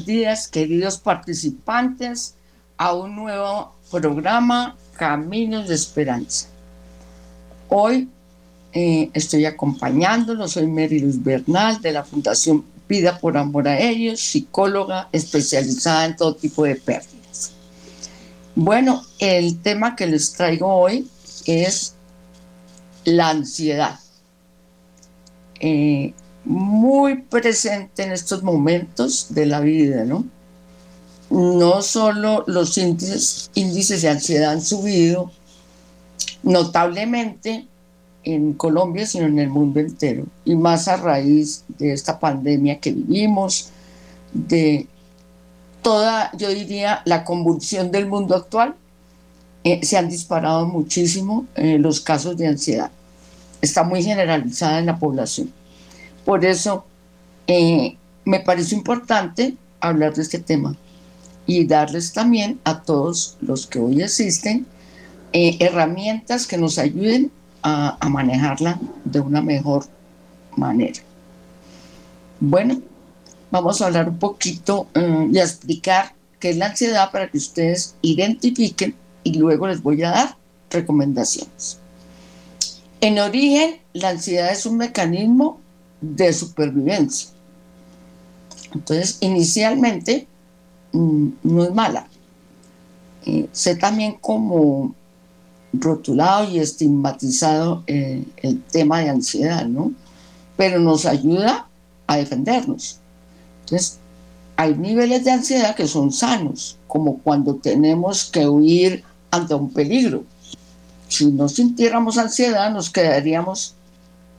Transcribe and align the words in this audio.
días, 0.00 0.48
queridos 0.48 0.98
participantes, 0.98 2.34
a 2.78 2.94
un 2.94 3.14
nuevo 3.14 3.74
programa 3.90 4.76
Caminos 4.96 5.68
de 5.68 5.74
Esperanza. 5.74 6.48
Hoy 7.68 8.08
eh, 8.72 9.10
estoy 9.12 9.44
acompañándolos, 9.44 10.52
soy 10.52 10.66
Mary 10.66 11.00
Luz 11.00 11.22
Bernal 11.22 11.80
de 11.80 11.92
la 11.92 12.04
Fundación 12.04 12.64
Vida 12.88 13.18
por 13.18 13.36
Amor 13.36 13.68
a 13.68 13.78
Ellos, 13.78 14.20
psicóloga 14.20 15.08
especializada 15.12 16.06
en 16.06 16.16
todo 16.16 16.34
tipo 16.34 16.64
de 16.64 16.76
pérdidas. 16.76 17.52
Bueno, 18.54 19.02
el 19.18 19.60
tema 19.60 19.94
que 19.94 20.06
les 20.06 20.32
traigo 20.32 20.66
hoy 20.66 21.08
es 21.46 21.94
la 23.04 23.30
ansiedad. 23.30 23.98
Eh, 25.60 26.14
muy 26.44 27.22
presente 27.22 28.02
en 28.02 28.12
estos 28.12 28.42
momentos 28.42 29.26
de 29.30 29.46
la 29.46 29.60
vida, 29.60 30.04
¿no? 30.04 30.24
No 31.30 31.82
solo 31.82 32.44
los 32.46 32.76
índices, 32.76 33.50
índices 33.54 34.02
de 34.02 34.10
ansiedad 34.10 34.52
han 34.52 34.62
subido, 34.62 35.30
notablemente 36.42 37.66
en 38.24 38.52
Colombia, 38.54 39.06
sino 39.06 39.26
en 39.26 39.38
el 39.38 39.48
mundo 39.48 39.80
entero. 39.80 40.24
Y 40.44 40.54
más 40.54 40.88
a 40.88 40.96
raíz 40.96 41.64
de 41.78 41.92
esta 41.92 42.18
pandemia 42.18 42.78
que 42.78 42.92
vivimos, 42.92 43.70
de 44.32 44.86
toda, 45.82 46.30
yo 46.36 46.48
diría, 46.48 47.02
la 47.04 47.24
convulsión 47.24 47.90
del 47.90 48.06
mundo 48.06 48.36
actual, 48.36 48.74
eh, 49.64 49.84
se 49.84 49.96
han 49.96 50.08
disparado 50.08 50.66
muchísimo 50.66 51.46
eh, 51.54 51.78
los 51.78 52.00
casos 52.00 52.36
de 52.36 52.48
ansiedad. 52.48 52.90
Está 53.60 53.84
muy 53.84 54.02
generalizada 54.02 54.78
en 54.78 54.86
la 54.86 54.98
población. 54.98 55.52
Por 56.24 56.44
eso 56.44 56.84
eh, 57.46 57.96
me 58.24 58.40
parece 58.40 58.74
importante 58.74 59.56
hablar 59.80 60.14
de 60.14 60.22
este 60.22 60.38
tema 60.38 60.76
y 61.46 61.66
darles 61.66 62.12
también 62.12 62.60
a 62.64 62.82
todos 62.82 63.36
los 63.40 63.66
que 63.66 63.80
hoy 63.80 64.02
existen 64.02 64.66
eh, 65.32 65.56
herramientas 65.60 66.46
que 66.46 66.58
nos 66.58 66.78
ayuden 66.78 67.30
a, 67.62 67.96
manejarla 68.08 68.78
de 69.04 69.20
una 69.20 69.40
mejor 69.40 69.86
manera. 70.56 71.00
Bueno, 72.40 72.80
vamos 73.50 73.80
a 73.80 73.86
hablar 73.86 74.08
un 74.08 74.18
poquito 74.18 74.88
eh, 74.94 75.28
y 75.32 75.38
a 75.38 75.44
explicar 75.44 76.12
qué 76.40 76.50
es 76.50 76.56
la 76.56 76.66
ansiedad 76.66 77.10
para 77.12 77.30
que 77.30 77.38
ustedes 77.38 77.94
identifiquen 78.02 78.96
y 79.22 79.34
luego 79.34 79.68
les 79.68 79.80
voy 79.80 80.02
a 80.02 80.10
dar 80.10 80.36
recomendaciones. 80.70 81.78
En 83.00 83.18
origen, 83.18 83.80
la 83.92 84.10
ansiedad 84.10 84.50
es 84.50 84.66
un 84.66 84.76
mecanismo 84.76 85.61
de 86.02 86.32
supervivencia. 86.32 87.30
Entonces, 88.74 89.18
inicialmente, 89.20 90.26
mm, 90.92 91.28
no 91.44 91.64
es 91.64 91.72
mala. 91.72 92.06
Eh, 93.24 93.48
sé 93.52 93.76
también 93.76 94.16
como 94.20 94.94
rotulado 95.72 96.50
y 96.50 96.58
estigmatizado 96.58 97.84
eh, 97.86 98.24
el 98.38 98.62
tema 98.64 99.00
de 99.00 99.10
ansiedad, 99.10 99.64
¿no? 99.66 99.92
Pero 100.56 100.80
nos 100.80 101.06
ayuda 101.06 101.68
a 102.06 102.16
defendernos. 102.16 102.98
Entonces, 103.60 103.98
hay 104.56 104.74
niveles 104.74 105.24
de 105.24 105.30
ansiedad 105.30 105.74
que 105.74 105.86
son 105.86 106.12
sanos, 106.12 106.78
como 106.86 107.18
cuando 107.18 107.54
tenemos 107.54 108.24
que 108.24 108.46
huir 108.46 109.04
ante 109.30 109.54
un 109.54 109.72
peligro. 109.72 110.24
Si 111.08 111.26
no 111.26 111.48
sintiéramos 111.48 112.18
ansiedad, 112.18 112.70
nos 112.72 112.90
quedaríamos 112.90 113.74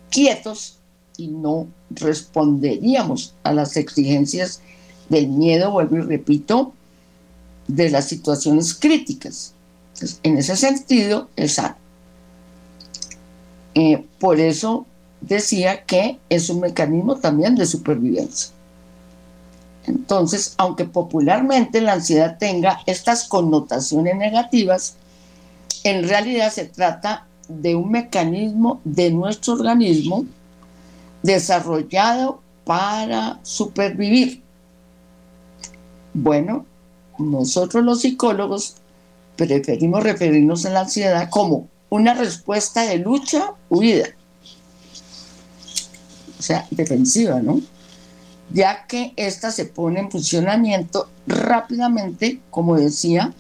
quietos 0.10 0.78
y 1.18 1.28
no 1.28 1.68
responderíamos 1.92 3.34
a 3.44 3.54
las 3.54 3.78
exigencias 3.78 4.62
del 5.10 5.28
miedo, 5.28 5.72
vuelvo 5.72 5.98
y 5.98 6.02
repito, 6.02 6.74
de 7.68 7.90
las 7.90 8.08
situaciones 8.08 8.74
críticas 8.74 9.54
en 10.24 10.38
ese 10.38 10.56
sentido, 10.56 11.30
es 11.36 11.54
sano. 11.54 11.76
Eh, 13.76 14.06
por 14.20 14.40
eso 14.40 14.86
decía 15.22 15.84
que 15.84 16.20
es 16.30 16.50
un 16.50 16.60
mecanismo 16.60 17.18
también 17.18 17.56
de 17.56 17.66
supervivencia. 17.66 18.52
Entonces, 19.86 20.54
aunque 20.58 20.86
popularmente 20.86 21.82
la 21.82 21.94
ansiedad 21.94 22.38
tenga 22.38 22.82
estas 22.86 23.28
connotaciones 23.28 24.16
negativas, 24.16 24.96
en 25.84 26.08
realidad 26.08 26.52
se 26.52 26.66
trata 26.66 27.26
de 27.50 27.76
un 27.76 27.92
mecanismo 27.92 28.80
de 28.86 29.12
nuestro 29.12 29.54
organismo 29.54 30.26
desarrollado 31.24 32.42
para 32.66 33.40
supervivir. 33.44 34.44
Bueno, 36.14 36.66
nosotros 37.18 37.84
los 37.84 38.02
psicólogos 38.02 38.76
preferimos 39.36 40.04
referirnos 40.04 40.66
a 40.66 40.70
la 40.70 40.82
ansiedad 40.82 41.30
como 41.30 41.68
una 41.90 42.14
respuesta 42.14 42.84
de 42.84 42.98
lucha, 42.98 43.54
huida. 43.70 44.08
O 46.38 46.42
sea, 46.42 46.68
defensiva, 46.72 47.42
¿no? 47.42 47.62
Ya 48.52 48.86
que 48.86 49.14
ésta 49.16 49.52
se 49.52 49.66
pone 49.66 50.00
en 50.00 50.12
funcionamiento 50.12 51.08
rápidamente, 51.26 52.42
como 52.52 52.76
decía, 52.76 53.34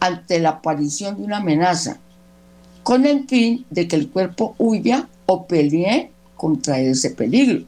ante 0.00 0.38
la 0.38 0.50
aparición 0.50 1.16
de 1.16 1.24
una 1.24 1.38
amenaza, 1.38 1.98
con 2.82 3.04
el 3.04 3.26
fin 3.26 3.66
de 3.70 3.88
que 3.88 3.96
el 3.96 4.10
cuerpo 4.10 4.54
huya 4.58 5.08
o 5.26 5.46
pelee 5.46 6.12
contra 6.36 6.78
ese 6.78 7.10
peligro. 7.10 7.64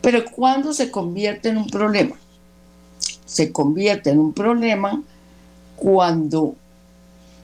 Pero 0.00 0.24
cuando 0.24 0.72
se 0.72 0.90
convierte 0.90 1.50
en 1.50 1.58
un 1.58 1.68
problema, 1.68 2.16
se 3.24 3.52
convierte 3.52 4.10
en 4.10 4.18
un 4.18 4.32
problema 4.32 5.02
cuando 5.76 6.54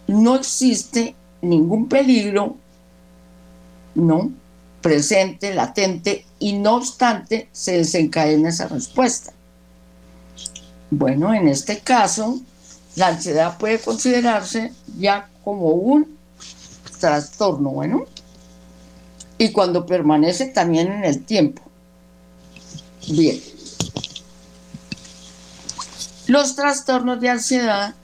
no 0.09 0.37
existe 0.37 1.15
ningún 1.41 1.89
peligro, 1.89 2.57
¿no? 3.95 4.31
presente, 4.81 5.55
latente, 5.55 6.25
y 6.39 6.53
no 6.55 6.77
obstante 6.77 7.49
se 7.53 7.79
desencadena 7.79 8.49
esa 8.49 8.69
respuesta. 8.69 9.33
Bueno, 10.91 11.35
en 11.35 11.49
este 11.49 11.81
caso, 11.81 12.41
la 12.97 13.09
ansiedad 13.09 13.59
puede 13.59 13.79
considerarse 13.79 14.73
ya 14.99 15.29
como 15.45 15.71
un 15.71 16.17
trastorno, 17.01 17.71
bueno, 17.71 18.07
y 19.39 19.53
cuando 19.53 19.87
permanece 19.87 20.47
también 20.47 20.93
en 20.93 21.05
el 21.05 21.25
tiempo. 21.25 21.63
Bien. 23.09 23.41
Los 26.27 26.57
trastornos 26.57 27.21
de 27.21 27.31
ansiedad 27.31 27.95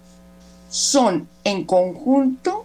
son 0.71 1.29
en 1.43 1.65
conjunto, 1.67 2.65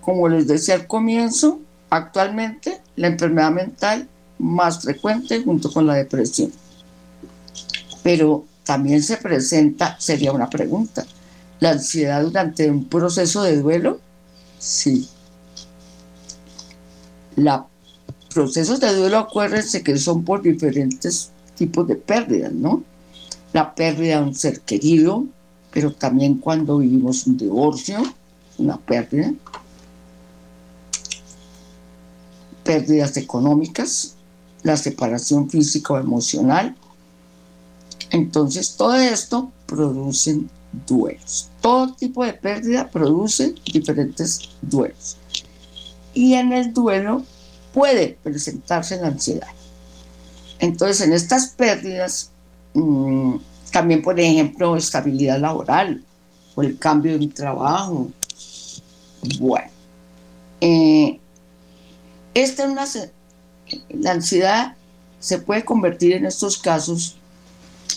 como 0.00 0.28
les 0.28 0.46
decía 0.46 0.76
al 0.76 0.86
comienzo, 0.86 1.60
actualmente 1.90 2.80
la 2.94 3.08
enfermedad 3.08 3.50
mental 3.50 4.08
más 4.38 4.82
frecuente 4.82 5.42
junto 5.42 5.72
con 5.72 5.86
la 5.86 5.94
depresión. 5.94 6.52
Pero 8.02 8.44
también 8.64 9.02
se 9.02 9.16
presenta, 9.16 9.98
sería 9.98 10.32
una 10.32 10.48
pregunta, 10.48 11.04
¿la 11.58 11.70
ansiedad 11.70 12.22
durante 12.22 12.70
un 12.70 12.84
proceso 12.84 13.42
de 13.42 13.60
duelo? 13.60 13.98
Sí. 14.58 15.08
Los 17.36 17.62
procesos 18.36 18.80
de 18.80 18.94
duelo, 18.94 19.16
acuérdense 19.16 19.82
que 19.82 19.96
son 19.96 20.22
por 20.22 20.42
diferentes 20.42 21.30
tipos 21.54 21.88
de 21.88 21.96
pérdidas, 21.96 22.52
¿no? 22.52 22.84
La 23.54 23.74
pérdida 23.74 24.20
de 24.20 24.24
un 24.24 24.34
ser 24.34 24.60
querido, 24.60 25.24
pero 25.70 25.90
también 25.90 26.34
cuando 26.34 26.76
vivimos 26.76 27.26
un 27.26 27.38
divorcio, 27.38 27.96
una 28.58 28.76
pérdida, 28.76 29.32
pérdidas 32.62 33.16
económicas, 33.16 34.16
la 34.62 34.76
separación 34.76 35.48
física 35.48 35.94
o 35.94 35.98
emocional. 35.98 36.76
Entonces, 38.10 38.76
todo 38.76 38.96
esto 38.96 39.50
produce 39.64 40.42
duelos. 40.86 41.48
Todo 41.62 41.94
tipo 41.94 42.22
de 42.22 42.34
pérdida 42.34 42.90
produce 42.90 43.54
diferentes 43.72 44.50
duelos. 44.60 45.16
Y 46.12 46.34
en 46.34 46.52
el 46.52 46.74
duelo 46.74 47.24
puede 47.76 48.16
presentarse 48.22 48.96
la 48.96 49.08
ansiedad. 49.08 49.48
Entonces, 50.60 51.06
en 51.06 51.12
estas 51.12 51.48
pérdidas, 51.48 52.30
mmm, 52.72 53.36
también, 53.70 54.00
por 54.00 54.18
ejemplo, 54.18 54.78
estabilidad 54.78 55.38
laboral 55.38 56.02
o 56.54 56.62
el 56.62 56.78
cambio 56.78 57.18
de 57.18 57.28
trabajo. 57.28 58.08
Bueno, 59.38 59.68
Eh, 60.62 61.20
esta 62.32 62.64
es 62.64 62.70
una, 62.70 62.86
la 63.90 64.12
ansiedad 64.12 64.74
se 65.20 65.36
puede 65.38 65.66
convertir 65.66 66.14
en 66.14 66.24
estos 66.24 66.56
casos 66.56 67.16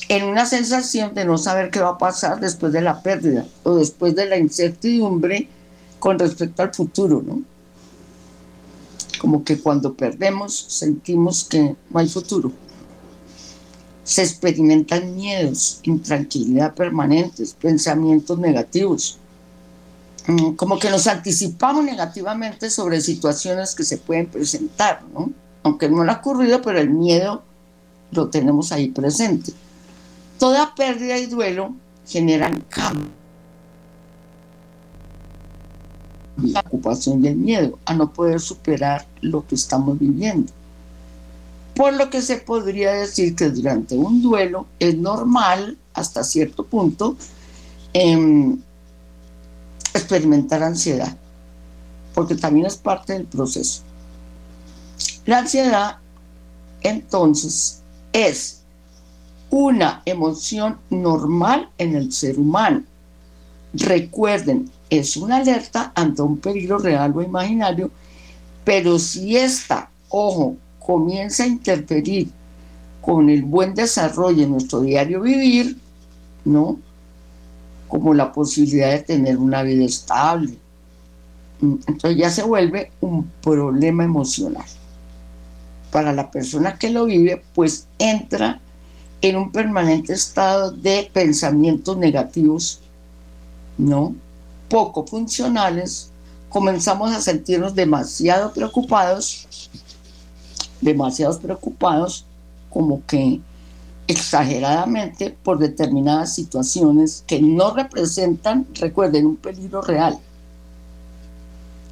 en 0.09 0.25
una 0.25 0.45
sensación 0.45 1.13
de 1.13 1.23
no 1.23 1.37
saber 1.37 1.71
qué 1.71 1.79
va 1.79 1.91
a 1.91 1.97
pasar 1.97 2.41
después 2.41 2.73
de 2.73 2.81
la 2.81 3.01
pérdida 3.01 3.45
o 3.63 3.75
después 3.75 4.13
de 4.13 4.25
la 4.25 4.37
incertidumbre 4.37 5.47
con 5.99 6.19
respecto 6.19 6.63
al 6.63 6.73
futuro, 6.73 7.23
¿no? 7.25 7.43
Como 9.19 9.43
que 9.43 9.59
cuando 9.59 9.93
perdemos 9.93 10.65
sentimos 10.69 11.43
que 11.43 11.75
no 11.89 11.99
hay 11.99 12.07
futuro. 12.07 12.51
Se 14.03 14.23
experimentan 14.23 15.15
miedos, 15.15 15.79
intranquilidad 15.83 16.73
permanentes, 16.73 17.53
pensamientos 17.53 18.39
negativos. 18.39 19.19
Mm, 20.25 20.53
como 20.53 20.79
que 20.79 20.89
nos 20.89 21.05
anticipamos 21.05 21.83
negativamente 21.83 22.69
sobre 22.69 23.01
situaciones 23.01 23.75
que 23.75 23.83
se 23.83 23.97
pueden 23.97 24.27
presentar, 24.27 25.03
¿no? 25.13 25.31
Aunque 25.63 25.89
no 25.89 26.03
le 26.03 26.11
ha 26.11 26.15
ocurrido, 26.15 26.61
pero 26.61 26.79
el 26.79 26.89
miedo 26.89 27.43
lo 28.11 28.29
tenemos 28.29 28.71
ahí 28.71 28.89
presente. 28.89 29.53
Toda 30.39 30.73
pérdida 30.73 31.17
y 31.17 31.27
duelo 31.27 31.75
generan 32.07 32.63
cambio 32.69 33.18
la 36.43 36.61
ocupación 36.61 37.23
y 37.23 37.27
el 37.27 37.35
miedo 37.35 37.79
a 37.85 37.93
no 37.93 38.11
poder 38.11 38.39
superar 38.39 39.05
lo 39.21 39.45
que 39.45 39.55
estamos 39.55 39.97
viviendo. 39.99 40.51
Por 41.75 41.93
lo 41.93 42.09
que 42.09 42.21
se 42.21 42.37
podría 42.37 42.93
decir 42.93 43.35
que 43.35 43.49
durante 43.49 43.95
un 43.95 44.21
duelo 44.21 44.67
es 44.79 44.97
normal, 44.97 45.77
hasta 45.93 46.23
cierto 46.23 46.65
punto, 46.65 47.15
em, 47.93 48.59
experimentar 49.93 50.61
ansiedad, 50.63 51.15
porque 52.13 52.35
también 52.35 52.65
es 52.65 52.77
parte 52.77 53.13
del 53.13 53.25
proceso. 53.25 53.81
La 55.25 55.39
ansiedad, 55.39 55.97
entonces, 56.81 57.81
es 58.13 58.59
una 59.49 60.01
emoción 60.05 60.77
normal 60.89 61.69
en 61.77 61.95
el 61.95 62.11
ser 62.11 62.39
humano. 62.39 62.83
Recuerden, 63.73 64.69
es 64.89 65.17
una 65.17 65.37
alerta 65.37 65.91
ante 65.95 66.21
un 66.21 66.37
peligro 66.37 66.79
real 66.79 67.13
o 67.15 67.21
imaginario, 67.21 67.91
pero 68.63 68.99
si 68.99 69.37
esta, 69.37 69.89
ojo, 70.09 70.55
comienza 70.79 71.43
a 71.43 71.47
interferir 71.47 72.29
con 73.01 73.29
el 73.29 73.43
buen 73.43 73.73
desarrollo 73.73 74.41
de 74.41 74.47
nuestro 74.47 74.81
diario 74.81 75.21
vivir, 75.21 75.77
¿no? 76.45 76.79
Como 77.87 78.13
la 78.13 78.31
posibilidad 78.31 78.91
de 78.91 78.99
tener 78.99 79.37
una 79.37 79.63
vida 79.63 79.85
estable. 79.85 80.57
Mm, 81.61 81.75
entonces 81.87 82.17
ya 82.17 82.29
se 82.29 82.43
vuelve 82.43 82.91
un 83.01 83.29
problema 83.41 84.03
emocional. 84.03 84.65
Para 85.91 86.13
la 86.13 86.29
persona 86.29 86.77
que 86.77 86.89
lo 86.89 87.05
vive, 87.05 87.41
pues 87.53 87.87
entra 87.97 88.59
en 89.21 89.35
un 89.35 89.51
permanente 89.51 90.13
estado 90.13 90.71
de 90.71 91.09
pensamientos 91.11 91.97
negativos, 91.97 92.81
¿no? 93.77 94.15
Poco 94.69 95.05
funcionales, 95.05 96.11
comenzamos 96.49 97.11
a 97.11 97.21
sentirnos 97.21 97.75
demasiado 97.75 98.53
preocupados, 98.53 99.47
demasiados 100.81 101.37
preocupados, 101.37 102.25
como 102.69 103.05
que 103.05 103.41
exageradamente 104.07 105.35
por 105.43 105.59
determinadas 105.59 106.33
situaciones 106.33 107.23
que 107.27 107.41
no 107.41 107.73
representan, 107.73 108.67
recuerden, 108.75 109.25
un 109.25 109.35
peligro 109.35 109.81
real. 109.81 110.17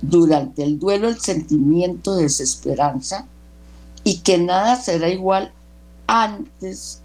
Durante 0.02 0.64
el 0.64 0.80
duelo 0.80 1.10
el 1.10 1.20
sentimiento 1.20 2.16
de 2.16 2.24
desesperanza 2.24 3.26
y 4.04 4.20
que 4.20 4.38
nada 4.38 4.76
será 4.76 5.10
igual 5.10 5.52
antes 6.06 7.02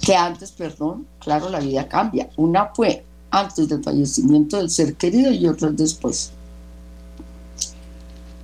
que 0.00 0.14
antes, 0.14 0.52
perdón, 0.52 1.06
claro, 1.18 1.48
la 1.48 1.60
vida 1.60 1.88
cambia. 1.88 2.28
Una 2.36 2.66
fue 2.74 3.05
antes 3.30 3.68
del 3.68 3.82
fallecimiento 3.82 4.56
del 4.56 4.70
ser 4.70 4.94
querido 4.94 5.32
y 5.32 5.46
otros 5.46 5.76
después. 5.76 6.30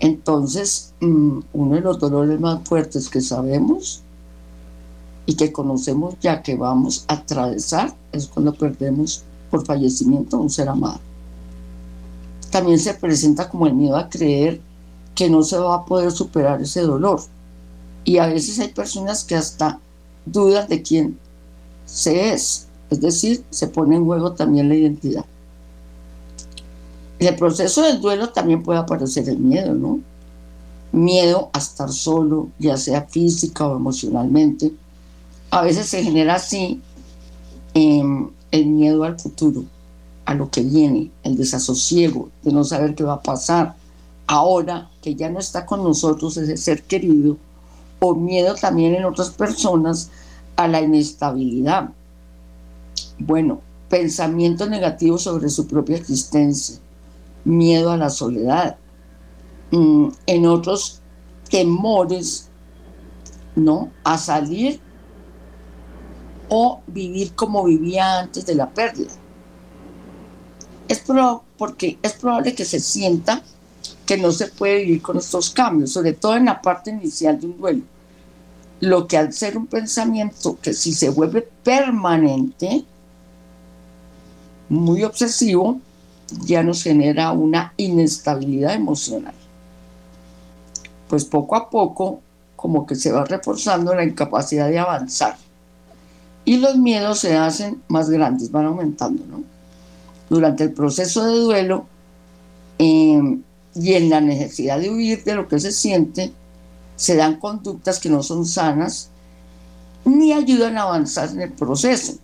Entonces, 0.00 0.92
mm, 1.00 1.40
uno 1.52 1.74
de 1.76 1.80
los 1.80 1.98
dolores 1.98 2.40
más 2.40 2.66
fuertes 2.68 3.08
que 3.08 3.20
sabemos 3.20 4.02
y 5.26 5.34
que 5.34 5.52
conocemos 5.52 6.16
ya 6.20 6.42
que 6.42 6.56
vamos 6.56 7.04
a 7.06 7.14
atravesar 7.14 7.94
es 8.10 8.26
cuando 8.26 8.52
perdemos 8.52 9.22
por 9.50 9.64
fallecimiento 9.64 10.36
a 10.36 10.40
un 10.40 10.50
ser 10.50 10.68
amado. 10.68 11.00
También 12.50 12.78
se 12.78 12.94
presenta 12.94 13.48
como 13.48 13.66
el 13.66 13.74
miedo 13.74 13.96
a 13.96 14.08
creer 14.08 14.60
que 15.14 15.30
no 15.30 15.42
se 15.42 15.56
va 15.58 15.76
a 15.76 15.84
poder 15.84 16.10
superar 16.10 16.60
ese 16.60 16.80
dolor. 16.80 17.20
Y 18.04 18.18
a 18.18 18.26
veces 18.26 18.58
hay 18.58 18.68
personas 18.68 19.24
que 19.24 19.36
hasta 19.36 19.78
dudan 20.26 20.68
de 20.68 20.82
quién 20.82 21.18
se 21.86 22.32
es. 22.32 22.66
Es 22.92 23.00
decir, 23.00 23.42
se 23.48 23.68
pone 23.68 23.96
en 23.96 24.04
juego 24.04 24.32
también 24.32 24.68
la 24.68 24.74
identidad. 24.74 25.24
En 27.18 27.26
el 27.26 27.36
proceso 27.36 27.80
del 27.80 28.02
duelo 28.02 28.28
también 28.28 28.62
puede 28.62 28.80
aparecer 28.80 29.26
el 29.30 29.38
miedo, 29.38 29.72
¿no? 29.72 30.00
Miedo 30.92 31.48
a 31.54 31.58
estar 31.58 31.90
solo, 31.90 32.50
ya 32.58 32.76
sea 32.76 33.06
física 33.06 33.66
o 33.66 33.76
emocionalmente. 33.76 34.72
A 35.50 35.62
veces 35.62 35.86
se 35.86 36.02
genera 36.02 36.34
así 36.34 36.82
em, 37.72 38.28
el 38.50 38.66
miedo 38.66 39.04
al 39.04 39.18
futuro, 39.18 39.64
a 40.26 40.34
lo 40.34 40.50
que 40.50 40.60
viene, 40.60 41.10
el 41.22 41.34
desasosiego 41.34 42.28
de 42.42 42.52
no 42.52 42.62
saber 42.62 42.94
qué 42.94 43.04
va 43.04 43.14
a 43.14 43.22
pasar. 43.22 43.74
Ahora 44.26 44.90
que 45.00 45.14
ya 45.14 45.30
no 45.30 45.38
está 45.40 45.64
con 45.64 45.82
nosotros 45.82 46.36
ese 46.36 46.58
ser 46.58 46.82
querido, 46.82 47.38
o 48.00 48.14
miedo 48.14 48.54
también 48.54 48.94
en 48.94 49.06
otras 49.06 49.30
personas 49.30 50.10
a 50.56 50.68
la 50.68 50.82
inestabilidad, 50.82 51.88
bueno, 53.18 53.60
pensamientos 53.88 54.68
negativos 54.70 55.22
sobre 55.22 55.48
su 55.48 55.66
propia 55.66 55.96
existencia, 55.96 56.76
miedo 57.44 57.92
a 57.92 57.96
la 57.96 58.10
soledad, 58.10 58.76
mm, 59.70 60.08
en 60.26 60.46
otros 60.46 61.00
temores, 61.50 62.48
¿no? 63.54 63.90
A 64.04 64.16
salir 64.16 64.80
o 66.48 66.80
vivir 66.86 67.34
como 67.34 67.64
vivía 67.64 68.20
antes 68.20 68.46
de 68.46 68.54
la 68.54 68.70
pérdida. 68.70 69.10
Es 70.88 71.02
porque 71.56 71.98
es 72.02 72.12
probable 72.14 72.54
que 72.54 72.64
se 72.64 72.80
sienta 72.80 73.42
que 74.06 74.16
no 74.16 74.32
se 74.32 74.48
puede 74.48 74.84
vivir 74.84 75.02
con 75.02 75.16
estos 75.16 75.50
cambios, 75.50 75.92
sobre 75.92 76.12
todo 76.12 76.36
en 76.36 76.46
la 76.46 76.60
parte 76.60 76.90
inicial 76.90 77.40
de 77.40 77.46
un 77.46 77.58
duelo. 77.58 77.82
Lo 78.80 79.06
que 79.06 79.16
al 79.16 79.32
ser 79.32 79.56
un 79.56 79.66
pensamiento 79.66 80.58
que 80.60 80.74
si 80.74 80.92
se 80.92 81.08
vuelve 81.08 81.48
permanente, 81.62 82.84
muy 84.72 85.04
obsesivo, 85.04 85.78
ya 86.46 86.62
nos 86.62 86.82
genera 86.82 87.32
una 87.32 87.74
inestabilidad 87.76 88.74
emocional. 88.74 89.34
Pues 91.08 91.26
poco 91.26 91.56
a 91.56 91.68
poco, 91.68 92.20
como 92.56 92.86
que 92.86 92.94
se 92.94 93.12
va 93.12 93.26
reforzando 93.26 93.94
la 93.94 94.02
incapacidad 94.02 94.68
de 94.68 94.78
avanzar. 94.78 95.36
Y 96.46 96.56
los 96.56 96.76
miedos 96.76 97.18
se 97.18 97.36
hacen 97.36 97.82
más 97.88 98.08
grandes, 98.08 98.50
van 98.50 98.64
aumentando, 98.64 99.24
¿no? 99.26 99.42
Durante 100.30 100.64
el 100.64 100.72
proceso 100.72 101.26
de 101.26 101.38
duelo 101.38 101.84
em, 102.78 103.42
y 103.74 103.92
en 103.92 104.08
la 104.08 104.22
necesidad 104.22 104.80
de 104.80 104.90
huir 104.90 105.22
de 105.22 105.34
lo 105.34 105.48
que 105.48 105.60
se 105.60 105.70
siente, 105.70 106.32
se 106.96 107.14
dan 107.14 107.38
conductas 107.38 107.98
que 107.98 108.08
no 108.08 108.22
son 108.22 108.46
sanas 108.46 109.10
ni 110.06 110.32
ayudan 110.32 110.78
a 110.78 110.82
avanzar 110.82 111.28
en 111.28 111.42
el 111.42 111.52
proceso. 111.52 112.14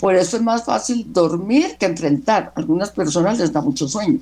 Por 0.00 0.14
eso 0.14 0.36
es 0.36 0.42
más 0.42 0.64
fácil 0.64 1.12
dormir 1.12 1.76
que 1.78 1.86
enfrentar. 1.86 2.52
A 2.54 2.60
algunas 2.60 2.90
personas 2.90 3.38
les 3.38 3.52
da 3.52 3.60
mucho 3.60 3.88
sueño. 3.88 4.20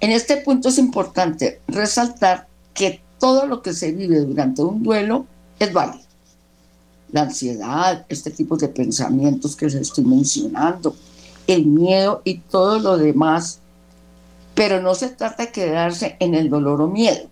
En 0.00 0.12
este 0.12 0.38
punto 0.38 0.70
es 0.70 0.78
importante 0.78 1.60
resaltar 1.68 2.46
que 2.72 3.02
todo 3.18 3.46
lo 3.46 3.60
que 3.60 3.74
se 3.74 3.92
vive 3.92 4.20
durante 4.20 4.62
un 4.62 4.82
duelo 4.82 5.26
es 5.58 5.72
válido. 5.72 6.04
La 7.12 7.22
ansiedad, 7.22 8.06
este 8.08 8.30
tipo 8.30 8.56
de 8.56 8.68
pensamientos 8.68 9.56
que 9.56 9.66
les 9.66 9.74
estoy 9.74 10.04
mencionando, 10.04 10.96
el 11.46 11.66
miedo 11.66 12.22
y 12.24 12.38
todo 12.38 12.78
lo 12.78 12.96
demás, 12.96 13.58
pero 14.54 14.80
no 14.80 14.94
se 14.94 15.08
trata 15.08 15.44
de 15.44 15.52
quedarse 15.52 16.16
en 16.20 16.34
el 16.34 16.48
dolor 16.48 16.80
o 16.80 16.88
miedo. 16.88 17.28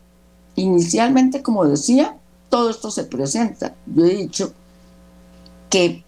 Inicialmente, 0.57 1.43
como 1.43 1.65
decía, 1.65 2.17
todo 2.51 2.69
esto 2.71 2.91
se 2.91 3.05
presenta. 3.05 3.75
Yo 3.87 4.05
he 4.05 4.15
dicho 4.15 4.53
que 5.71 6.05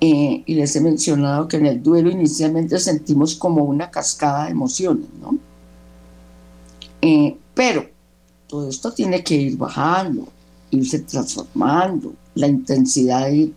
eh, 0.00 0.42
y 0.46 0.54
les 0.54 0.74
he 0.76 0.80
mencionado 0.80 1.46
que 1.46 1.58
en 1.58 1.66
el 1.66 1.82
duelo 1.82 2.10
inicialmente 2.10 2.78
sentimos 2.78 3.34
como 3.34 3.64
una 3.64 3.90
cascada 3.90 4.46
de 4.46 4.52
emociones, 4.52 5.06
¿no? 5.20 5.36
Eh, 7.02 7.36
pero 7.54 7.86
todo 8.46 8.68
esto 8.68 8.92
tiene 8.92 9.22
que 9.22 9.34
ir 9.34 9.58
bajando, 9.58 10.26
irse 10.70 11.00
transformando, 11.00 12.14
la 12.34 12.46
intensidad 12.46 13.28
ir 13.28 13.54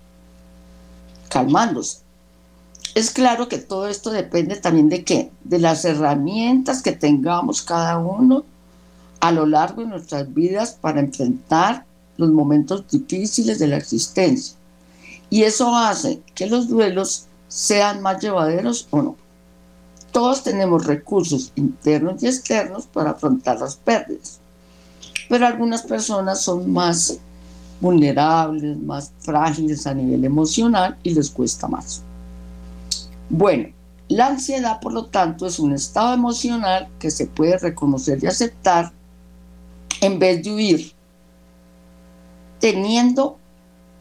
calmándose. 1.29 1.99
Es 2.93 3.09
claro 3.09 3.47
que 3.47 3.57
todo 3.57 3.87
esto 3.87 4.11
depende 4.11 4.57
también 4.57 4.89
de 4.89 5.03
qué? 5.03 5.31
De 5.43 5.59
las 5.59 5.83
herramientas 5.85 6.81
que 6.81 6.91
tengamos 6.91 7.61
cada 7.61 7.97
uno 7.97 8.43
a 9.19 9.31
lo 9.31 9.45
largo 9.45 9.81
de 9.81 9.87
nuestras 9.87 10.31
vidas 10.33 10.77
para 10.79 10.99
enfrentar 10.99 11.85
los 12.17 12.29
momentos 12.29 12.85
difíciles 12.89 13.57
de 13.57 13.67
la 13.67 13.77
existencia. 13.77 14.57
Y 15.33 15.45
eso 15.45 15.75
hace 15.75 16.21
que 16.35 16.45
los 16.45 16.69
duelos 16.69 17.25
sean 17.47 18.03
más 18.03 18.21
llevaderos 18.21 18.87
o 18.91 19.01
no. 19.01 19.15
Todos 20.11 20.43
tenemos 20.43 20.85
recursos 20.85 21.51
internos 21.55 22.21
y 22.21 22.27
externos 22.27 22.85
para 22.85 23.09
afrontar 23.09 23.59
las 23.59 23.75
pérdidas, 23.75 24.39
pero 25.27 25.47
algunas 25.47 25.81
personas 25.81 26.39
son 26.43 26.71
más 26.71 27.17
vulnerables, 27.81 28.77
más 28.77 29.11
frágiles 29.21 29.87
a 29.87 29.95
nivel 29.95 30.23
emocional 30.23 30.99
y 31.01 31.15
les 31.15 31.31
cuesta 31.31 31.67
más. 31.67 32.03
Bueno, 33.27 33.69
la 34.09 34.27
ansiedad, 34.27 34.79
por 34.81 34.93
lo 34.93 35.07
tanto, 35.07 35.47
es 35.47 35.57
un 35.57 35.73
estado 35.73 36.13
emocional 36.13 36.89
que 36.99 37.09
se 37.09 37.25
puede 37.25 37.57
reconocer 37.57 38.23
y 38.23 38.27
aceptar 38.27 38.91
en 39.99 40.19
vez 40.19 40.43
de 40.43 40.53
huir, 40.53 40.93
teniendo 42.59 43.39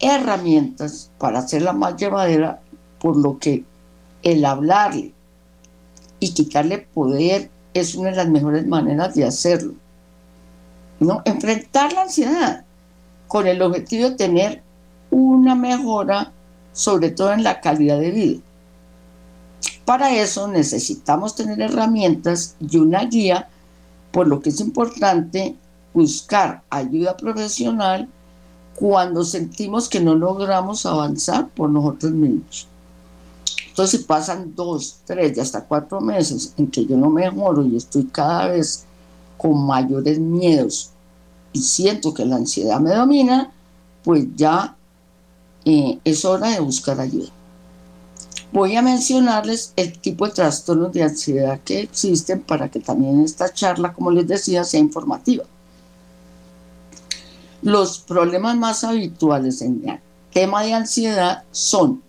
herramientas 0.02 1.10
para 1.18 1.38
hacerla 1.38 1.72
más 1.72 1.96
llevadera, 1.96 2.60
por 2.98 3.16
lo 3.16 3.38
que 3.38 3.64
el 4.22 4.44
hablarle 4.44 5.12
y 6.20 6.34
quitarle 6.34 6.78
poder 6.78 7.50
es 7.72 7.94
una 7.94 8.10
de 8.10 8.16
las 8.16 8.28
mejores 8.28 8.66
maneras 8.66 9.14
de 9.14 9.24
hacerlo. 9.24 9.74
¿no? 11.00 11.22
Enfrentar 11.24 11.92
la 11.92 12.02
ansiedad 12.02 12.64
con 13.28 13.46
el 13.46 13.62
objetivo 13.62 14.10
de 14.10 14.16
tener 14.16 14.62
una 15.10 15.54
mejora, 15.54 16.32
sobre 16.72 17.10
todo 17.10 17.32
en 17.32 17.42
la 17.42 17.60
calidad 17.60 17.98
de 17.98 18.10
vida. 18.10 18.40
Para 19.84 20.14
eso 20.14 20.48
necesitamos 20.48 21.34
tener 21.34 21.60
herramientas 21.60 22.56
y 22.60 22.76
una 22.76 23.04
guía, 23.04 23.48
por 24.10 24.28
lo 24.28 24.40
que 24.40 24.50
es 24.50 24.60
importante 24.60 25.56
buscar 25.92 26.62
ayuda 26.70 27.16
profesional 27.16 28.08
cuando 28.74 29.24
sentimos 29.24 29.88
que 29.88 30.00
no 30.00 30.14
logramos 30.14 30.86
avanzar 30.86 31.48
por 31.48 31.70
nosotros 31.70 32.12
mismos. 32.12 32.66
Entonces, 33.68 34.00
si 34.00 34.06
pasan 34.06 34.54
dos, 34.54 34.98
tres 35.06 35.36
y 35.36 35.40
hasta 35.40 35.64
cuatro 35.64 36.00
meses 36.00 36.52
en 36.58 36.70
que 36.70 36.84
yo 36.84 36.96
no 36.96 37.08
mejoro 37.08 37.64
y 37.64 37.76
estoy 37.76 38.04
cada 38.04 38.48
vez 38.48 38.84
con 39.38 39.66
mayores 39.66 40.18
miedos 40.18 40.90
y 41.52 41.60
siento 41.60 42.12
que 42.12 42.24
la 42.24 42.36
ansiedad 42.36 42.80
me 42.80 42.94
domina, 42.94 43.50
pues 44.04 44.26
ya 44.36 44.76
eh, 45.64 45.98
es 46.04 46.24
hora 46.24 46.50
de 46.50 46.60
buscar 46.60 47.00
ayuda. 47.00 47.30
Voy 48.52 48.76
a 48.76 48.82
mencionarles 48.82 49.72
el 49.76 49.98
tipo 49.98 50.26
de 50.26 50.32
trastornos 50.32 50.92
de 50.92 51.04
ansiedad 51.04 51.58
que 51.64 51.80
existen 51.80 52.42
para 52.42 52.70
que 52.70 52.80
también 52.80 53.22
esta 53.22 53.52
charla, 53.52 53.94
como 53.94 54.10
les 54.10 54.26
decía, 54.26 54.64
sea 54.64 54.80
informativa. 54.80 55.44
Los 57.62 57.98
problemas 57.98 58.56
más 58.56 58.82
habituales 58.82 59.62
en 59.62 59.88
el 59.88 60.00
tema 60.32 60.64
de 60.64 60.74
ansiedad 60.74 61.44
son, 61.52 62.02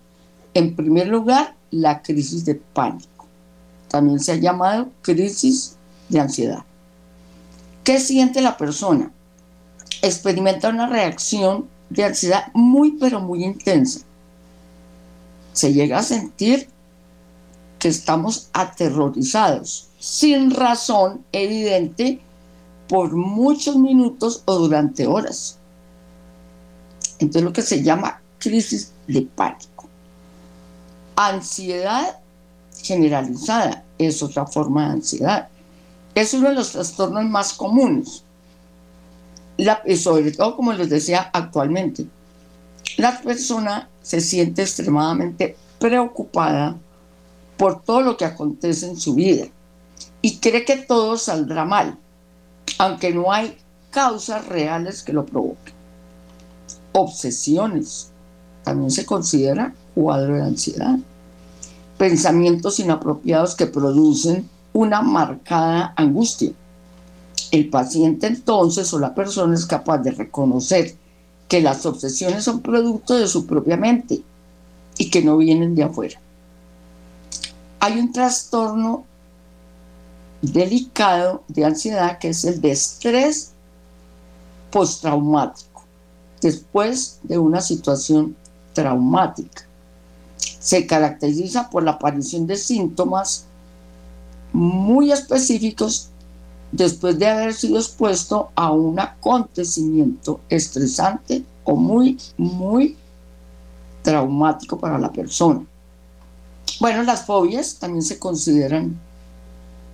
en 0.54 0.76
primer 0.76 1.08
lugar, 1.08 1.56
la 1.70 2.02
crisis 2.02 2.44
de 2.44 2.56
pánico. 2.56 3.28
También 3.88 4.20
se 4.20 4.32
ha 4.32 4.36
llamado 4.36 4.90
crisis 5.04 5.76
de 6.10 6.20
ansiedad. 6.20 6.64
¿Qué 7.84 8.00
siente 8.00 8.42
la 8.42 8.58
persona? 8.58 9.12
Experimenta 10.02 10.70
una 10.70 10.88
reacción 10.88 11.68
de 11.90 12.06
ansiedad 12.06 12.52
muy, 12.54 12.94
pero 12.94 13.20
muy 13.20 13.44
intensa. 13.44 14.00
Se 15.54 15.72
llega 15.72 16.00
a 16.00 16.04
sentir 16.04 16.68
que 17.78 17.90
estamos 17.90 18.50
aterrorizados, 18.54 19.90
sin 20.00 20.50
razón 20.52 21.24
evidente 21.32 22.22
por 22.88 23.14
muchos 23.14 23.76
minutos 23.76 24.44
o 24.46 24.56
durante 24.56 25.08
horas. 25.08 25.58
Entonces 27.20 27.44
lo 27.44 27.54
que 27.54 27.62
se 27.62 27.82
llama 27.84 28.22
crisis 28.38 28.92
de 29.08 29.22
pánico. 29.22 29.88
Ansiedad 31.16 32.20
generalizada 32.82 33.84
es 33.98 34.22
otra 34.22 34.46
forma 34.46 34.88
de 34.88 34.94
ansiedad. 34.94 35.48
Es 36.16 36.34
uno 36.34 36.50
de 36.50 36.56
los 36.56 36.72
trastornos 36.72 37.26
más 37.26 37.54
comunes. 37.54 38.24
y 39.58 39.96
sobre 39.98 40.32
todo, 40.32 40.56
como 40.56 40.74
les 40.74 40.90
decía 40.90 41.30
actualmente, 41.32 42.08
la 42.98 43.22
persona 43.22 43.90
se 44.02 44.20
siente 44.20 44.64
extremadamente 44.64 45.56
preocupada 45.80 46.76
por 47.58 47.82
todo 47.82 48.02
lo 48.02 48.18
que 48.18 48.26
acontece 48.26 48.88
en 48.88 48.98
su 48.98 49.14
vida 49.14 49.46
y 50.22 50.38
cree 50.38 50.66
que 50.66 50.78
todo 50.78 51.18
saldrá 51.18 51.66
mal 51.66 51.98
aunque 52.78 53.14
no 53.14 53.32
hay 53.32 53.58
causas 53.92 54.48
reales 54.48 55.04
que 55.04 55.14
lo 55.14 55.26
provoquen. 55.26 55.74
Obsesiones, 56.94 58.12
también 58.64 58.92
se 58.92 59.06
considera 59.06 59.74
cuadro 59.94 60.36
de 60.36 60.44
ansiedad. 60.44 60.98
Pensamientos 61.98 62.80
inapropiados 62.80 63.56
que 63.56 63.68
producen 63.68 64.50
una 64.74 65.02
marcada 65.02 65.94
angustia. 65.96 66.52
El 67.52 67.70
paciente 67.70 68.28
entonces 68.28 68.92
o 68.94 69.00
la 69.00 69.14
persona 69.14 69.54
es 69.54 69.66
capaz 69.66 70.00
de 70.00 70.12
reconocer 70.12 70.96
que 71.48 71.62
las 71.62 71.86
obsesiones 71.86 72.44
son 72.44 72.62
producto 72.62 73.16
de 73.16 73.28
su 73.28 73.46
propia 73.46 73.78
mente 73.78 74.24
y 74.98 75.10
que 75.10 75.22
no 75.22 75.38
vienen 75.38 75.76
de 75.76 75.84
afuera. 75.84 76.20
Hay 77.80 78.00
un 78.00 78.12
trastorno 78.12 79.06
delicado 80.44 81.44
de 81.48 81.64
ansiedad 81.64 82.20
que 82.20 82.30
es 82.30 82.44
el 82.44 82.60
de 82.60 82.72
estrés 82.72 83.52
postraumático, 84.72 85.84
después 86.42 87.20
de 87.24 87.38
una 87.38 87.62
situación 87.62 88.36
traumática. 88.74 89.66
Se 90.60 90.86
caracteriza 90.86 91.70
por 91.70 91.84
la 91.84 91.92
aparición 91.92 92.46
de 92.46 92.58
síntomas 92.58 93.46
muy 94.52 95.12
específicos 95.12 96.10
después 96.72 97.18
de 97.18 97.28
haber 97.28 97.54
sido 97.54 97.78
expuesto 97.78 98.50
a 98.56 98.72
un 98.72 99.00
acontecimiento 99.00 100.42
estresante 100.50 101.44
o 101.64 101.76
muy, 101.76 102.18
muy 102.38 102.98
traumático 104.02 104.78
para 104.78 104.98
la 104.98 105.12
persona. 105.12 105.66
Bueno, 106.80 107.04
las 107.04 107.26
fobias 107.26 107.76
también 107.76 108.02
se 108.04 108.20
consideran 108.20 109.00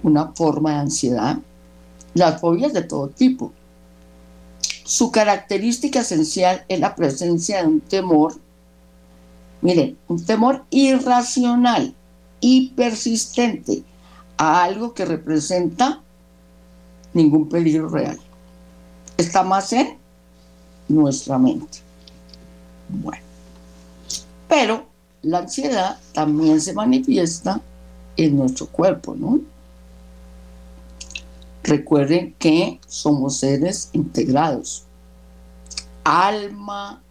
una 0.04 0.28
forma 0.34 0.72
de 0.72 0.78
ansiedad, 0.78 1.38
las 2.14 2.40
fobias 2.40 2.74
de 2.74 2.84
todo 2.84 3.10
tipo. 3.10 3.52
Su 4.84 5.12
característica 5.12 6.02
esencial 6.02 6.66
es 6.68 6.80
la 6.80 6.96
presencia 6.96 7.62
de 7.62 7.68
un 7.68 7.82
temor, 7.82 8.36
miren, 9.62 9.98
un 10.08 10.26
temor 10.26 10.66
irracional 10.72 11.94
y 12.40 12.70
persistente 12.70 13.84
a 14.38 14.64
algo 14.64 14.94
que 14.94 15.06
representa 15.06 16.02
ningún 17.14 17.50
peligro 17.50 17.90
real. 17.90 18.20
Está 19.18 19.44
más 19.44 19.74
en 19.74 19.98
nuestra 20.88 21.38
mente. 21.38 21.80
Bueno, 22.88 23.24
pero 24.48 24.86
la 25.22 25.40
ansiedad 25.40 26.00
también 26.14 26.60
se 26.62 26.74
manifiesta 26.74 27.62
en 28.18 28.38
nuestro 28.38 28.68
cuerpo, 28.68 29.16
¿no? 29.16 29.40
Recuerden 31.64 32.34
que 32.40 32.80
somos 32.88 33.38
seres 33.38 33.90
integrados. 33.94 34.86
Alma, 36.04 37.02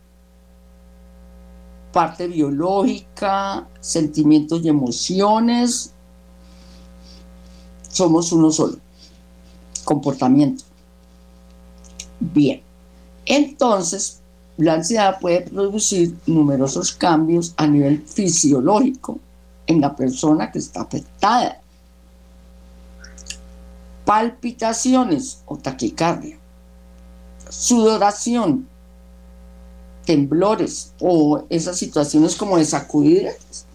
parte 1.93 2.27
biológica, 2.29 3.69
sentimientos 3.81 4.63
y 4.63 4.69
emociones. 4.69 5.93
Somos 7.89 8.33
uno 8.33 8.51
solo. 8.51 8.79
Comportamiento. 9.85 10.65
Bien. 12.21 12.63
Entonces, 13.27 14.21
la 14.57 14.75
ansiedad 14.75 15.21
puede 15.21 15.43
producir 15.43 16.17
numerosos 16.27 16.93
cambios 16.93 17.55
a 17.57 17.67
nivel 17.67 18.03
fisiológico 18.03 19.19
en 19.67 19.81
la 19.81 19.95
persona 19.95 20.51
que 20.51 20.59
está 20.59 20.81
afectada 20.81 21.61
palpitaciones 24.09 25.43
o 25.45 25.59
taquicardia, 25.59 26.39
sudoración, 27.51 28.67
temblores 30.07 30.95
o 30.99 31.45
esas 31.51 31.77
situaciones 31.77 32.35
como 32.35 32.57
de 32.57 32.65
sacudidas, 32.65 33.67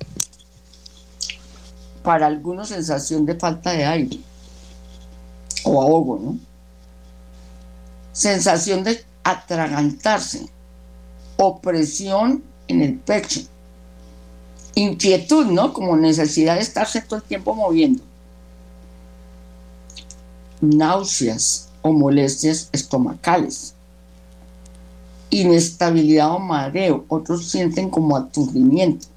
para 2.02 2.26
algunos 2.26 2.70
sensación 2.70 3.28
de 3.28 3.36
falta 3.36 3.74
de 3.74 3.86
aire 3.86 4.20
o 5.66 5.80
ahogo, 5.80 6.18
¿no? 6.18 6.40
Sensación 8.12 8.84
de 8.84 9.06
atragantarse, 9.24 10.50
opresión 11.38 12.44
en 12.68 12.82
el 12.82 12.98
pecho, 12.98 13.42
inquietud, 14.74 15.46
¿no? 15.46 15.74
Como 15.74 15.96
necesidad 15.96 16.56
de 16.56 16.62
estarse 16.62 17.02
todo 17.02 17.18
el 17.18 17.24
tiempo 17.24 17.54
moviendo. 17.54 18.04
Náuseas 20.64 21.70
o 21.82 21.92
molestias 21.92 22.70
estomacales. 22.72 23.76
Inestabilidad 25.30 26.32
o 26.32 26.40
mareo. 26.40 27.04
Otros 27.10 27.50
sienten 27.50 27.90
como 27.90 28.16
aturdimiento. 28.16 29.08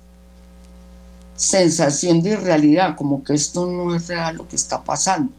Sensación 1.36 2.20
de 2.22 2.30
irrealidad, 2.30 2.96
como 2.96 3.22
que 3.22 3.34
esto 3.34 3.66
no 3.66 3.94
es 3.94 4.08
real 4.08 4.36
lo 4.36 4.48
que 4.48 4.56
está 4.56 4.82
pasando. 4.82 5.32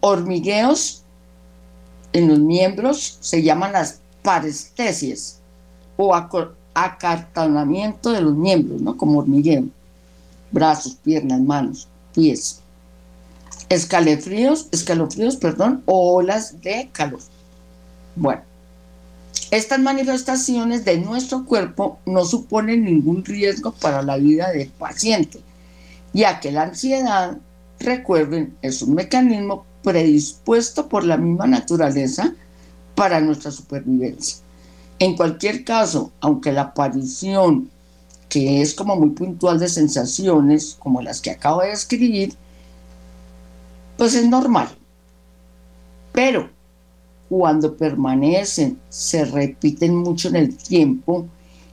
Hormigueos 0.00 1.02
en 2.14 2.28
los 2.28 2.38
miembros 2.38 3.18
se 3.20 3.42
llaman 3.42 3.72
las 3.72 4.00
parestesias 4.22 5.40
o 5.96 6.14
acartonamiento 6.74 8.12
de 8.12 8.22
los 8.22 8.34
miembros, 8.34 8.80
¿no? 8.80 8.96
Como 8.96 9.18
hormigueo. 9.18 9.64
Brazos, 10.50 10.94
piernas, 11.04 11.40
manos, 11.40 11.88
pies. 12.14 12.62
Escalofríos, 13.68 14.68
escalofríos, 14.72 15.36
perdón, 15.36 15.82
o 15.86 16.14
olas 16.14 16.60
de 16.62 16.88
calor. 16.92 17.20
Bueno, 18.16 18.42
estas 19.50 19.78
manifestaciones 19.78 20.84
de 20.84 20.98
nuestro 20.98 21.44
cuerpo 21.44 21.98
no 22.06 22.24
suponen 22.24 22.84
ningún 22.84 23.24
riesgo 23.24 23.72
para 23.72 24.02
la 24.02 24.16
vida 24.16 24.50
del 24.50 24.68
paciente, 24.68 25.40
ya 26.12 26.40
que 26.40 26.52
la 26.52 26.64
ansiedad, 26.64 27.38
recuerden, 27.78 28.56
es 28.62 28.82
un 28.82 28.94
mecanismo 28.94 29.64
predispuesto 29.82 30.88
por 30.88 31.04
la 31.04 31.16
misma 31.16 31.46
naturaleza 31.46 32.34
para 32.94 33.20
nuestra 33.20 33.50
supervivencia. 33.50 34.38
En 34.98 35.16
cualquier 35.16 35.64
caso, 35.64 36.10
aunque 36.20 36.52
la 36.52 36.62
aparición, 36.62 37.70
que 38.28 38.60
es 38.60 38.74
como 38.74 38.96
muy 38.96 39.10
puntual 39.10 39.58
de 39.58 39.68
sensaciones, 39.68 40.76
como 40.78 41.00
las 41.00 41.20
que 41.20 41.30
acabo 41.30 41.62
de 41.62 41.68
describir, 41.68 42.34
pues 43.98 44.14
es 44.14 44.26
normal. 44.26 44.68
Pero 46.12 46.48
cuando 47.28 47.76
permanecen, 47.76 48.80
se 48.88 49.26
repiten 49.26 49.94
mucho 49.94 50.28
en 50.28 50.36
el 50.36 50.56
tiempo 50.56 51.26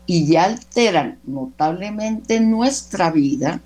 y 0.07 0.25
ya 0.25 0.45
alteran 0.45 1.19
notablemente 1.23 2.39
nuestra 2.41 3.11
vida, 3.11 3.61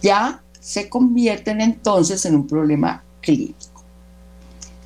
ya 0.00 0.42
se 0.58 0.88
convierten 0.88 1.60
entonces 1.60 2.24
en 2.24 2.34
un 2.34 2.46
problema 2.46 3.04
clínico. 3.20 3.84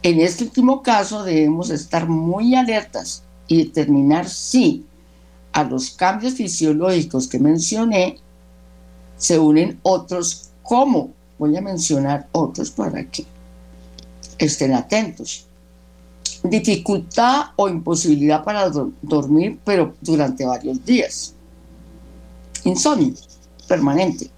En 0.02 0.20
este 0.20 0.44
último 0.44 0.82
caso 0.82 1.22
debemos 1.22 1.70
estar 1.70 2.08
muy 2.08 2.54
alertas 2.54 3.22
y 3.46 3.64
determinar 3.64 4.28
si 4.28 4.84
a 5.52 5.64
los 5.64 5.90
cambios 5.90 6.34
fisiológicos 6.34 7.28
que 7.28 7.38
mencioné 7.38 8.18
se 9.16 9.38
unen 9.38 9.78
otros 9.82 10.50
como 10.62 11.15
voy 11.38 11.56
a 11.56 11.60
mencionar 11.60 12.28
otros 12.32 12.70
para 12.70 13.04
que 13.04 13.26
estén 14.38 14.74
atentos. 14.74 15.46
Dificultad 16.42 17.46
o 17.56 17.68
imposibilidad 17.68 18.44
para 18.44 18.70
dormir, 19.02 19.58
pero 19.64 19.94
durante 20.00 20.44
varios 20.44 20.84
días. 20.84 21.34
Insomnio 22.64 23.14
permanente. 23.66 24.30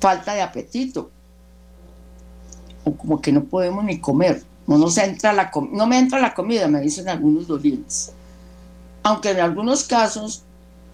Falta 0.00 0.34
de 0.34 0.42
apetito. 0.42 1.10
O 2.84 2.92
como 2.92 3.20
que 3.20 3.32
no 3.32 3.44
podemos 3.44 3.84
ni 3.84 3.98
comer. 3.98 4.42
No, 4.66 4.78
nos 4.78 4.98
entra 4.98 5.32
la 5.32 5.50
no 5.72 5.86
me 5.86 5.98
entra 5.98 6.20
la 6.20 6.34
comida, 6.34 6.68
me 6.68 6.80
dicen 6.80 7.08
algunos 7.08 7.46
dolientes. 7.46 8.12
Aunque 9.02 9.30
en 9.30 9.40
algunos 9.40 9.84
casos 9.84 10.42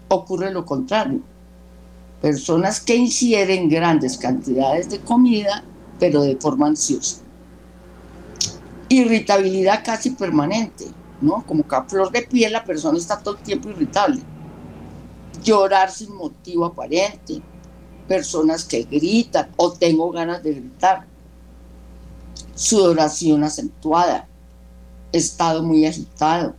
ocurre 0.07 0.51
lo 0.51 0.65
contrario. 0.65 1.21
Personas 2.21 2.79
que 2.79 2.95
ingieren 2.95 3.69
grandes 3.69 4.17
cantidades 4.17 4.89
de 4.89 4.99
comida, 4.99 5.63
pero 5.99 6.21
de 6.23 6.35
forma 6.37 6.67
ansiosa. 6.67 7.21
Irritabilidad 8.89 9.83
casi 9.83 10.11
permanente, 10.11 10.85
¿no? 11.21 11.45
Como 11.45 11.67
que 11.67 11.75
flor 11.87 12.11
de 12.11 12.23
piel 12.23 12.53
la 12.53 12.63
persona 12.63 12.97
está 12.97 13.19
todo 13.19 13.37
el 13.37 13.43
tiempo 13.43 13.69
irritable. 13.69 14.21
Llorar 15.43 15.91
sin 15.91 16.13
motivo 16.15 16.65
aparente. 16.65 17.41
Personas 18.07 18.63
que 18.63 18.83
gritan 18.83 19.49
o 19.57 19.71
tengo 19.71 20.11
ganas 20.11 20.41
de 20.43 20.53
gritar 20.53 21.07
sudoración 22.55 23.43
acentuada, 23.43 24.27
estado 25.11 25.61
muy 25.61 25.85
agitado, 25.85 26.55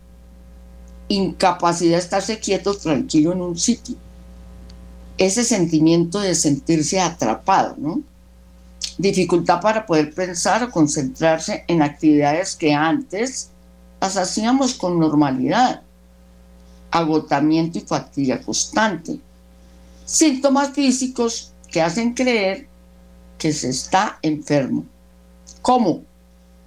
incapacidad 1.07 1.97
de 1.97 2.03
estarse 2.03 2.39
quieto, 2.39 2.75
tranquilo 2.75 3.33
en 3.33 3.41
un 3.41 3.57
sitio. 3.57 3.95
Ese 5.17 5.43
sentimiento 5.43 6.19
de 6.19 6.35
sentirse 6.35 6.99
atrapado, 6.99 7.75
¿no? 7.77 8.01
Dificultad 8.97 9.61
para 9.61 9.85
poder 9.85 10.13
pensar 10.13 10.63
o 10.63 10.71
concentrarse 10.71 11.63
en 11.67 11.81
actividades 11.81 12.55
que 12.55 12.73
antes 12.73 13.49
las 14.01 14.17
hacíamos 14.17 14.73
con 14.73 14.99
normalidad. 14.99 15.81
Agotamiento 16.91 17.77
y 17.77 17.81
fatiga 17.81 18.41
constante. 18.41 19.19
Síntomas 20.05 20.71
físicos 20.71 21.51
que 21.69 21.81
hacen 21.81 22.13
creer 22.13 22.67
que 23.37 23.51
se 23.51 23.69
está 23.69 24.19
enfermo 24.21 24.85
como 25.61 26.01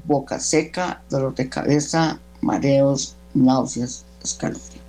boca 0.04 0.38
seca, 0.38 1.02
dolor 1.08 1.34
de 1.34 1.48
cabeza, 1.48 2.18
mareos, 2.42 3.16
náuseas, 3.34 4.04
escalofrío. 4.22 4.82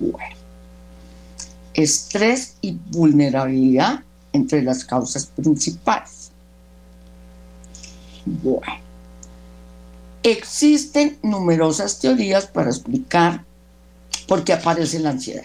Bueno. 0.00 0.41
Estrés 1.74 2.56
y 2.60 2.78
vulnerabilidad 2.90 4.00
entre 4.32 4.62
las 4.62 4.84
causas 4.84 5.26
principales. 5.26 6.30
Bueno. 8.24 8.82
Existen 10.22 11.18
numerosas 11.22 11.98
teorías 11.98 12.46
para 12.46 12.70
explicar 12.70 13.44
por 14.28 14.44
qué 14.44 14.52
aparece 14.52 15.00
la 15.00 15.10
ansiedad. 15.10 15.42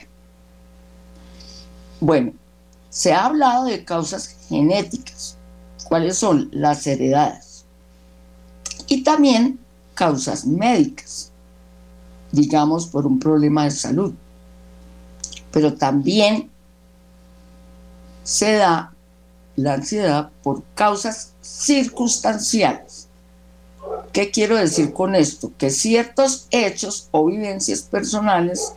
Bueno, 1.99 2.33
se 2.89 3.11
ha 3.11 3.25
hablado 3.25 3.65
de 3.65 3.83
causas 3.83 4.35
genéticas, 4.47 5.35
cuáles 5.83 6.17
son 6.17 6.49
las 6.51 6.85
heredadas. 6.85 7.65
Y 8.87 9.03
también 9.03 9.59
causas 9.95 10.45
médicas, 10.45 11.31
digamos 12.31 12.85
por 12.85 13.07
un 13.07 13.17
problema 13.17 13.63
de 13.63 13.71
salud. 13.71 14.13
Pero 15.51 15.73
también 15.73 16.49
se 18.23 18.53
da 18.53 18.93
la 19.55 19.73
ansiedad 19.73 20.29
por 20.43 20.63
causas 20.75 21.33
circunstanciales. 21.41 23.07
¿Qué 24.11 24.31
quiero 24.31 24.55
decir 24.57 24.93
con 24.93 25.15
esto? 25.15 25.51
Que 25.57 25.69
ciertos 25.69 26.47
hechos 26.51 27.07
o 27.11 27.25
vivencias 27.25 27.81
personales 27.81 28.73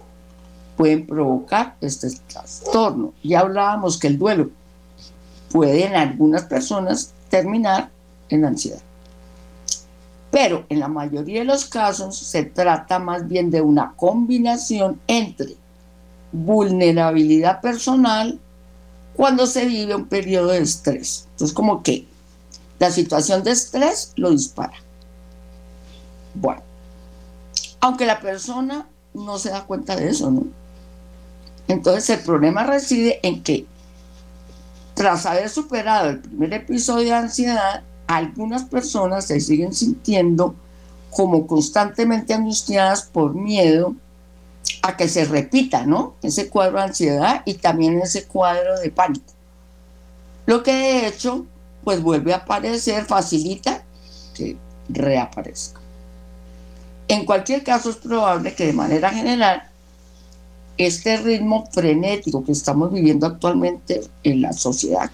pueden 0.77 1.07
provocar 1.07 1.77
este 1.81 2.09
trastorno. 2.29 3.13
Ya 3.23 3.41
hablábamos 3.41 3.99
que 3.99 4.07
el 4.07 4.19
duelo 4.19 4.51
puede 5.51 5.85
en 5.85 5.95
algunas 5.95 6.45
personas 6.45 7.13
terminar 7.29 7.91
en 8.29 8.45
ansiedad. 8.45 8.81
Pero 10.31 10.65
en 10.69 10.81
la 10.81 10.89
mayoría 10.89 11.41
de 11.41 11.45
los 11.45 11.65
casos 11.65 12.17
se 12.17 12.45
trata 12.45 12.99
más 12.99 13.27
bien 13.27 13.51
de 13.51 13.61
una 13.61 13.93
combinación 13.97 15.01
entre 15.07 15.57
vulnerabilidad 16.33 17.61
personal 17.61 18.39
cuando 19.15 19.47
se 19.47 19.67
vive 19.67 19.95
un 19.95 20.07
periodo 20.07 20.49
de 20.49 20.59
estrés. 20.59 21.27
Entonces 21.33 21.55
como 21.55 21.83
que 21.83 22.07
la 22.79 22.91
situación 22.91 23.43
de 23.43 23.51
estrés 23.51 24.13
lo 24.17 24.31
dispara. 24.31 24.75
Bueno, 26.35 26.63
aunque 27.81 28.07
la 28.07 28.21
persona 28.21 28.87
no 29.13 29.39
se 29.39 29.51
da 29.51 29.65
cuenta 29.65 29.97
de 29.97 30.09
eso, 30.09 30.31
¿no? 30.31 30.45
Entonces 31.69 32.09
el 32.11 32.25
problema 32.25 32.65
reside 32.65 33.21
en 33.23 33.43
que 33.43 33.67
tras 34.95 35.25
haber 35.27 35.49
superado 35.49 36.11
el 36.11 36.19
primer 36.19 36.53
episodio 36.53 37.07
de 37.07 37.15
ansiedad, 37.15 37.83
algunas 38.07 38.65
personas 38.65 39.27
se 39.27 39.41
siguen 39.41 39.73
sintiendo 39.73 40.55
como 41.11 41.47
constantemente 41.47 42.35
angustiadas 42.35 43.03
por 43.03 43.35
miedo 43.35 43.95
a 44.83 44.97
que 44.97 45.09
se 45.09 45.25
repita, 45.25 45.85
¿no? 45.87 46.15
Ese 46.23 46.49
cuadro 46.49 46.79
de 46.79 46.85
ansiedad 46.85 47.43
y 47.45 47.55
también 47.55 48.01
ese 48.01 48.25
cuadro 48.25 48.79
de 48.81 48.91
pánico. 48.91 49.33
Lo 50.47 50.63
que 50.63 50.73
de 50.73 51.07
hecho, 51.07 51.47
pues 51.85 52.03
vuelve 52.03 52.33
a 52.33 52.39
aparecer, 52.39 53.05
facilita 53.05 53.85
que 54.35 54.57
reaparezca. 54.89 55.81
En 57.09 57.25
cualquier 57.25 57.63
caso, 57.63 57.91
es 57.91 57.97
probable 57.97 58.55
que 58.55 58.67
de 58.67 58.73
manera 58.73 59.11
general 59.11 59.71
este 60.77 61.19
ritmo 61.19 61.69
frenético 61.71 62.43
que 62.45 62.53
estamos 62.53 62.91
viviendo 62.91 63.27
actualmente 63.27 64.01
en 64.23 64.41
la 64.41 64.53
sociedad 64.53 65.11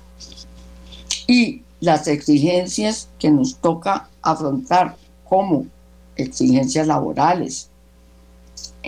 y 1.27 1.63
las 1.81 2.07
exigencias 2.07 3.09
que 3.19 3.31
nos 3.31 3.57
toca 3.57 4.09
afrontar 4.23 4.97
como 5.29 5.67
exigencias 6.17 6.87
laborales, 6.87 7.69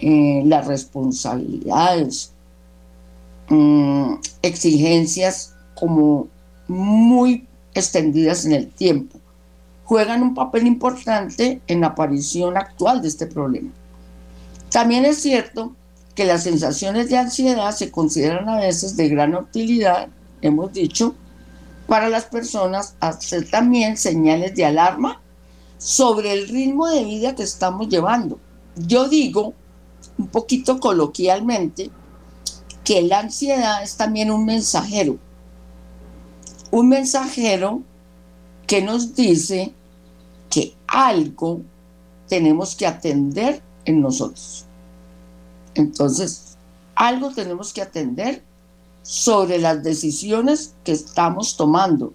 eh, 0.00 0.42
las 0.46 0.66
responsabilidades, 0.68 2.32
mm, 3.48 4.14
exigencias 4.42 5.54
como 5.74 6.28
muy 6.68 7.48
extendidas 7.74 8.44
en 8.44 8.52
el 8.52 8.68
tiempo, 8.68 9.18
juegan 9.84 10.22
un 10.22 10.34
papel 10.34 10.68
importante 10.68 11.61
en 11.66 11.80
la 11.80 11.88
aparición 11.88 12.56
actual 12.56 13.02
de 13.02 13.08
este 13.08 13.26
problema. 13.26 13.70
También 14.70 15.04
es 15.04 15.20
cierto 15.20 15.74
que 16.14 16.24
las 16.24 16.44
sensaciones 16.44 17.08
de 17.08 17.16
ansiedad 17.16 17.72
se 17.72 17.90
consideran 17.90 18.48
a 18.48 18.61
veces 18.61 18.96
de 18.96 19.08
gran 19.08 19.34
utilidad, 19.34 20.08
hemos 20.42 20.72
dicho, 20.72 21.16
para 21.88 22.08
las 22.08 22.26
personas, 22.26 22.94
hacer 23.00 23.50
también 23.50 23.96
señales 23.96 24.54
de 24.54 24.64
alarma 24.64 25.20
sobre 25.78 26.32
el 26.34 26.46
ritmo 26.46 26.87
de 26.87 27.04
vida 27.04 27.34
que 27.34 27.42
estamos 27.42 27.88
llevando. 27.88 28.38
Yo 28.76 29.08
digo, 29.08 29.54
un 30.18 30.26
poquito 30.26 30.81
coloquialmente, 30.81 31.90
que 32.85 33.02
la 33.02 33.20
ansiedad 33.20 33.83
es 33.83 33.96
también 33.96 34.31
un 34.31 34.44
mensajero. 34.44 35.18
Un 36.70 36.88
mensajero 36.88 37.83
que 38.66 38.83
nos 38.83 39.14
dice 39.14 39.72
que 40.50 40.74
algo 40.87 41.62
tenemos 42.28 42.74
que 42.74 42.87
atender 42.87 43.62
en 43.85 44.00
nosotros. 44.00 44.66
Entonces, 45.74 46.57
algo 46.94 47.31
tenemos 47.31 47.72
que 47.72 47.83
atender 47.83 48.42
sobre 49.02 49.59
las 49.59 49.83
decisiones 49.83 50.74
que 50.85 50.92
estamos 50.92 51.57
tomando. 51.57 52.12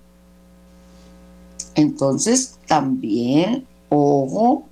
Entonces, 1.76 2.60
también, 2.68 3.66
ojo, 3.90 4.66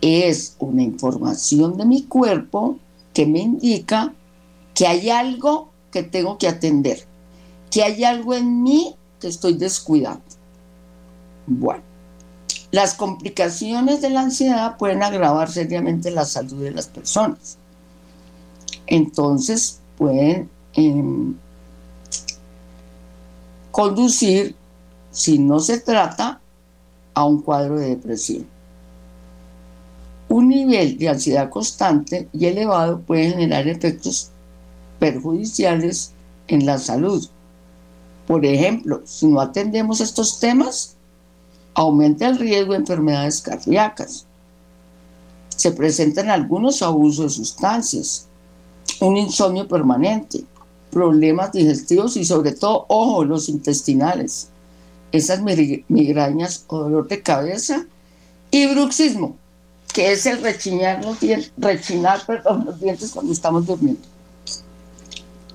es 0.00 0.56
una 0.58 0.82
información 0.82 1.76
de 1.76 1.84
mi 1.84 2.04
cuerpo 2.04 2.78
que 3.12 3.26
me 3.26 3.40
indica 3.40 4.12
que 4.74 4.86
hay 4.86 5.10
algo 5.10 5.70
que 5.90 6.02
tengo 6.02 6.38
que 6.38 6.48
atender, 6.48 7.04
que 7.70 7.82
hay 7.82 8.04
algo 8.04 8.34
en 8.34 8.62
mí 8.62 8.94
que 9.20 9.28
estoy 9.28 9.54
descuidando. 9.54 10.24
Bueno, 11.46 11.82
las 12.70 12.94
complicaciones 12.94 14.00
de 14.00 14.10
la 14.10 14.20
ansiedad 14.20 14.76
pueden 14.76 15.02
agravar 15.02 15.50
seriamente 15.50 16.10
la 16.10 16.24
salud 16.24 16.62
de 16.62 16.70
las 16.70 16.86
personas. 16.86 17.58
Entonces 18.86 19.80
pueden 19.98 20.48
em, 20.74 21.34
conducir, 23.70 24.54
si 25.10 25.38
no 25.38 25.60
se 25.60 25.80
trata, 25.80 26.40
a 27.14 27.24
un 27.24 27.42
cuadro 27.42 27.78
de 27.78 27.90
depresión. 27.90 28.46
Un 30.30 30.48
nivel 30.48 30.96
de 30.96 31.08
ansiedad 31.08 31.50
constante 31.50 32.28
y 32.32 32.46
elevado 32.46 33.00
puede 33.00 33.30
generar 33.30 33.66
efectos 33.66 34.30
perjudiciales 35.00 36.12
en 36.46 36.66
la 36.66 36.78
salud. 36.78 37.28
Por 38.28 38.46
ejemplo, 38.46 39.02
si 39.04 39.26
no 39.26 39.40
atendemos 39.40 40.00
estos 40.00 40.38
temas, 40.38 40.94
aumenta 41.74 42.28
el 42.28 42.38
riesgo 42.38 42.74
de 42.74 42.78
enfermedades 42.78 43.40
cardíacas. 43.40 44.24
Se 45.48 45.72
presentan 45.72 46.30
algunos 46.30 46.80
abusos 46.80 47.32
de 47.32 47.44
sustancias, 47.44 48.28
un 49.00 49.16
insomnio 49.16 49.66
permanente, 49.66 50.44
problemas 50.92 51.50
digestivos 51.50 52.16
y 52.16 52.24
sobre 52.24 52.52
todo, 52.52 52.86
ojo, 52.86 53.24
los 53.24 53.48
intestinales, 53.48 54.48
esas 55.10 55.40
migrañas 55.42 56.66
o 56.68 56.78
dolor 56.78 57.08
de 57.08 57.20
cabeza 57.20 57.84
y 58.52 58.72
bruxismo, 58.72 59.39
que 59.92 60.12
es 60.12 60.26
el 60.26 60.42
rechinar 60.42 61.04
los 61.04 61.20
dientes, 61.20 61.52
rechinar 61.56 62.22
los 62.44 62.80
dientes 62.80 63.10
cuando 63.10 63.32
estamos 63.32 63.66
durmiendo. 63.66 64.02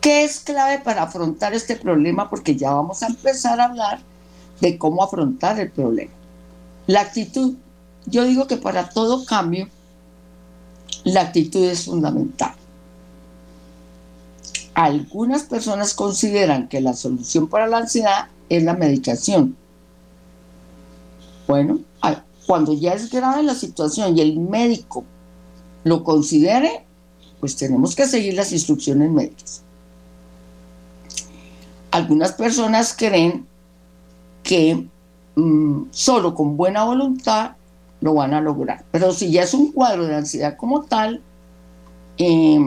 ¿Qué 0.01 0.23
es 0.23 0.39
clave 0.39 0.79
para 0.79 1.03
afrontar 1.03 1.53
este 1.53 1.75
problema? 1.75 2.29
Porque 2.29 2.55
ya 2.55 2.71
vamos 2.71 3.01
a 3.01 3.07
empezar 3.07 3.59
a 3.59 3.65
hablar 3.65 3.99
de 4.61 4.77
cómo 4.77 5.03
afrontar 5.03 5.59
el 5.59 5.71
problema. 5.71 6.11
La 6.87 7.01
actitud. 7.01 7.55
Yo 8.05 8.23
digo 8.23 8.45
que 8.45 8.57
para 8.57 8.89
todo 8.89 9.25
cambio, 9.25 9.67
la 11.03 11.21
actitud 11.21 11.63
es 11.63 11.85
fundamental. 11.85 12.53
Algunas 14.75 15.43
personas 15.43 15.93
consideran 15.93 16.67
que 16.67 16.81
la 16.81 16.93
solución 16.93 17.47
para 17.47 17.65
la 17.65 17.77
ansiedad 17.77 18.27
es 18.49 18.61
la 18.63 18.73
medicación. 18.73 19.55
Bueno, 21.47 21.79
cuando 22.45 22.73
ya 22.73 22.93
es 22.93 23.09
grave 23.09 23.43
la 23.43 23.55
situación 23.55 24.17
y 24.17 24.21
el 24.21 24.39
médico 24.39 25.03
lo 25.83 26.03
considere, 26.03 26.85
pues 27.39 27.55
tenemos 27.55 27.95
que 27.95 28.07
seguir 28.07 28.33
las 28.33 28.51
instrucciones 28.51 29.11
médicas. 29.11 29.63
Algunas 31.91 32.33
personas 32.33 32.95
creen 32.97 33.47
que 34.43 34.87
mm, 35.35 35.83
solo 35.91 36.35
con 36.35 36.57
buena 36.57 36.83
voluntad 36.83 37.51
lo 38.01 38.13
van 38.15 38.33
a 38.33 38.41
lograr. 38.41 38.85
Pero 38.91 39.11
si 39.13 39.31
ya 39.31 39.43
es 39.43 39.53
un 39.53 39.71
cuadro 39.71 40.05
de 40.05 40.15
ansiedad 40.15 40.57
como 40.57 40.83
tal, 40.83 41.21
eh, 42.17 42.59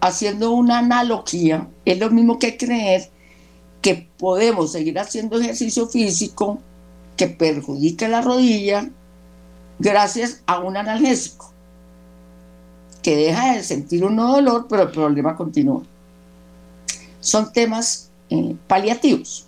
haciendo 0.00 0.52
una 0.52 0.78
analogía, 0.78 1.68
es 1.84 1.98
lo 1.98 2.10
mismo 2.10 2.38
que 2.38 2.56
creer 2.56 3.10
que 3.80 4.08
podemos 4.18 4.72
seguir 4.72 4.98
haciendo 4.98 5.40
ejercicio 5.40 5.88
físico 5.88 6.60
que 7.22 7.28
perjudica 7.28 8.08
la 8.08 8.20
rodilla 8.20 8.90
gracias 9.78 10.42
a 10.46 10.58
un 10.58 10.76
analgésico 10.76 11.52
que 13.00 13.14
deja 13.14 13.54
de 13.54 13.62
sentir 13.62 14.04
un 14.04 14.16
dolor, 14.16 14.66
pero 14.68 14.82
el 14.82 14.90
problema 14.90 15.36
continúa. 15.36 15.82
Son 17.20 17.52
temas 17.52 18.10
eh, 18.28 18.56
paliativos, 18.66 19.46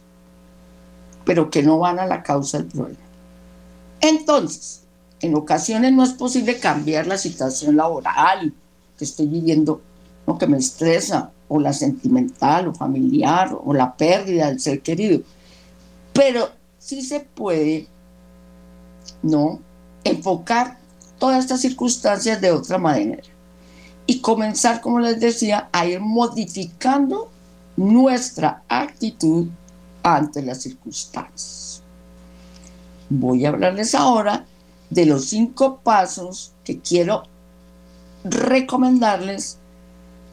pero 1.24 1.50
que 1.50 1.64
no 1.64 1.80
van 1.80 1.98
a 1.98 2.06
la 2.06 2.22
causa 2.22 2.58
del 2.58 2.68
problema. 2.68 3.00
Entonces, 4.00 4.82
en 5.20 5.34
ocasiones 5.34 5.92
no 5.92 6.04
es 6.04 6.12
posible 6.12 6.60
cambiar 6.60 7.08
la 7.08 7.18
situación 7.18 7.74
laboral 7.74 8.54
que 8.96 9.04
estoy 9.04 9.26
viviendo, 9.26 9.80
¿no? 10.28 10.38
que 10.38 10.46
me 10.46 10.58
estresa, 10.58 11.32
o 11.48 11.58
la 11.58 11.72
sentimental 11.72 12.68
o 12.68 12.72
familiar, 12.72 13.52
o 13.64 13.74
la 13.74 13.96
pérdida 13.96 14.46
del 14.46 14.60
ser 14.60 14.80
querido. 14.80 15.22
Pero 16.12 16.62
sí 16.85 17.01
se 17.01 17.20
puede, 17.20 17.88
¿no? 19.23 19.59
Enfocar 20.05 20.79
todas 21.18 21.38
estas 21.38 21.62
circunstancias 21.62 22.40
de 22.42 22.51
otra 22.51 22.77
manera 22.77 23.23
y 24.07 24.20
comenzar, 24.20 24.83
como 24.83 25.01
les 25.01 25.18
decía, 25.18 25.70
a 25.73 25.87
ir 25.87 26.01
modificando 26.01 27.31
nuestra 27.77 28.62
actitud 28.68 29.49
ante 30.03 30.42
las 30.42 30.61
circunstancias. 30.61 31.83
Voy 33.09 33.47
a 33.47 33.49
hablarles 33.49 33.94
ahora 33.94 34.44
de 34.90 35.07
los 35.07 35.25
cinco 35.25 35.81
pasos 35.83 36.53
que 36.64 36.81
quiero 36.81 37.23
recomendarles 38.25 39.57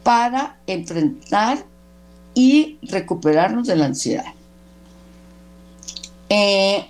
para 0.02 0.58
enfrentar 0.66 1.64
y 2.34 2.78
recuperarnos 2.82 3.66
de 3.66 3.76
la 3.76 3.86
ansiedad. 3.86 4.34
Eh, 6.34 6.86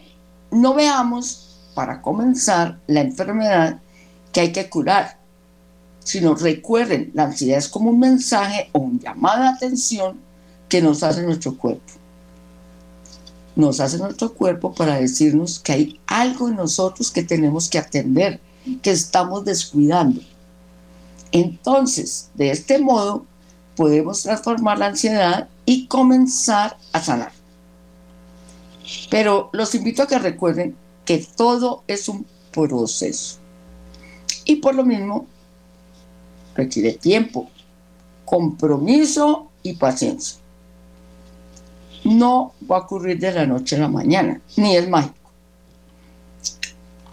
no 0.52 0.72
veamos, 0.72 1.58
para 1.74 2.00
comenzar, 2.00 2.78
la 2.86 3.00
enfermedad 3.00 3.80
que 4.30 4.38
hay 4.38 4.52
que 4.52 4.70
curar, 4.70 5.18
sino 5.98 6.36
recuerden, 6.36 7.10
la 7.12 7.24
ansiedad 7.24 7.58
es 7.58 7.66
como 7.66 7.90
un 7.90 7.98
mensaje 7.98 8.70
o 8.70 8.78
un 8.78 9.00
llamado 9.00 9.42
de 9.42 9.48
atención 9.48 10.20
que 10.68 10.80
nos 10.80 11.02
hace 11.02 11.24
nuestro 11.24 11.58
cuerpo. 11.58 11.92
Nos 13.56 13.80
hace 13.80 13.98
nuestro 13.98 14.32
cuerpo 14.32 14.72
para 14.72 15.00
decirnos 15.00 15.58
que 15.58 15.72
hay 15.72 16.00
algo 16.06 16.48
en 16.48 16.54
nosotros 16.54 17.10
que 17.10 17.24
tenemos 17.24 17.68
que 17.68 17.78
atender, 17.78 18.38
que 18.80 18.92
estamos 18.92 19.44
descuidando. 19.44 20.20
Entonces, 21.32 22.30
de 22.36 22.52
este 22.52 22.78
modo, 22.78 23.26
podemos 23.74 24.22
transformar 24.22 24.78
la 24.78 24.86
ansiedad 24.86 25.48
y 25.66 25.88
comenzar 25.88 26.76
a 26.92 27.00
sanar. 27.00 27.41
Pero 29.10 29.50
los 29.52 29.74
invito 29.74 30.02
a 30.02 30.06
que 30.06 30.18
recuerden 30.18 30.76
que 31.04 31.26
todo 31.36 31.84
es 31.86 32.08
un 32.08 32.26
proceso. 32.52 33.38
Y 34.44 34.56
por 34.56 34.74
lo 34.74 34.84
mismo, 34.84 35.26
requiere 36.54 36.92
tiempo, 36.92 37.50
compromiso 38.24 39.50
y 39.62 39.74
paciencia. 39.74 40.38
No 42.04 42.54
va 42.68 42.78
a 42.78 42.80
ocurrir 42.80 43.18
de 43.18 43.32
la 43.32 43.46
noche 43.46 43.76
a 43.76 43.80
la 43.80 43.88
mañana, 43.88 44.40
ni 44.56 44.76
es 44.76 44.88
mágico. 44.88 45.14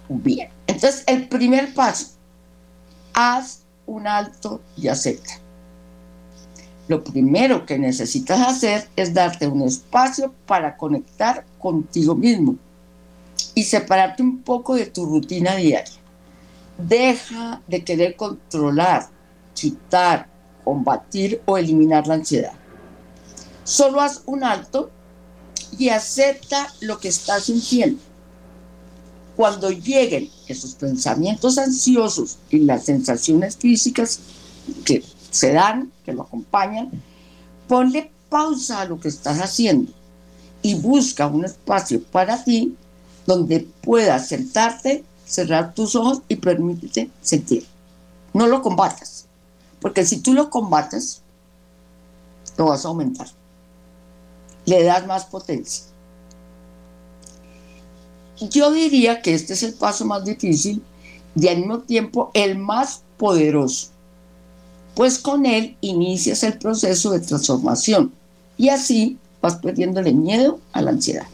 Bien, 0.10 0.50
entonces 0.66 1.04
el 1.06 1.28
primer 1.28 1.74
paso, 1.76 2.08
haz 3.14 3.62
un 3.86 4.08
alto 4.08 4.62
y 4.76 4.88
acepta. 4.88 5.40
Lo 6.90 7.04
primero 7.04 7.68
que 7.68 7.78
necesitas 7.78 8.42
hacer 8.42 8.90
es 8.96 9.14
darte 9.14 9.48
un 9.48 9.62
espacio 9.62 10.34
para 10.48 10.76
conectar 10.76 11.46
contigo 11.60 12.16
mismo 12.16 12.56
y 13.54 13.64
separarte 13.64 14.24
un 14.24 14.42
poco 14.42 14.74
de 14.74 14.88
tu 14.88 15.06
rutina 15.06 15.56
diaria. 15.56 15.94
Deja 16.80 17.62
de 17.68 17.84
querer 17.84 18.16
controlar, 18.16 19.08
quitar, 19.54 20.28
combatir 20.64 21.40
o 21.46 21.60
eliminar 21.60 22.08
la 22.08 22.16
ansiedad. 22.16 22.54
Solo 23.64 24.02
haz 24.02 24.24
un 24.26 24.44
alto 24.44 24.90
y 25.78 25.90
acepta 25.90 26.74
lo 26.82 26.98
que 26.98 27.10
estás 27.10 27.44
sintiendo. 27.44 28.02
Cuando 29.36 29.70
lleguen 29.70 30.32
esos 30.48 30.74
pensamientos 30.74 31.60
ansiosos 31.60 32.40
y 32.50 32.62
las 32.62 32.86
sensaciones 32.86 33.58
físicas 33.58 34.22
que 34.84 35.04
se 35.30 35.54
dan, 35.54 35.92
que 36.06 36.14
lo 36.14 36.24
acompañan, 36.24 36.92
ponle 37.68 38.12
pausa 38.30 38.82
a 38.82 38.86
lo 38.86 39.00
que 39.00 39.08
estás 39.08 39.40
haciendo 39.40 39.92
y 40.62 40.76
busca 40.76 41.28
un 41.28 41.46
espacio 41.46 42.04
para 42.04 42.44
ti 42.44 42.76
donde 43.26 43.68
puedas 43.82 44.28
sentarte, 44.28 45.04
cerrar 45.26 45.74
tus 45.74 45.96
ojos 45.96 46.22
y 46.28 46.36
permítete 46.36 47.10
sentir. 47.22 47.66
No 48.34 48.48
lo 48.48 48.62
combatas, 48.62 49.26
porque 49.82 50.06
si 50.06 50.20
tú 50.20 50.34
lo 50.34 50.50
combates, 50.50 51.22
lo 52.58 52.66
vas 52.66 52.86
a 52.86 52.90
aumentar. 52.90 53.28
Le 54.66 54.84
das 54.84 55.06
más 55.08 55.26
potencia. 55.26 55.86
Yo 58.40 58.72
diría 58.72 59.22
que 59.22 59.34
este 59.34 59.54
es 59.54 59.64
el 59.64 59.74
paso 59.74 60.06
más 60.06 60.24
difícil 60.24 60.82
y 61.36 61.48
al 61.48 61.58
mismo 61.58 61.80
tiempo 61.80 62.32
el 62.34 62.58
más 62.58 63.04
poderoso, 63.18 63.90
pues 64.96 65.20
con 65.20 65.46
él 65.46 65.78
inicias 65.82 66.44
el 66.44 66.58
proceso 66.58 67.12
de 67.12 67.20
transformación 67.20 68.12
y 68.58 68.70
así 68.70 69.18
vas 69.42 69.56
perdiéndole 69.58 70.14
miedo 70.14 70.60
a 70.74 70.82
la 70.82 70.92
ansiedad. 70.92 71.28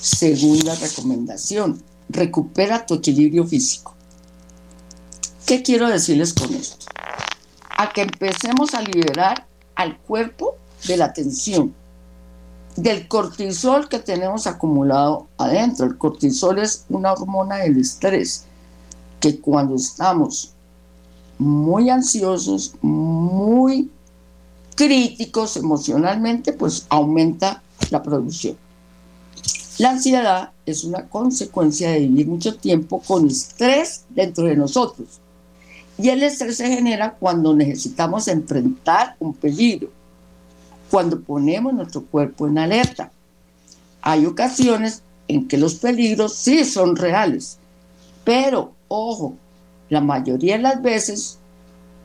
Segunda 0.00 0.74
recomendación, 0.74 1.82
recupera 2.08 2.86
tu 2.86 2.94
equilibrio 2.94 3.46
físico. 3.46 3.94
¿Qué 5.44 5.62
quiero 5.62 5.88
decirles 5.88 6.32
con 6.32 6.52
esto? 6.54 6.86
A 7.78 7.92
que 7.92 8.02
empecemos 8.02 8.74
a 8.74 8.82
liberar 8.82 9.46
al 9.74 9.98
cuerpo 9.98 10.56
de 10.86 10.96
la 10.96 11.12
tensión, 11.12 11.74
del 12.76 13.08
cortisol 13.08 13.88
que 13.88 13.98
tenemos 13.98 14.46
acumulado 14.46 15.28
adentro. 15.38 15.86
El 15.86 15.98
cortisol 15.98 16.58
es 16.58 16.84
una 16.88 17.12
hormona 17.12 17.56
del 17.56 17.78
estrés 17.78 18.44
que 19.20 19.40
cuando 19.40 19.76
estamos 19.76 20.52
muy 21.38 21.90
ansiosos, 21.90 22.74
muy 22.82 23.90
críticos 24.74 25.56
emocionalmente, 25.56 26.52
pues 26.52 26.86
aumenta 26.88 27.62
la 27.90 28.02
producción. 28.02 28.56
La 29.78 29.90
ansiedad 29.90 30.52
es 30.64 30.84
una 30.84 31.06
consecuencia 31.06 31.90
de 31.90 32.00
vivir 32.00 32.26
mucho 32.26 32.56
tiempo 32.56 33.00
con 33.00 33.26
estrés 33.26 34.04
dentro 34.10 34.46
de 34.46 34.56
nosotros. 34.56 35.20
Y 35.98 36.08
el 36.08 36.22
estrés 36.22 36.56
se 36.58 36.68
genera 36.68 37.14
cuando 37.14 37.54
necesitamos 37.54 38.28
enfrentar 38.28 39.16
un 39.18 39.34
peligro, 39.34 39.90
cuando 40.90 41.20
ponemos 41.20 41.72
nuestro 41.74 42.02
cuerpo 42.04 42.46
en 42.46 42.58
alerta. 42.58 43.10
Hay 44.02 44.24
ocasiones 44.24 45.02
en 45.28 45.48
que 45.48 45.58
los 45.58 45.74
peligros 45.74 46.34
sí 46.34 46.64
son 46.64 46.96
reales, 46.96 47.58
pero 48.24 48.72
ojo, 48.88 49.34
la 49.88 50.00
mayoría 50.00 50.56
de 50.56 50.62
las 50.62 50.82
veces 50.82 51.38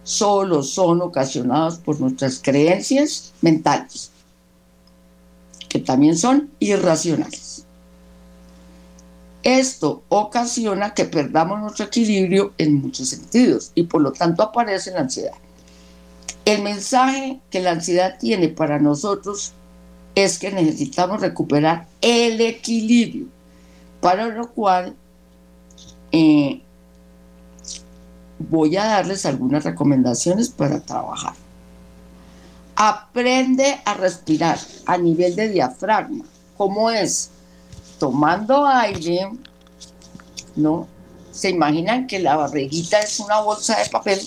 solo 0.03 0.63
son 0.63 1.01
ocasionados 1.01 1.77
por 1.77 1.99
nuestras 1.99 2.39
creencias 2.39 3.33
mentales, 3.41 4.11
que 5.69 5.79
también 5.79 6.17
son 6.17 6.49
irracionales. 6.59 7.65
Esto 9.43 10.03
ocasiona 10.09 10.93
que 10.93 11.05
perdamos 11.05 11.59
nuestro 11.59 11.85
equilibrio 11.85 12.53
en 12.57 12.75
muchos 12.75 13.09
sentidos 13.09 13.71
y 13.73 13.83
por 13.83 14.01
lo 14.01 14.11
tanto 14.11 14.43
aparece 14.43 14.91
la 14.91 15.01
ansiedad. 15.01 15.33
El 16.45 16.61
mensaje 16.61 17.39
que 17.49 17.59
la 17.59 17.71
ansiedad 17.71 18.17
tiene 18.19 18.49
para 18.49 18.79
nosotros 18.79 19.53
es 20.15 20.37
que 20.37 20.51
necesitamos 20.51 21.21
recuperar 21.21 21.87
el 22.01 22.41
equilibrio, 22.41 23.27
para 23.99 24.27
lo 24.27 24.51
cual 24.51 24.95
eh, 26.11 26.61
voy 28.49 28.77
a 28.77 28.85
darles 28.85 29.25
algunas 29.25 29.63
recomendaciones 29.63 30.49
para 30.49 30.79
trabajar. 30.79 31.33
Aprende 32.75 33.79
a 33.85 33.93
respirar 33.93 34.59
a 34.85 34.97
nivel 34.97 35.35
de 35.35 35.49
diafragma. 35.49 36.25
¿Cómo 36.57 36.89
es? 36.89 37.31
tomando 38.01 38.65
aire, 38.65 39.29
¿no? 40.55 40.87
Se 41.31 41.51
imaginan 41.51 42.07
que 42.07 42.17
la 42.17 42.35
barriguita 42.35 42.99
es 42.99 43.19
una 43.19 43.41
bolsa 43.41 43.77
de 43.77 43.87
papel. 43.91 44.19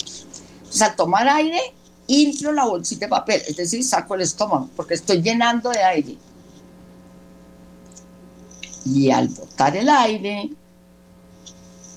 Pues 0.63 0.81
al 0.81 0.95
tomar 0.95 1.27
aire, 1.27 1.75
inflo 2.07 2.53
la 2.53 2.67
bolsita 2.67 3.07
de 3.07 3.11
papel, 3.11 3.43
es 3.49 3.57
decir, 3.57 3.83
saco 3.83 4.15
el 4.15 4.21
estómago, 4.21 4.71
porque 4.77 4.95
estoy 4.95 5.23
llenando 5.23 5.71
de 5.71 5.83
aire. 5.83 6.17
Y 8.87 9.11
al 9.11 9.27
botar 9.31 9.77
el 9.77 9.89
aire, 9.89 10.51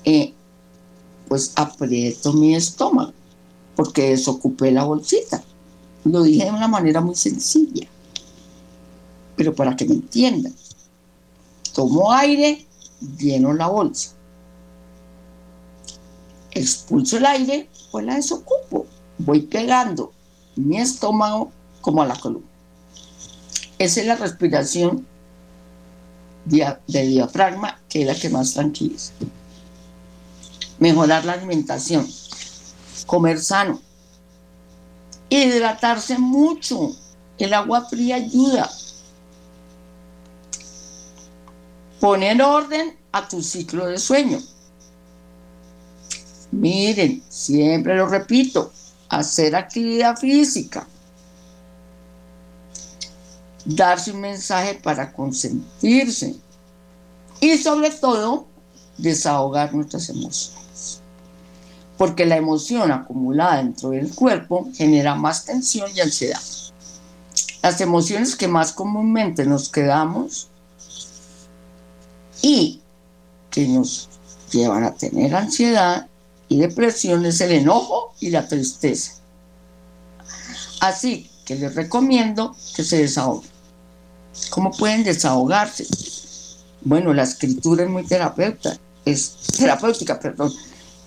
eh, 0.02 0.34
pues 1.28 1.52
aprieto 1.56 2.32
mi 2.32 2.54
estómago, 2.54 3.12
porque 3.76 4.10
desocupé 4.10 4.70
la 4.72 4.84
bolsita. 4.84 5.42
Lo 6.04 6.22
dije 6.22 6.44
de 6.44 6.50
una 6.50 6.68
manera 6.68 7.00
muy 7.00 7.14
sencilla, 7.14 7.86
pero 9.36 9.54
para 9.54 9.76
que 9.76 9.84
me 9.84 9.94
entiendan. 9.94 10.54
Tomo 11.74 12.10
aire, 12.12 12.66
lleno 13.18 13.52
la 13.52 13.68
bolsa. 13.68 14.14
Expulso 16.50 17.18
el 17.18 17.26
aire, 17.26 17.68
pues 17.92 18.04
la 18.04 18.16
desocupo. 18.16 18.86
Voy 19.18 19.42
pegando 19.42 20.12
mi 20.56 20.78
estómago 20.78 21.52
como 21.80 22.02
a 22.02 22.06
la 22.06 22.18
columna. 22.18 22.48
Esa 23.78 24.00
es 24.00 24.06
la 24.06 24.16
respiración 24.16 25.06
de 26.46 26.78
diafragma, 26.88 27.80
que 27.88 28.00
es 28.00 28.06
la 28.06 28.14
que 28.14 28.28
más 28.30 28.54
tranquiliza. 28.54 29.12
Mejorar 30.78 31.24
la 31.24 31.32
alimentación, 31.32 32.08
comer 33.06 33.40
sano, 33.40 33.80
hidratarse 35.28 36.18
mucho. 36.18 36.94
El 37.38 37.54
agua 37.54 37.86
fría 37.88 38.16
ayuda. 38.16 38.68
poner 42.00 42.40
orden 42.42 42.96
a 43.12 43.26
tu 43.28 43.42
ciclo 43.42 43.86
de 43.86 43.98
sueño. 43.98 44.38
Miren, 46.50 47.22
siempre 47.28 47.96
lo 47.96 48.06
repito, 48.06 48.72
hacer 49.08 49.54
actividad 49.54 50.16
física. 50.16 50.86
Darse 53.64 54.12
un 54.12 54.20
mensaje 54.20 54.74
para 54.74 55.12
consentirse. 55.12 56.36
Y 57.40 57.58
sobre 57.58 57.90
todo, 57.90 58.46
desahogar 58.96 59.74
nuestras 59.74 60.08
emociones. 60.08 60.52
Porque 61.98 62.24
la 62.24 62.36
emoción 62.36 62.90
acumulada 62.92 63.58
dentro 63.58 63.90
del 63.90 64.14
cuerpo 64.14 64.68
genera 64.74 65.14
más 65.14 65.44
tensión 65.44 65.90
y 65.94 66.00
ansiedad. 66.00 66.40
Las 67.62 67.80
emociones 67.80 68.36
que 68.36 68.48
más 68.48 68.72
comúnmente 68.72 69.44
nos 69.44 69.68
quedamos 69.68 70.48
y 72.40 72.80
que 73.50 73.66
nos 73.66 74.08
llevan 74.50 74.84
a 74.84 74.94
tener 74.94 75.34
ansiedad 75.34 76.06
y 76.48 76.58
depresión 76.58 77.26
es 77.26 77.40
el 77.40 77.52
enojo 77.52 78.14
y 78.20 78.30
la 78.30 78.46
tristeza. 78.46 79.12
Así 80.80 81.28
que 81.44 81.56
les 81.56 81.74
recomiendo 81.74 82.54
que 82.74 82.84
se 82.84 82.98
desahoguen. 82.98 83.50
¿Cómo 84.50 84.70
pueden 84.70 85.02
desahogarse? 85.02 85.86
Bueno, 86.82 87.12
la 87.12 87.24
escritura 87.24 87.82
es 87.82 87.90
muy 87.90 88.06
es 89.04 89.36
terapéutica, 89.56 90.20
perdón. 90.20 90.52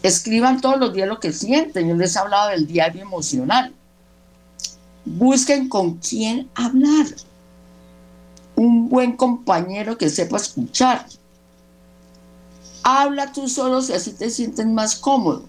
Escriban 0.03 0.61
todos 0.61 0.79
los 0.79 0.93
días 0.93 1.07
lo 1.07 1.19
que 1.19 1.33
sienten. 1.33 1.89
Yo 1.89 1.95
les 1.95 2.15
he 2.15 2.19
hablado 2.19 2.49
del 2.49 2.67
diario 2.67 3.01
emocional. 3.01 3.73
Busquen 5.05 5.69
con 5.69 5.97
quién 5.97 6.49
hablar. 6.55 7.07
Un 8.55 8.89
buen 8.89 9.15
compañero 9.15 9.97
que 9.97 10.09
sepa 10.09 10.37
escuchar 10.37 11.05
Habla 12.83 13.31
tú 13.31 13.47
solo 13.47 13.81
si 13.81 13.93
así 13.93 14.11
te 14.13 14.29
sientes 14.29 14.65
más 14.65 14.95
cómodo. 14.95 15.43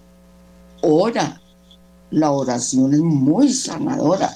Ora. 0.81 1.39
La 2.11 2.31
oración 2.31 2.93
es 2.93 2.99
muy 2.99 3.51
sanadora. 3.51 4.31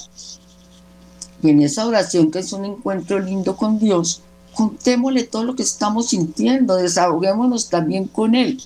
Y 1.44 1.52
en 1.52 1.62
esa 1.62 1.86
oración, 1.86 2.32
que 2.32 2.40
es 2.40 2.52
un 2.52 2.66
encuentro 2.66 3.20
lindo 3.20 3.56
con 3.56 3.78
Dios, 3.78 4.22
contémosle 4.56 5.26
todo 5.26 5.44
lo 5.44 5.56
que 5.56 5.62
estamos 5.62 6.08
sintiendo, 6.08 6.76
desahoguémonos 6.76 7.70
también 7.70 8.08
con 8.08 8.34
Él. 8.34 8.60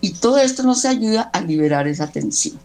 Y 0.00 0.12
todo 0.14 0.38
esto 0.38 0.62
nos 0.62 0.84
ayuda 0.84 1.22
a 1.32 1.40
liberar 1.40 1.88
esa 1.88 2.06
tensión. 2.06 2.58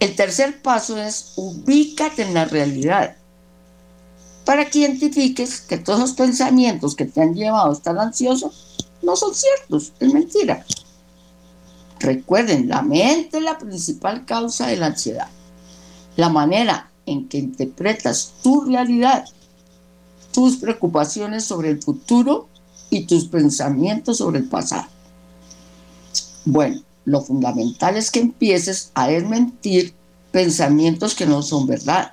El 0.00 0.14
tercer 0.14 0.62
paso 0.62 0.96
es 0.96 1.32
ubícate 1.36 2.22
en 2.22 2.34
la 2.34 2.44
realidad 2.44 3.16
para 4.44 4.70
que 4.70 4.78
identifiques 4.78 5.60
que 5.60 5.76
todos 5.76 6.00
los 6.00 6.12
pensamientos 6.12 6.94
que 6.94 7.04
te 7.04 7.20
han 7.20 7.34
llevado 7.34 7.70
a 7.70 7.72
estar 7.74 7.98
ansioso 7.98 8.52
no 9.02 9.16
son 9.16 9.34
ciertos, 9.34 9.92
es 10.00 10.12
mentira. 10.12 10.64
Recuerden, 12.00 12.68
la 12.68 12.82
mente 12.82 13.38
es 13.38 13.42
la 13.42 13.58
principal 13.58 14.24
causa 14.24 14.68
de 14.68 14.76
la 14.76 14.86
ansiedad. 14.86 15.28
La 16.16 16.28
manera 16.28 16.90
en 17.06 17.28
que 17.28 17.38
interpretas 17.38 18.32
tu 18.42 18.62
realidad, 18.62 19.24
tus 20.32 20.56
preocupaciones 20.56 21.44
sobre 21.44 21.70
el 21.70 21.82
futuro 21.82 22.48
y 22.88 23.04
tus 23.06 23.26
pensamientos 23.26 24.18
sobre 24.18 24.38
el 24.38 24.48
pasado. 24.48 24.86
Bueno, 26.44 26.80
lo 27.04 27.22
fundamental 27.22 27.96
es 27.96 28.10
que 28.10 28.20
empieces 28.20 28.90
a 28.94 29.08
desmentir 29.08 29.94
pensamientos 30.30 31.14
que 31.14 31.26
no 31.26 31.42
son 31.42 31.66
verdad. 31.66 32.12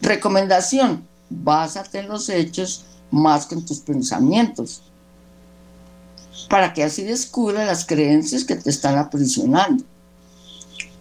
Recomendación, 0.00 1.06
básate 1.28 1.98
en 2.00 2.08
los 2.08 2.28
hechos 2.28 2.84
más 3.10 3.46
que 3.46 3.54
en 3.54 3.66
tus 3.66 3.80
pensamientos, 3.80 4.82
para 6.48 6.72
que 6.72 6.82
así 6.82 7.02
descubra 7.02 7.64
las 7.64 7.84
creencias 7.84 8.44
que 8.44 8.56
te 8.56 8.70
están 8.70 8.96
aprisionando. 8.96 9.84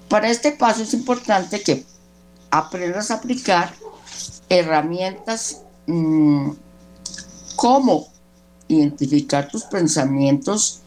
Para 0.09 0.29
este 0.29 0.51
paso 0.51 0.83
es 0.83 0.93
importante 0.93 1.61
que 1.61 1.85
aprendas 2.51 3.11
a 3.11 3.15
aplicar 3.15 3.73
herramientas 4.49 5.61
mm, 5.87 6.51
como 7.55 8.07
identificar 8.67 9.47
tus 9.47 9.63
pensamientos 9.63 10.81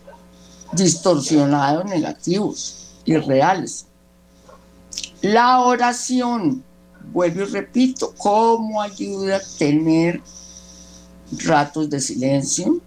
distorsionados, 0.73 1.85
negativos, 1.85 2.95
irreales. 3.05 3.87
La 5.21 5.61
oración, 5.61 6.65
vuelvo 7.13 7.43
y 7.43 7.45
repito, 7.45 8.15
¿cómo 8.17 8.81
ayuda 8.81 9.37
a 9.37 9.59
tener 9.59 10.21
ratos 11.45 11.89
de 11.89 12.01
silencio? 12.01 12.81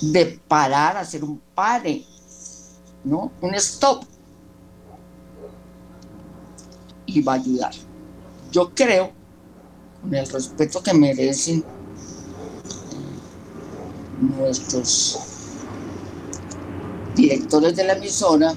De 0.00 0.40
parar, 0.48 0.96
hacer 0.96 1.22
un 1.24 1.40
pare, 1.54 2.04
¿no? 3.04 3.30
Un 3.40 3.54
stop. 3.56 4.04
Y 7.06 7.20
va 7.20 7.32
a 7.32 7.36
ayudar. 7.36 7.74
Yo 8.52 8.70
creo, 8.74 9.12
con 10.00 10.14
el 10.14 10.26
respeto 10.26 10.82
que 10.82 10.94
merecen 10.94 11.64
nuestros 14.20 15.29
directores 17.20 17.76
de 17.76 17.84
la 17.84 17.94
emisora, 17.94 18.54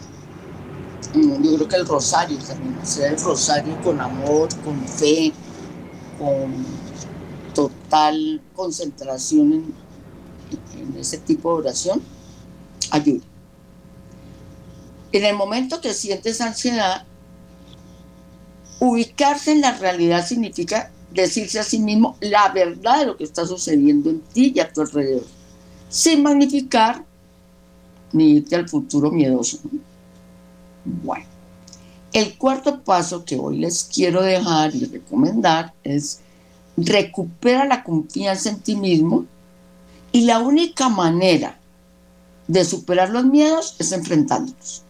mm, 1.13 1.43
yo 1.43 1.55
creo 1.55 1.67
que 1.67 1.75
el 1.75 1.87
rosario 1.87 2.37
también, 2.39 2.77
hacer 2.81 3.13
el 3.13 3.19
rosario 3.19 3.79
con 3.81 3.99
amor, 3.99 4.49
con 4.63 4.87
fe, 4.87 5.31
con 6.17 6.65
total 7.53 8.41
concentración 8.55 9.53
en, 9.53 9.73
en 10.79 10.99
ese 10.99 11.17
tipo 11.17 11.53
de 11.53 11.59
oración, 11.59 12.01
ayuda. 12.91 13.25
En 15.11 15.25
el 15.25 15.35
momento 15.35 15.79
que 15.79 15.93
sientes 15.93 16.41
ansiedad, 16.41 17.05
ubicarse 18.79 19.51
en 19.51 19.61
la 19.61 19.77
realidad 19.77 20.25
significa 20.25 20.91
decirse 21.11 21.59
a 21.59 21.63
sí 21.63 21.79
mismo 21.79 22.17
la 22.19 22.49
verdad 22.49 22.99
de 22.99 23.05
lo 23.05 23.17
que 23.17 23.23
está 23.23 23.45
sucediendo 23.45 24.09
en 24.09 24.21
ti 24.21 24.51
y 24.55 24.59
a 24.59 24.73
tu 24.73 24.81
alrededor, 24.81 25.25
sin 25.89 26.23
magnificar 26.23 27.05
ni 28.13 28.37
irte 28.37 28.55
al 28.55 28.69
futuro 28.69 29.11
miedoso. 29.11 29.59
Bueno, 30.85 31.25
el 32.13 32.37
cuarto 32.37 32.81
paso 32.81 33.25
que 33.25 33.37
hoy 33.37 33.57
les 33.57 33.83
quiero 33.83 34.21
dejar 34.21 34.75
y 34.75 34.85
recomendar 34.85 35.73
es 35.83 36.19
recupera 36.77 37.65
la 37.65 37.83
confianza 37.83 38.49
en 38.49 38.59
ti 38.59 38.75
mismo 38.75 39.25
y 40.11 40.21
la 40.21 40.39
única 40.39 40.89
manera 40.89 41.57
de 42.47 42.65
superar 42.65 43.09
los 43.09 43.25
miedos 43.25 43.75
es 43.79 43.91
enfrentándolos. 43.91 44.83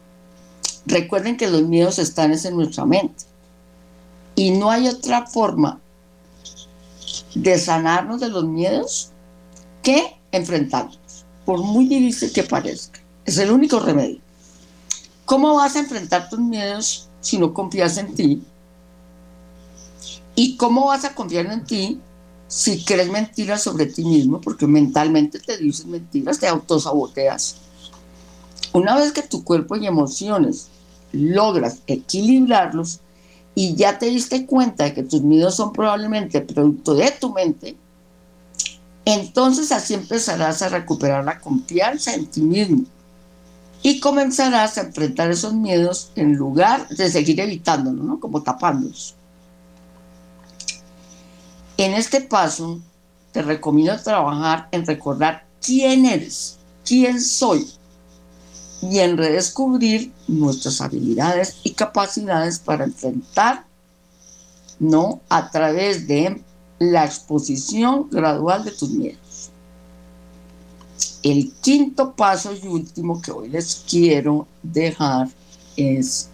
Recuerden 0.85 1.37
que 1.37 1.49
los 1.49 1.63
miedos 1.63 1.99
están 1.99 2.33
en 2.33 2.55
nuestra 2.55 2.85
mente 2.85 3.23
y 4.35 4.51
no 4.51 4.69
hay 4.69 4.87
otra 4.87 5.25
forma 5.27 5.79
de 7.35 7.57
sanarnos 7.57 8.19
de 8.19 8.29
los 8.29 8.43
miedos 8.45 9.11
que 9.81 10.15
enfrentándolos, 10.31 11.25
por 11.45 11.61
muy 11.61 11.85
difícil 11.85 12.31
que 12.33 12.43
parezca. 12.43 13.02
Es 13.25 13.37
el 13.37 13.51
único 13.51 13.79
remedio. 13.79 14.19
¿Cómo 15.25 15.55
vas 15.55 15.75
a 15.75 15.79
enfrentar 15.79 16.29
tus 16.29 16.39
miedos 16.39 17.07
si 17.21 17.37
no 17.37 17.53
confías 17.53 17.97
en 17.97 18.13
ti? 18.13 18.43
¿Y 20.35 20.57
cómo 20.57 20.87
vas 20.87 21.05
a 21.05 21.15
confiar 21.15 21.45
en 21.45 21.63
ti 21.63 21.99
si 22.47 22.83
crees 22.83 23.09
mentiras 23.09 23.63
sobre 23.63 23.85
ti 23.85 24.03
mismo? 24.03 24.41
Porque 24.41 24.67
mentalmente 24.67 25.39
te 25.39 25.57
dices 25.57 25.85
mentiras, 25.85 26.39
te 26.39 26.47
autosaboteas. 26.47 27.55
Una 28.73 28.95
vez 28.95 29.13
que 29.13 29.21
tu 29.21 29.43
cuerpo 29.43 29.77
y 29.77 29.87
emociones 29.87 30.67
logras 31.13 31.77
equilibrarlos 31.87 32.99
y 33.55 33.75
ya 33.75 33.99
te 33.99 34.07
diste 34.07 34.45
cuenta 34.45 34.83
de 34.83 34.93
que 34.95 35.03
tus 35.03 35.21
miedos 35.21 35.55
son 35.55 35.71
probablemente 35.71 36.41
producto 36.41 36.95
de 36.95 37.11
tu 37.11 37.31
mente, 37.31 37.77
entonces 39.05 39.71
así 39.71 39.93
empezarás 39.93 40.61
a 40.63 40.69
recuperar 40.69 41.23
la 41.23 41.39
confianza 41.39 42.13
en 42.15 42.25
ti 42.25 42.41
mismo 42.41 42.85
y 43.83 43.99
comenzarás 43.99 44.77
a 44.77 44.81
enfrentar 44.81 45.29
esos 45.29 45.53
miedos 45.53 46.11
en 46.15 46.35
lugar 46.35 46.87
de 46.87 47.11
seguir 47.11 47.39
evitándolos, 47.41 48.03
¿no? 48.03 48.19
Como 48.19 48.41
tapándolos. 48.41 49.15
En 51.77 51.93
este 51.93 52.21
paso, 52.21 52.79
te 53.33 53.41
recomiendo 53.41 54.01
trabajar 54.01 54.69
en 54.71 54.85
recordar 54.85 55.45
quién 55.61 56.05
eres, 56.05 56.57
quién 56.85 57.21
soy, 57.21 57.67
y 58.89 58.99
en 58.99 59.17
redescubrir 59.17 60.11
nuestras 60.27 60.81
habilidades 60.81 61.57
y 61.63 61.71
capacidades 61.71 62.59
para 62.59 62.83
enfrentar, 62.83 63.65
¿no? 64.79 65.21
A 65.29 65.51
través 65.51 66.07
de 66.07 66.41
la 66.79 67.05
exposición 67.05 68.09
gradual 68.09 68.65
de 68.65 68.71
tus 68.71 68.89
miedos. 68.89 69.22
El 71.23 71.53
quinto 71.61 72.13
paso 72.17 72.51
y 72.53 72.67
último 72.67 73.21
que 73.21 73.31
hoy 73.31 73.47
les 73.47 73.85
quiero 73.89 74.45
dejar 74.61 75.29
es 75.77 76.27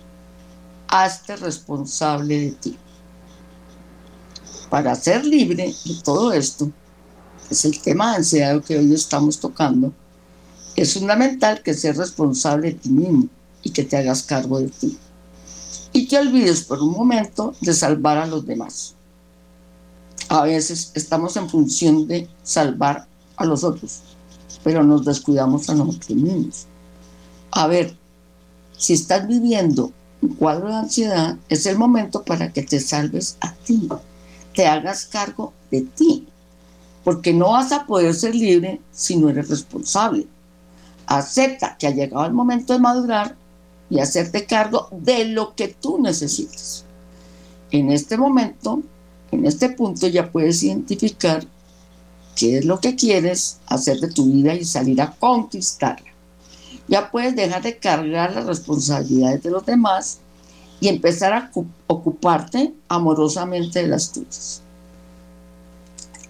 hazte 0.88 1.36
responsable 1.36 2.40
de 2.40 2.52
ti. 2.54 2.78
Para 4.72 4.96
ser 4.96 5.24
libre 5.26 5.76
de 5.86 5.96
todo 6.04 6.34
esto, 6.34 6.72
es 7.52 7.66
el 7.66 7.80
tema 7.80 8.12
de 8.12 8.18
ansiedad 8.18 8.64
que 8.64 8.80
hoy 8.80 8.92
estamos 8.92 9.40
tocando, 9.40 9.94
es 10.76 10.96
fundamental 10.96 11.62
que 11.62 11.76
seas 11.76 11.98
responsable 11.98 12.70
de 12.70 12.80
ti 12.80 12.90
mismo 12.90 13.28
y 13.62 13.70
que 13.70 13.84
te 13.84 13.96
hagas 13.96 14.24
cargo 14.24 14.60
de 14.60 14.70
ti. 14.70 14.98
Y 15.94 16.08
te 16.08 16.18
olvides 16.18 16.64
por 16.64 16.82
un 16.82 16.94
momento 16.94 17.54
de 17.62 17.76
salvar 17.76 18.18
a 18.18 18.26
los 18.26 18.44
demás. 18.44 18.96
A 20.30 20.42
veces 20.44 20.92
estamos 20.96 21.38
en 21.38 21.48
función 21.48 22.08
de 22.08 22.28
salvar 22.42 23.08
a 23.38 23.46
los 23.46 23.64
otros 23.64 24.02
pero 24.70 24.84
nos 24.84 25.04
descuidamos 25.04 25.68
a 25.68 25.74
nosotros 25.74 26.16
mismos. 26.16 26.68
A 27.50 27.66
ver, 27.66 27.96
si 28.78 28.94
estás 28.94 29.28
viviendo 29.28 29.92
un 30.22 30.36
cuadro 30.36 30.68
de 30.68 30.76
ansiedad, 30.76 31.38
es 31.50 31.66
el 31.66 31.76
momento 31.76 32.22
para 32.22 32.54
que 32.54 32.62
te 32.62 32.80
salves 32.80 33.36
a 33.42 33.52
ti, 33.52 33.90
te 34.54 34.68
hagas 34.68 35.06
cargo 35.06 35.54
de 35.72 35.82
ti, 35.82 36.28
porque 37.04 37.34
no 37.34 37.54
vas 37.54 37.72
a 37.72 37.88
poder 37.88 38.14
ser 38.14 38.36
libre 38.36 38.80
si 38.92 39.18
no 39.18 39.30
eres 39.30 39.50
responsable. 39.50 40.28
Acepta 41.08 41.76
que 41.76 41.88
ha 41.88 41.92
llegado 41.92 42.28
el 42.28 42.34
momento 42.34 42.74
de 42.74 42.80
madurar 42.80 43.36
y 43.90 43.98
hacerte 43.98 44.46
cargo 44.46 44.90
de 44.92 45.26
lo 45.26 45.56
que 45.56 45.70
tú 45.70 46.00
necesitas. 46.00 46.86
En 47.72 47.90
este 47.90 48.18
momento, 48.18 48.84
en 49.32 49.48
este 49.48 49.72
punto 49.72 50.06
ya 50.06 50.32
puedes 50.32 50.62
identificar 50.62 51.44
qué 52.40 52.60
es 52.60 52.66
lo 52.66 52.80
que 52.80 52.96
quieres 52.96 53.58
hacer 53.68 54.00
de 54.00 54.08
tu 54.08 54.26
vida 54.32 54.56
y 54.56 54.64
salir 54.64 55.02
a 55.02 55.12
conquistarla. 55.12 56.10
Ya 56.88 57.12
puedes 57.12 57.36
dejar 57.36 57.62
de 57.62 57.78
cargar 57.78 58.34
las 58.34 58.46
responsabilidades 58.46 59.44
de 59.44 59.52
los 59.52 59.66
demás 59.66 60.20
y 60.80 60.88
empezar 60.88 61.34
a 61.34 61.52
ocuparte 61.88 62.74
amorosamente 62.88 63.82
de 63.82 63.90
las 63.90 64.14
tuyas. 64.14 64.62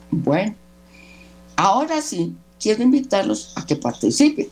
Bueno, 0.09 0.55
ahora 1.55 2.01
sí, 2.01 2.35
quiero 2.59 2.81
invitarlos 2.81 3.53
a 3.55 3.67
que 3.67 3.75
participen. 3.75 4.47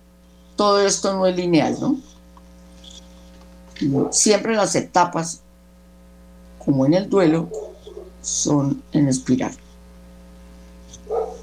todo 0.56 0.80
esto 0.80 1.12
no 1.12 1.26
es 1.26 1.36
lineal, 1.36 1.76
¿no? 1.78 1.98
Siempre 4.10 4.56
las 4.56 4.74
etapas, 4.74 5.42
como 6.64 6.86
en 6.86 6.94
el 6.94 7.10
duelo, 7.10 7.50
son 8.22 8.82
en 8.92 9.08
espiral. 9.08 9.52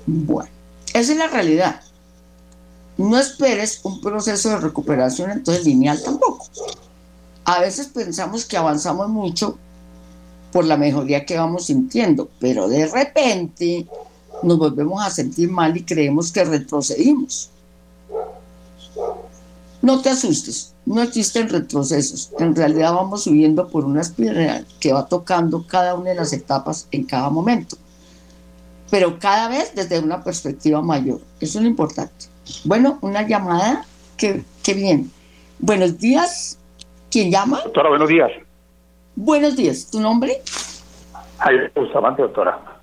Bueno, 0.08 0.50
esa 0.92 1.12
es 1.12 1.18
la 1.20 1.28
realidad. 1.28 1.82
No 2.98 3.20
esperes 3.20 3.82
un 3.84 4.02
proceso 4.02 4.50
de 4.50 4.58
recuperación 4.58 5.30
entonces 5.30 5.66
lineal 5.66 6.02
tampoco. 6.02 6.48
A 7.44 7.60
veces 7.60 7.88
pensamos 7.88 8.44
que 8.46 8.58
avanzamos 8.58 9.08
mucho 9.08 9.60
por 10.52 10.66
la 10.66 10.78
mejoría 10.78 11.28
que 11.28 11.38
vamos 11.38 11.68
sintiendo, 11.68 12.28
pero 12.40 12.68
de 12.68 12.88
repente 12.88 13.86
nos 14.44 14.58
volvemos 14.58 15.04
a 15.04 15.10
sentir 15.10 15.50
mal 15.50 15.76
y 15.76 15.84
creemos 15.84 16.32
que 16.32 16.44
retrocedimos. 16.44 17.50
No 19.82 20.02
te 20.02 20.10
asustes, 20.10 20.74
no 20.86 21.02
existen 21.02 21.48
retrocesos. 21.48 22.32
En 22.40 22.56
realidad 22.56 22.94
vamos 22.94 23.24
subiendo 23.24 23.68
por 23.68 23.86
una 23.86 24.02
espiral 24.02 24.66
que 24.80 24.94
va 24.94 25.06
tocando 25.06 25.66
cada 25.68 25.94
una 25.94 26.10
de 26.10 26.16
las 26.16 26.34
etapas 26.34 26.88
en 26.92 27.04
cada 27.04 27.30
momento, 27.30 27.78
pero 28.90 29.20
cada 29.20 29.48
vez 29.48 29.74
desde 29.76 30.00
una 30.00 30.24
perspectiva 30.24 30.82
mayor. 30.82 31.20
Eso 31.40 31.60
es 31.60 31.64
lo 31.64 31.70
importante. 31.70 32.26
Bueno, 32.64 32.98
una 33.02 33.28
llamada, 33.28 33.86
qué, 34.18 34.44
bien. 34.66 35.12
Buenos 35.60 35.98
días, 36.00 36.58
¿quién 37.12 37.32
llama? 37.32 37.62
Doctora, 37.64 37.90
buenos 37.90 38.10
días. 38.10 38.32
Buenos 39.16 39.56
días, 39.56 39.90
¿tu 39.92 40.00
nombre? 40.00 40.42
Jaime 41.38 41.70
Bustamante, 41.76 42.22
doctora. 42.22 42.75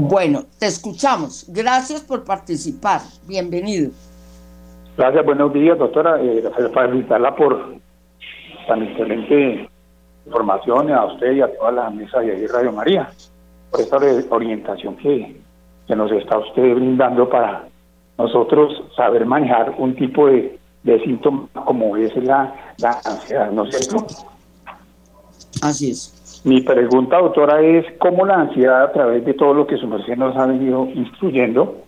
Bueno, 0.00 0.44
te 0.60 0.66
escuchamos. 0.66 1.44
Gracias 1.48 2.02
por 2.02 2.22
participar. 2.22 3.00
Bienvenido. 3.26 3.90
Gracias, 4.96 5.24
buenos 5.24 5.52
días, 5.52 5.76
doctora. 5.76 6.22
Eh, 6.22 6.40
gracias 6.40 6.70
por 6.70 6.94
invitarla 6.94 7.34
por 7.34 7.74
tan 8.68 8.82
excelente 8.84 9.68
información 10.24 10.92
a 10.92 11.04
usted 11.06 11.32
y 11.32 11.40
a 11.40 11.52
toda 11.52 11.72
la 11.72 11.90
mesa 11.90 12.20
de 12.20 12.46
Radio 12.46 12.70
María, 12.70 13.10
por 13.72 13.80
esta 13.80 13.96
orientación 14.30 14.94
que, 14.98 15.36
que 15.88 15.96
nos 15.96 16.12
está 16.12 16.38
usted 16.38 16.76
brindando 16.76 17.28
para 17.28 17.64
nosotros 18.18 18.80
saber 18.94 19.26
manejar 19.26 19.74
un 19.78 19.96
tipo 19.96 20.28
de, 20.28 20.60
de 20.84 21.00
síntoma 21.00 21.48
como 21.64 21.96
es 21.96 22.14
la, 22.22 22.54
la 22.78 23.00
ansiedad, 23.04 23.50
¿no 23.50 23.64
es 23.64 23.76
cierto? 23.76 24.06
Así 25.60 25.90
es. 25.90 26.17
Mi 26.48 26.62
pregunta, 26.62 27.18
doctora, 27.18 27.60
es 27.60 27.84
cómo 27.98 28.24
la 28.24 28.36
ansiedad 28.36 28.84
a 28.84 28.92
través 28.92 29.22
de 29.22 29.34
todo 29.34 29.52
lo 29.52 29.66
que 29.66 29.76
su 29.76 29.86
merced 29.86 30.16
nos 30.16 30.34
ha 30.34 30.46
venido 30.46 30.86
instruyendo, 30.86 31.84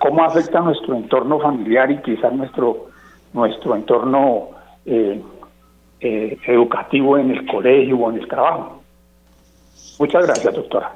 cómo 0.00 0.24
afecta 0.24 0.60
a 0.60 0.62
nuestro 0.62 0.94
entorno 0.94 1.38
familiar 1.38 1.90
y 1.90 2.00
quizás 2.00 2.32
nuestro, 2.32 2.86
nuestro 3.34 3.76
entorno 3.76 4.48
eh, 4.86 5.20
eh, 6.00 6.38
educativo 6.46 7.18
en 7.18 7.32
el 7.32 7.46
colegio 7.46 7.98
o 7.98 8.10
en 8.10 8.20
el 8.20 8.28
trabajo. 8.28 8.82
Muchas 9.98 10.24
gracias, 10.24 10.54
doctora. 10.54 10.94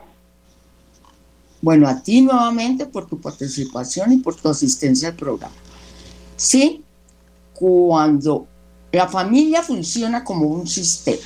Bueno, 1.61 1.87
a 1.89 2.03
ti 2.03 2.23
nuevamente 2.23 2.87
por 2.87 3.05
tu 3.07 3.21
participación 3.21 4.13
y 4.13 4.17
por 4.21 4.37
tu 4.37 4.49
asistencia 4.49 5.11
al 5.11 5.17
programa. 5.17 5.53
Sí, 6.37 6.83
cuando 7.53 8.47
la 8.91 9.07
familia 9.07 9.61
funciona 9.61 10.25
como 10.25 10.47
un 10.47 10.67
sistema 10.67 11.21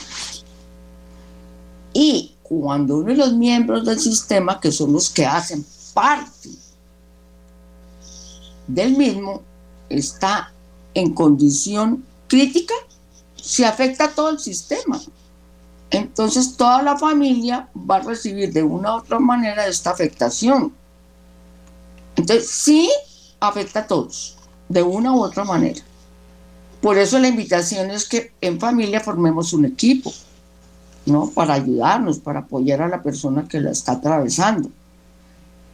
y 1.93 2.35
cuando 2.43 2.99
uno 2.99 3.09
de 3.09 3.17
los 3.17 3.33
miembros 3.35 3.85
del 3.85 3.99
sistema, 3.99 4.61
que 4.61 4.73
son 4.73 4.93
los 4.93 5.11
que 5.11 5.25
hacen 5.25 5.65
parte 5.95 6.51
del 8.67 8.97
mismo 8.97 9.43
está 9.89 10.53
en 10.95 11.13
condición 11.15 12.05
crítica, 12.29 12.75
se 13.37 13.67
afecta 13.67 14.05
a 14.05 14.11
todo 14.11 14.31
el 14.31 14.39
sistema. 14.39 15.01
Entonces 15.91 16.57
toda 16.57 16.83
la 16.83 16.97
familia 16.97 17.69
va 17.75 17.97
a 17.97 18.01
recibir 18.03 18.53
de 18.53 18.63
una 18.63 18.95
u 18.95 18.99
otra 18.99 19.19
manera 19.19 19.67
esta 19.67 19.91
afectación. 19.91 20.73
Entonces 22.17 22.49
sí 22.49 22.91
afecta 23.41 23.81
a 23.81 23.87
todos, 23.87 24.37
de 24.69 24.83
una 24.83 25.13
u 25.13 25.23
otra 25.23 25.45
manera. 25.45 25.81
Por 26.81 26.97
eso 26.97 27.19
la 27.19 27.29
invitación 27.29 27.91
es 27.91 28.09
que 28.09 28.33
en 28.41 28.61
familia 28.61 29.01
formemos 29.01 29.53
un 29.53 29.65
equipo, 29.65 30.13
¿no? 31.07 31.31
Para 31.31 31.55
ayudarnos, 31.55 32.19
para 32.19 32.41
apoyar 32.41 32.83
a 32.83 32.89
la 32.89 33.03
persona 33.03 33.47
que 33.49 33.61
la 33.61 33.71
está 33.71 33.93
atravesando. 33.93 34.71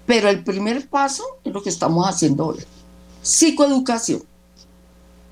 Pero 0.06 0.28
el 0.28 0.44
primer 0.44 0.88
paso 0.88 1.24
es 1.44 1.52
lo 1.52 1.62
que 1.62 1.70
estamos 1.70 2.08
haciendo 2.08 2.46
hoy 2.46 2.58
psicoeducación, 3.26 4.22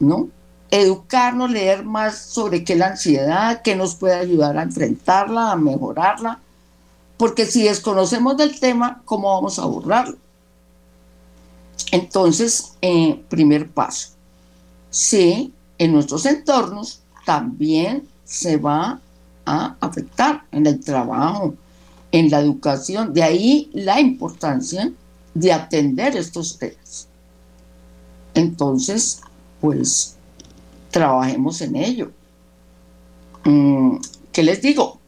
¿no? 0.00 0.28
Educarnos, 0.70 1.50
leer 1.50 1.84
más 1.84 2.18
sobre 2.18 2.64
qué 2.64 2.72
es 2.72 2.78
la 2.80 2.88
ansiedad, 2.88 3.62
qué 3.62 3.76
nos 3.76 3.94
puede 3.94 4.14
ayudar 4.14 4.58
a 4.58 4.62
enfrentarla, 4.62 5.52
a 5.52 5.56
mejorarla, 5.56 6.40
porque 7.16 7.46
si 7.46 7.62
desconocemos 7.62 8.36
del 8.36 8.58
tema, 8.58 9.00
¿cómo 9.04 9.32
vamos 9.32 9.58
a 9.58 9.62
abordarlo? 9.62 10.16
Entonces, 11.92 12.72
eh, 12.82 13.22
primer 13.28 13.70
paso, 13.70 14.08
sí, 14.90 15.52
en 15.78 15.92
nuestros 15.92 16.26
entornos 16.26 17.00
también 17.24 18.08
se 18.24 18.56
va 18.56 19.00
a 19.46 19.76
afectar 19.80 20.44
en 20.52 20.66
el 20.66 20.80
trabajo, 20.80 21.54
en 22.12 22.30
la 22.30 22.40
educación, 22.40 23.12
de 23.12 23.22
ahí 23.22 23.70
la 23.72 24.00
importancia 24.00 24.92
de 25.34 25.52
atender 25.52 26.16
estos 26.16 26.58
temas. 26.58 27.08
Entonces, 28.34 29.20
pues, 29.60 30.16
trabajemos 30.90 31.60
en 31.60 31.76
ello. 31.76 32.10
Mm, 33.44 33.96
¿Qué 34.32 34.42
les 34.42 34.62
digo? 34.62 34.98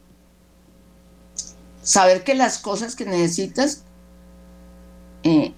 Saber 1.81 2.23
que 2.23 2.35
las 2.35 2.57
cosas 2.57 2.95
que 2.95 3.05
necesitas 3.05 3.83
eh, 5.23 5.53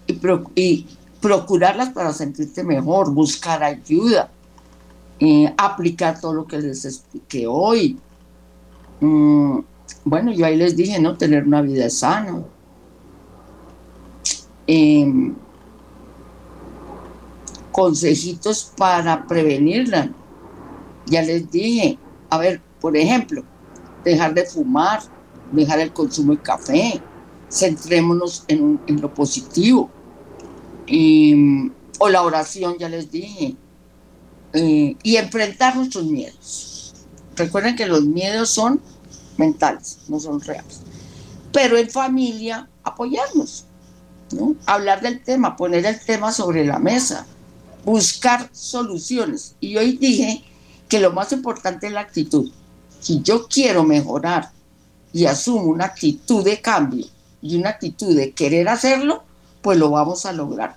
y, 0.55 0.87
procurarlas 1.21 1.89
para 1.89 2.13
sentirte 2.13 2.63
mejor, 2.63 3.11
buscar 3.11 3.61
ayuda, 3.63 4.29
eh, 5.19 5.53
aplicar 5.57 6.19
todo 6.19 6.33
lo 6.33 6.47
que 6.47 6.59
les 6.59 6.85
expliqué 6.85 7.45
hoy. 7.45 7.99
Mm, 9.01 9.59
bueno, 10.05 10.31
yo 10.31 10.45
ahí 10.45 10.55
les 10.55 10.75
dije, 10.75 10.99
¿no? 10.99 11.17
Tener 11.17 11.45
una 11.45 11.61
vida 11.61 11.89
sana. 11.89 12.43
Em, 14.67 15.35
consejitos 17.71 18.71
para 18.77 19.25
prevenirla. 19.25 20.11
Ya 21.05 21.21
les 21.21 21.49
dije, 21.49 21.97
a 22.29 22.37
ver, 22.37 22.61
por 22.79 22.95
ejemplo, 22.95 23.43
dejar 24.03 24.33
de 24.33 24.45
fumar, 24.45 25.01
dejar 25.51 25.79
el 25.79 25.91
consumo 25.91 26.33
de 26.33 26.41
café, 26.41 27.01
centrémonos 27.49 28.45
en, 28.47 28.79
lo 29.01 29.13
positivo. 29.13 29.89
o 31.99 32.09
la 32.09 32.21
oración, 32.21 32.77
ya 32.77 32.89
les 32.89 33.11
dije. 33.11 33.55
Eh, 34.53 34.95
y 35.03 35.15
enfrentar 35.15 35.75
nuestros 35.75 36.05
miedos. 36.05 36.78
Recuerden 37.39 37.77
que 37.77 37.87
los 37.87 38.03
miedos 38.03 38.49
son 38.49 38.81
mentales, 39.37 39.99
no 40.09 40.19
son 40.19 40.41
reales. 40.41 40.81
Pero 41.53 41.77
en 41.77 41.89
familia, 41.89 42.67
apoyarnos, 42.83 43.63
¿no? 44.31 44.57
hablar 44.65 45.01
del 45.01 45.23
tema, 45.23 45.55
poner 45.55 45.85
el 45.85 45.97
tema 46.01 46.33
sobre 46.33 46.65
la 46.65 46.79
mesa, 46.79 47.25
buscar 47.85 48.49
soluciones. 48.51 49.55
Y 49.61 49.77
hoy 49.77 49.95
dije 49.95 50.43
que 50.89 50.99
lo 50.99 51.13
más 51.13 51.31
importante 51.31 51.87
es 51.87 51.93
la 51.93 52.01
actitud. 52.01 52.51
Si 52.99 53.21
yo 53.21 53.47
quiero 53.47 53.85
mejorar 53.85 54.51
y 55.13 55.25
asumo 55.25 55.63
una 55.63 55.85
actitud 55.85 56.43
de 56.43 56.59
cambio 56.59 57.05
y 57.41 57.55
una 57.55 57.69
actitud 57.69 58.17
de 58.17 58.33
querer 58.33 58.67
hacerlo, 58.67 59.23
pues 59.61 59.79
lo 59.79 59.91
vamos 59.91 60.25
a 60.25 60.33
lograr. 60.33 60.75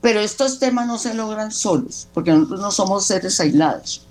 Pero 0.00 0.18
estos 0.18 0.58
temas 0.58 0.88
no 0.88 0.98
se 0.98 1.14
logran 1.14 1.52
solos, 1.52 2.08
porque 2.12 2.32
nosotros 2.32 2.60
no 2.60 2.72
somos 2.72 3.06
seres 3.06 3.38
aislados. 3.38 4.04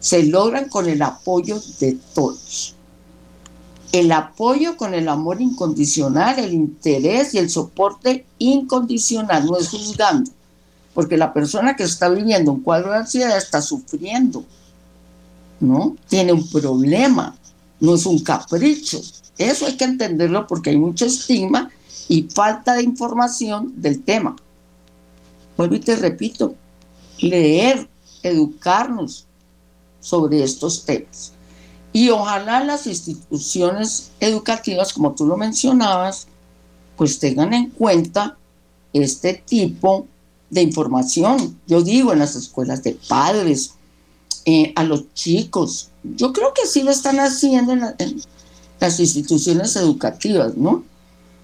Se 0.00 0.24
logran 0.24 0.68
con 0.68 0.88
el 0.88 1.02
apoyo 1.02 1.60
de 1.80 1.98
todos. 2.14 2.74
El 3.92 4.12
apoyo 4.12 4.76
con 4.76 4.94
el 4.94 5.08
amor 5.08 5.40
incondicional, 5.40 6.38
el 6.38 6.52
interés 6.52 7.34
y 7.34 7.38
el 7.38 7.48
soporte 7.48 8.26
incondicional, 8.38 9.46
no 9.46 9.56
es 9.56 9.68
juzgando 9.68 10.30
porque 10.96 11.18
la 11.18 11.34
persona 11.34 11.76
que 11.76 11.82
está 11.82 12.08
viviendo 12.08 12.50
un 12.50 12.62
cuadro 12.62 12.90
de 12.90 12.96
ansiedad 12.96 13.36
está 13.36 13.60
sufriendo, 13.60 14.46
¿no? 15.60 15.94
Tiene 16.08 16.32
un 16.32 16.48
problema, 16.48 17.36
no 17.78 17.96
es 17.96 18.06
un 18.06 18.18
capricho. 18.20 19.02
Eso 19.36 19.66
hay 19.66 19.76
que 19.76 19.84
entenderlo 19.84 20.46
porque 20.46 20.70
hay 20.70 20.78
mucho 20.78 21.04
estigma 21.04 21.70
y 22.08 22.22
falta 22.22 22.72
de 22.76 22.84
información 22.84 23.74
del 23.76 24.02
tema. 24.02 24.36
vuelvo 25.58 25.74
y 25.74 25.80
te 25.80 25.96
repito, 25.96 26.54
leer, 27.18 27.86
educarnos 28.22 29.26
sobre 30.06 30.44
estos 30.44 30.84
temas. 30.84 31.32
Y 31.92 32.10
ojalá 32.10 32.62
las 32.62 32.86
instituciones 32.86 34.10
educativas, 34.20 34.92
como 34.92 35.14
tú 35.14 35.26
lo 35.26 35.36
mencionabas, 35.36 36.28
pues 36.96 37.18
tengan 37.18 37.52
en 37.54 37.70
cuenta 37.70 38.36
este 38.92 39.34
tipo 39.34 40.06
de 40.48 40.62
información. 40.62 41.58
Yo 41.66 41.82
digo 41.82 42.12
en 42.12 42.20
las 42.20 42.36
escuelas 42.36 42.84
de 42.84 42.96
padres, 43.08 43.72
eh, 44.44 44.72
a 44.76 44.84
los 44.84 45.12
chicos. 45.12 45.88
Yo 46.04 46.32
creo 46.32 46.54
que 46.54 46.66
sí 46.66 46.84
lo 46.84 46.92
están 46.92 47.18
haciendo 47.18 47.72
en, 47.72 48.22
las 48.78 49.00
instituciones 49.00 49.74
educativas, 49.74 50.56
¿no? 50.56 50.84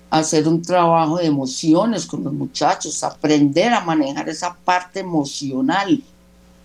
Hacer 0.08 0.46
un 0.46 0.62
trabajo 0.62 1.16
de 1.16 1.26
emociones 1.26 2.06
con 2.06 2.22
los 2.22 2.32
muchachos, 2.32 3.02
aprender 3.02 3.72
a 3.72 3.84
manejar 3.84 4.28
esa 4.28 4.54
parte 4.54 5.00
emocional, 5.00 6.00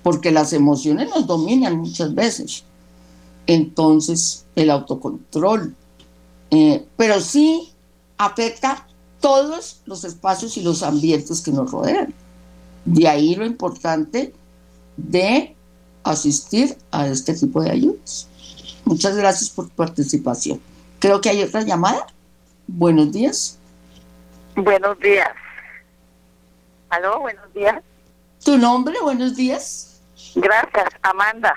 porque 0.07 0.31
las 0.31 0.53
emociones 0.53 1.09
nos 1.09 1.27
dominan 1.27 1.79
muchas 1.79 2.15
veces. 2.15 2.63
Entonces, 3.45 4.45
el 4.55 4.69
autocontrol. 4.69 5.75
Eh, 6.49 6.85
pero 6.95 7.19
sí 7.19 7.73
afecta 8.17 8.87
todos 9.19 9.81
los 9.85 10.05
espacios 10.05 10.55
y 10.55 10.61
los 10.61 10.81
ambientes 10.81 11.41
que 11.41 11.51
nos 11.51 11.69
rodean. 11.71 12.13
De 12.85 13.05
ahí 13.05 13.35
lo 13.35 13.45
importante 13.45 14.33
de 14.95 15.53
asistir 16.05 16.77
a 16.89 17.05
este 17.07 17.33
tipo 17.33 17.61
de 17.61 17.71
ayudas. 17.71 18.29
Muchas 18.85 19.17
gracias 19.17 19.49
por 19.49 19.67
tu 19.67 19.75
participación. 19.75 20.61
Creo 20.99 21.19
que 21.19 21.27
hay 21.27 21.43
otra 21.43 21.63
llamada. 21.63 22.07
Buenos 22.65 23.11
días. 23.11 23.57
Buenos 24.55 24.97
días. 24.99 25.27
Aló, 26.91 27.19
buenos 27.19 27.53
días. 27.53 27.83
¿Tu 28.41 28.57
nombre? 28.57 28.95
Buenos 29.01 29.35
días. 29.35 29.96
Gracias, 30.37 30.89
Amanda. 31.01 31.55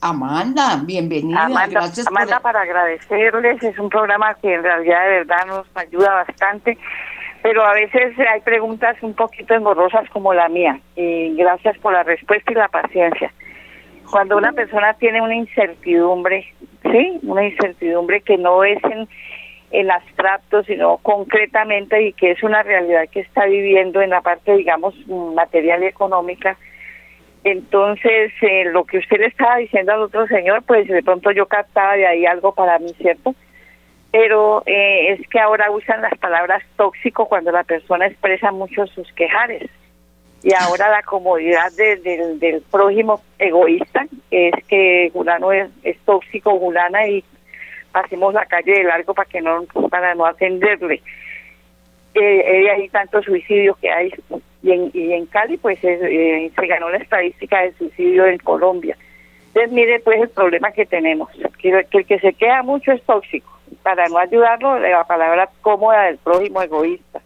Amanda, 0.00 0.80
bienvenida. 0.84 1.44
Amanda, 1.44 1.80
Gracias 1.80 2.06
Amanda 2.06 2.36
por... 2.36 2.42
para 2.42 2.62
agradecerles. 2.62 3.62
Es 3.62 3.78
un 3.78 3.90
programa 3.90 4.34
que 4.34 4.54
en 4.54 4.62
realidad 4.62 5.04
de 5.04 5.10
verdad 5.10 5.46
nos 5.46 5.66
ayuda 5.74 6.24
bastante, 6.26 6.78
pero 7.42 7.62
a 7.62 7.74
veces 7.74 8.18
hay 8.18 8.40
preguntas 8.40 8.96
un 9.02 9.14
poquito 9.14 9.54
engorrosas 9.54 10.08
como 10.10 10.32
la 10.32 10.48
mía. 10.48 10.80
Y 10.96 11.34
gracias 11.36 11.76
por 11.78 11.92
la 11.92 12.02
respuesta 12.02 12.52
y 12.52 12.54
la 12.54 12.68
paciencia. 12.68 13.32
Cuando 14.10 14.38
una 14.38 14.52
persona 14.52 14.94
tiene 14.94 15.20
una 15.20 15.34
incertidumbre, 15.34 16.54
¿sí? 16.84 17.20
Una 17.22 17.44
incertidumbre 17.44 18.22
que 18.22 18.38
no 18.38 18.64
es 18.64 18.82
en, 18.84 19.08
en 19.72 19.90
abstracto, 19.90 20.62
sino 20.64 20.98
concretamente 20.98 22.00
y 22.02 22.12
que 22.14 22.30
es 22.30 22.42
una 22.42 22.62
realidad 22.62 23.08
que 23.10 23.20
está 23.20 23.44
viviendo 23.44 24.00
en 24.00 24.10
la 24.10 24.22
parte, 24.22 24.56
digamos, 24.56 24.94
material 25.06 25.82
y 25.82 25.86
económica, 25.86 26.56
entonces, 27.44 28.32
eh, 28.40 28.64
lo 28.72 28.84
que 28.84 28.98
usted 28.98 29.18
le 29.18 29.26
estaba 29.26 29.56
diciendo 29.56 29.92
al 29.92 30.02
otro 30.02 30.26
señor, 30.26 30.62
pues 30.62 30.88
de 30.88 31.02
pronto 31.02 31.30
yo 31.30 31.46
captaba 31.46 31.94
de 31.94 32.06
ahí 32.06 32.24
algo 32.24 32.54
para 32.54 32.78
mí, 32.78 32.90
¿cierto? 32.96 33.34
Pero 34.10 34.62
eh, 34.64 35.12
es 35.12 35.28
que 35.28 35.38
ahora 35.40 35.70
usan 35.70 36.00
las 36.00 36.16
palabras 36.18 36.62
tóxico 36.76 37.26
cuando 37.26 37.52
la 37.52 37.64
persona 37.64 38.06
expresa 38.06 38.50
mucho 38.50 38.86
sus 38.86 39.12
quejares. 39.12 39.70
Y 40.42 40.54
ahora 40.54 40.90
la 40.90 41.02
comodidad 41.02 41.70
de, 41.72 41.96
de, 41.96 42.36
del 42.36 42.62
prójimo 42.62 43.22
egoísta, 43.38 44.06
es 44.30 44.52
que 44.66 45.10
Julano 45.12 45.52
es, 45.52 45.70
es 45.82 45.98
tóxico, 46.00 46.58
Julana, 46.58 47.06
y 47.08 47.24
pasemos 47.92 48.32
la 48.32 48.46
calle 48.46 48.72
de 48.72 48.84
largo 48.84 49.14
para 49.14 49.28
que 49.28 49.40
no 49.42 49.64
para 49.90 50.14
no 50.14 50.24
atenderle. 50.24 51.02
Eh, 52.14 52.70
hay 52.70 52.88
tanto 52.90 53.22
suicidio 53.22 53.76
que 53.80 53.90
hay 53.90 54.12
y 54.62 54.72
en, 54.72 54.90
y 54.94 55.12
en 55.12 55.26
Cali 55.26 55.56
pues 55.56 55.78
eh, 55.82 56.50
se 56.54 56.66
ganó 56.66 56.88
la 56.88 56.98
estadística 56.98 57.60
de 57.62 57.72
suicidio 57.72 58.26
en 58.26 58.38
Colombia. 58.38 58.96
Entonces 59.48 59.72
mire 59.72 60.00
pues 60.00 60.22
el 60.22 60.28
problema 60.28 60.70
que 60.72 60.86
tenemos, 60.86 61.28
que, 61.58 61.84
que 61.90 61.98
el 61.98 62.06
que 62.06 62.18
se 62.20 62.32
queda 62.32 62.62
mucho 62.62 62.92
es 62.92 63.02
tóxico, 63.02 63.50
para 63.82 64.06
no 64.06 64.18
ayudarlo 64.18 64.78
la 64.78 65.04
palabra 65.04 65.48
cómoda 65.60 66.04
del 66.04 66.18
prójimo 66.18 66.62
egoísta. 66.62 67.20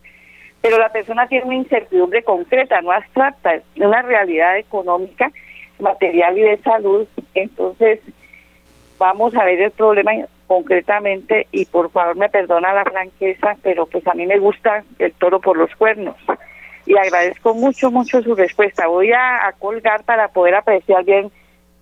Pero 0.61 0.79
la 0.79 0.91
persona 0.91 1.29
tiene 1.29 1.47
una 1.47 1.55
incertidumbre 1.55 2.23
concreta, 2.25 2.81
no 2.81 2.91
abstracta, 2.91 3.61
una 3.77 4.03
realidad 4.03 4.59
económica, 4.59 5.31
material 5.79 6.37
y 6.37 6.43
de 6.43 6.57
salud. 6.59 7.07
Entonces 7.35 8.01
vamos 8.99 9.35
a 9.37 9.45
ver 9.45 9.61
el 9.61 9.71
problema 9.71 10.13
concretamente 10.49 11.47
y 11.53 11.67
por 11.67 11.93
favor 11.93 12.17
me 12.17 12.29
perdona 12.29 12.73
la 12.73 12.85
franqueza, 12.85 13.57
pero 13.63 13.87
pues 13.87 14.05
a 14.09 14.15
mí 14.15 14.27
me 14.27 14.39
gusta 14.39 14.83
el 14.99 15.13
toro 15.13 15.41
por 15.41 15.57
los 15.57 15.73
cuernos 15.77 16.17
y 16.89 16.97
agradezco 16.97 17.55
mucho, 17.55 17.91
mucho 17.91 18.23
su 18.23 18.35
respuesta. 18.35 18.87
Voy 18.87 19.13
a, 19.13 19.55
colgar 19.59 20.05
para 20.05 20.29
poder 20.29 20.55
apreciar 20.55 21.05
bien 21.05 21.31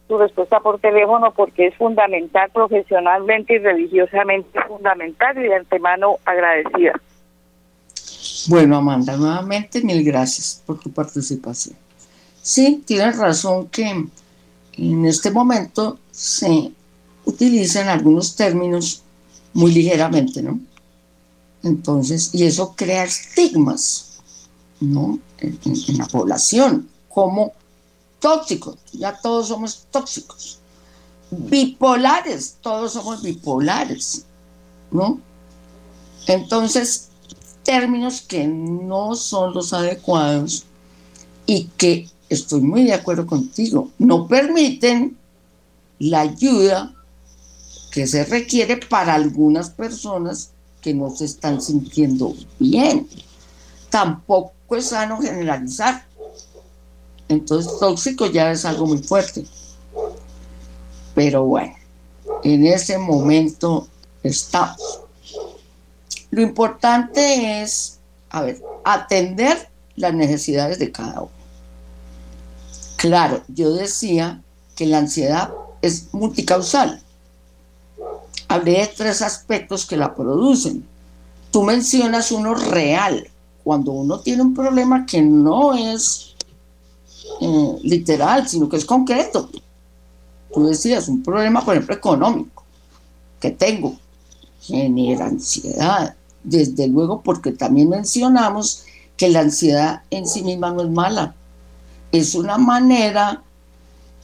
su 0.08 0.18
respuesta 0.18 0.58
por 0.60 0.80
teléfono 0.80 1.32
porque 1.32 1.68
es 1.68 1.74
fundamental 1.76 2.50
profesionalmente 2.50 3.54
y 3.54 3.58
religiosamente 3.58 4.60
fundamental 4.66 5.38
y 5.38 5.42
de 5.42 5.54
antemano 5.54 6.16
agradecida. 6.24 7.00
Bueno, 8.48 8.76
Amanda, 8.76 9.16
nuevamente 9.16 9.80
mil 9.82 10.04
gracias 10.04 10.62
por 10.66 10.78
tu 10.80 10.90
participación. 10.90 11.76
Sí, 12.42 12.82
tienes 12.84 13.16
razón 13.16 13.68
que 13.68 13.88
en 14.76 15.04
este 15.04 15.30
momento 15.30 15.98
se 16.10 16.72
utilizan 17.26 17.88
algunos 17.88 18.34
términos 18.34 19.02
muy 19.52 19.72
ligeramente, 19.72 20.42
¿no? 20.42 20.58
Entonces, 21.62 22.30
y 22.32 22.44
eso 22.44 22.74
crea 22.74 23.04
estigmas 23.04 24.06
¿no? 24.80 25.18
En, 25.38 25.58
la 25.96 26.06
población 26.06 26.88
como 27.08 27.52
tóxicos, 28.20 28.76
ya 28.92 29.18
todos 29.18 29.48
somos 29.48 29.86
tóxicos. 29.90 30.58
Bipolares, 31.30 32.56
todos 32.60 32.92
somos 32.92 33.22
bipolares, 33.22 34.24
¿no? 34.90 35.20
Entonces, 36.26 37.08
términos 37.62 38.20
que 38.20 38.46
no 38.46 39.14
son 39.16 39.54
los 39.54 39.72
adecuados 39.72 40.64
y 41.46 41.64
que 41.76 42.08
estoy 42.28 42.60
muy 42.60 42.84
de 42.84 42.94
acuerdo 42.94 43.26
contigo, 43.26 43.90
no 43.98 44.26
permiten 44.26 45.16
la 45.98 46.20
ayuda 46.20 46.94
que 47.96 48.06
se 48.06 48.26
requiere 48.26 48.76
para 48.76 49.14
algunas 49.14 49.70
personas 49.70 50.50
que 50.82 50.92
no 50.92 51.08
se 51.16 51.24
están 51.24 51.62
sintiendo 51.62 52.34
bien. 52.58 53.08
Tampoco 53.88 54.52
es 54.76 54.88
sano 54.88 55.18
generalizar. 55.18 56.04
Entonces 57.26 57.72
tóxico 57.80 58.26
ya 58.26 58.52
es 58.52 58.66
algo 58.66 58.84
muy 58.86 58.98
fuerte. 58.98 59.46
Pero 61.14 61.44
bueno, 61.44 61.74
en 62.44 62.66
ese 62.66 62.98
momento 62.98 63.88
estamos. 64.22 65.00
Lo 66.30 66.42
importante 66.42 67.62
es, 67.62 67.98
a 68.28 68.42
ver, 68.42 68.62
atender 68.84 69.70
las 69.94 70.12
necesidades 70.12 70.78
de 70.78 70.92
cada 70.92 71.22
uno. 71.22 71.30
Claro, 72.98 73.42
yo 73.48 73.72
decía 73.72 74.42
que 74.74 74.84
la 74.84 74.98
ansiedad 74.98 75.50
es 75.80 76.12
multicausal. 76.12 77.02
Hablé 78.48 78.72
de 78.72 78.86
tres 78.96 79.22
aspectos 79.22 79.86
que 79.86 79.96
la 79.96 80.14
producen. 80.14 80.84
Tú 81.50 81.62
mencionas 81.62 82.30
uno 82.32 82.54
real, 82.54 83.28
cuando 83.64 83.92
uno 83.92 84.20
tiene 84.20 84.42
un 84.42 84.54
problema 84.54 85.06
que 85.06 85.20
no 85.22 85.74
es 85.74 86.34
eh, 87.40 87.78
literal, 87.82 88.48
sino 88.48 88.68
que 88.68 88.76
es 88.76 88.84
concreto. 88.84 89.48
Tú 90.52 90.66
decías, 90.66 91.08
un 91.08 91.22
problema, 91.22 91.64
por 91.64 91.74
ejemplo, 91.74 91.94
económico 91.94 92.62
que 93.40 93.50
tengo, 93.50 93.96
genera 94.60 95.26
ansiedad. 95.26 96.14
Desde 96.42 96.86
luego, 96.88 97.22
porque 97.22 97.52
también 97.52 97.88
mencionamos 97.88 98.84
que 99.16 99.28
la 99.28 99.40
ansiedad 99.40 100.02
en 100.10 100.26
sí 100.26 100.42
misma 100.42 100.70
no 100.70 100.82
es 100.82 100.90
mala. 100.90 101.34
Es 102.12 102.34
una 102.34 102.58
manera 102.58 103.42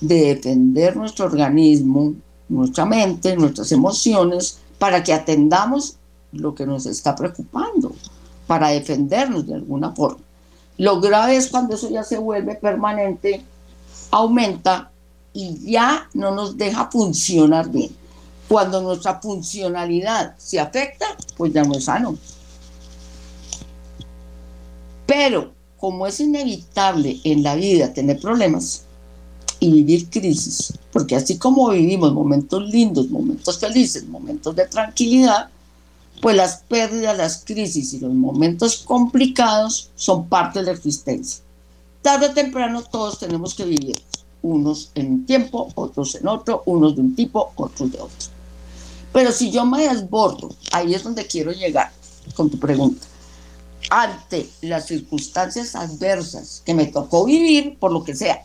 de 0.01 0.35
defender 0.35 0.97
nuestro 0.97 1.27
organismo, 1.27 2.15
nuestra 2.49 2.85
mente, 2.85 3.37
nuestras 3.37 3.73
emociones, 3.73 4.59
para 4.79 5.03
que 5.03 5.13
atendamos 5.13 5.97
lo 6.33 6.55
que 6.55 6.67
nos 6.67 6.87
está 6.87 7.15
preocupando 7.15 7.95
para 8.47 8.69
defendernos 8.69 9.47
de 9.47 9.55
alguna 9.55 9.93
forma. 9.93 10.21
Lo 10.79 11.01
grave 11.01 11.37
es 11.37 11.49
cuando 11.49 11.75
eso 11.75 11.89
ya 11.89 12.03
se 12.03 12.19
vuelve 12.19 12.55
permanente, 12.55 13.43
aumenta 14.11 14.91
y 15.33 15.71
ya 15.71 16.09
no 16.15 16.35
nos 16.35 16.57
deja 16.57 16.91
funcionar 16.91 17.69
bien. 17.69 17.95
Cuando 18.49 18.83
nuestra 18.83 19.21
funcionalidad 19.21 20.35
se 20.37 20.61
afecta, 20.61 21.07
pues 21.37 21.53
ya 21.53 21.63
no 21.65 21.75
es 21.75 21.85
sano. 21.85 22.19
Pero 25.07 25.53
como 25.79 26.07
es 26.07 26.21
inevitable 26.21 27.21
en 27.25 27.43
la 27.43 27.55
vida 27.55 27.93
tener 27.93 28.21
problemas 28.21 28.85
y 29.63 29.71
vivir 29.71 30.11
crisis, 30.11 30.73
porque 30.93 31.15
así 31.15 31.39
como 31.39 31.69
vivimos 31.69 32.13
momentos 32.13 32.69
lindos, 32.69 33.09
momentos 33.09 33.61
felices, 33.61 34.05
momentos 34.09 34.57
de 34.57 34.67
tranquilidad, 34.67 35.51
pues 36.21 36.35
las 36.35 36.65
pérdidas, 36.69 37.17
las 37.17 37.45
crisis 37.45 37.95
y 37.95 38.01
los 38.01 38.13
momentos 38.13 38.79
complicados 38.79 39.91
son 39.95 40.27
parte 40.27 40.59
de 40.59 40.65
la 40.65 40.73
existencia. 40.73 41.45
tarde 42.03 42.27
o 42.27 42.35
temprano 42.35 42.83
todos 42.83 43.21
tenemos 43.21 43.55
que 43.55 43.65
vivir, 43.65 44.03
unos 44.43 44.91
en 44.97 45.13
un 45.13 45.27
tiempo, 45.27 45.69
otros 45.77 46.17
en 46.17 46.27
otro, 46.27 46.65
unos 46.67 46.97
de 46.97 47.03
un 47.03 47.15
tipo, 47.15 47.53
otros 47.55 47.93
de 47.93 48.01
otro. 48.01 48.29
Pero 49.13 49.31
si 49.31 49.53
yo 49.53 49.65
me 49.65 49.87
desbordo, 49.87 50.51
ahí 50.73 50.93
es 50.93 51.05
donde 51.05 51.29
quiero 51.29 51.53
llegar 51.53 51.93
con 52.35 52.51
tu 52.51 52.59
pregunta, 52.59 53.07
ante 53.91 54.51
las 54.61 54.87
circunstancias 54.87 55.77
adversas 55.77 56.65
que 56.67 56.75
me 56.75 56.87
tocó 56.87 57.25
vivir, 57.25 57.79
por 57.79 57.93
lo 57.93 58.03
que 58.03 58.17
sea, 58.17 58.43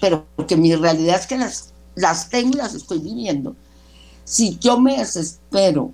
pero 0.00 0.24
porque 0.36 0.56
mi 0.56 0.74
realidad 0.74 1.20
es 1.20 1.26
que 1.26 1.38
las, 1.38 1.72
las 1.94 2.28
tengo 2.28 2.50
y 2.50 2.58
las 2.58 2.74
estoy 2.74 2.98
viviendo, 2.98 3.54
si 4.24 4.58
yo 4.58 4.78
me 4.78 4.98
desespero, 4.98 5.92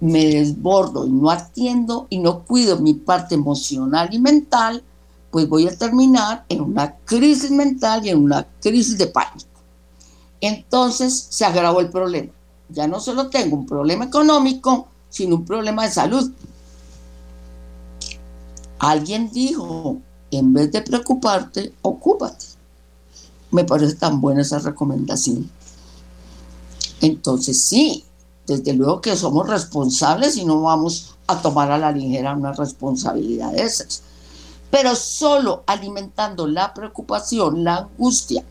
me 0.00 0.26
desbordo 0.26 1.06
y 1.06 1.10
no 1.10 1.30
atiendo 1.30 2.06
y 2.10 2.18
no 2.18 2.44
cuido 2.44 2.78
mi 2.78 2.94
parte 2.94 3.34
emocional 3.34 4.08
y 4.12 4.18
mental, 4.18 4.82
pues 5.30 5.48
voy 5.48 5.66
a 5.68 5.76
terminar 5.76 6.44
en 6.48 6.60
una 6.60 6.96
crisis 7.04 7.50
mental 7.50 8.06
y 8.06 8.10
en 8.10 8.22
una 8.22 8.46
crisis 8.60 8.96
de 8.98 9.06
pánico. 9.06 9.48
Entonces 10.40 11.26
se 11.30 11.44
agravó 11.44 11.80
el 11.80 11.90
problema. 11.90 12.32
Ya 12.68 12.86
no 12.86 13.00
solo 13.00 13.28
tengo 13.28 13.56
un 13.56 13.66
problema 13.66 14.04
económico, 14.04 14.88
sino 15.08 15.36
un 15.36 15.44
problema 15.44 15.84
de 15.84 15.90
salud. 15.90 16.30
Alguien 18.78 19.30
dijo, 19.30 19.98
en 20.30 20.52
vez 20.52 20.72
de 20.72 20.82
preocuparte, 20.82 21.72
ocúpate. 21.82 22.55
Me 23.56 23.64
parece 23.64 23.94
tan 23.94 24.20
buena 24.20 24.42
esa 24.42 24.58
recomendación. 24.58 25.50
Entonces 27.00 27.58
sí, 27.58 28.04
desde 28.46 28.74
luego 28.74 29.00
que 29.00 29.16
somos 29.16 29.48
responsables 29.48 30.36
y 30.36 30.44
no 30.44 30.60
vamos 30.60 31.16
a 31.26 31.40
tomar 31.40 31.70
a 31.72 31.78
la 31.78 31.90
ligera 31.90 32.36
una 32.36 32.52
responsabilidad 32.52 33.52
de 33.52 33.62
esas. 33.62 34.02
Pero 34.70 34.94
solo 34.94 35.64
alimentando 35.66 36.46
la 36.46 36.74
preocupación, 36.74 37.64
la 37.64 37.76
angustia, 37.76 38.44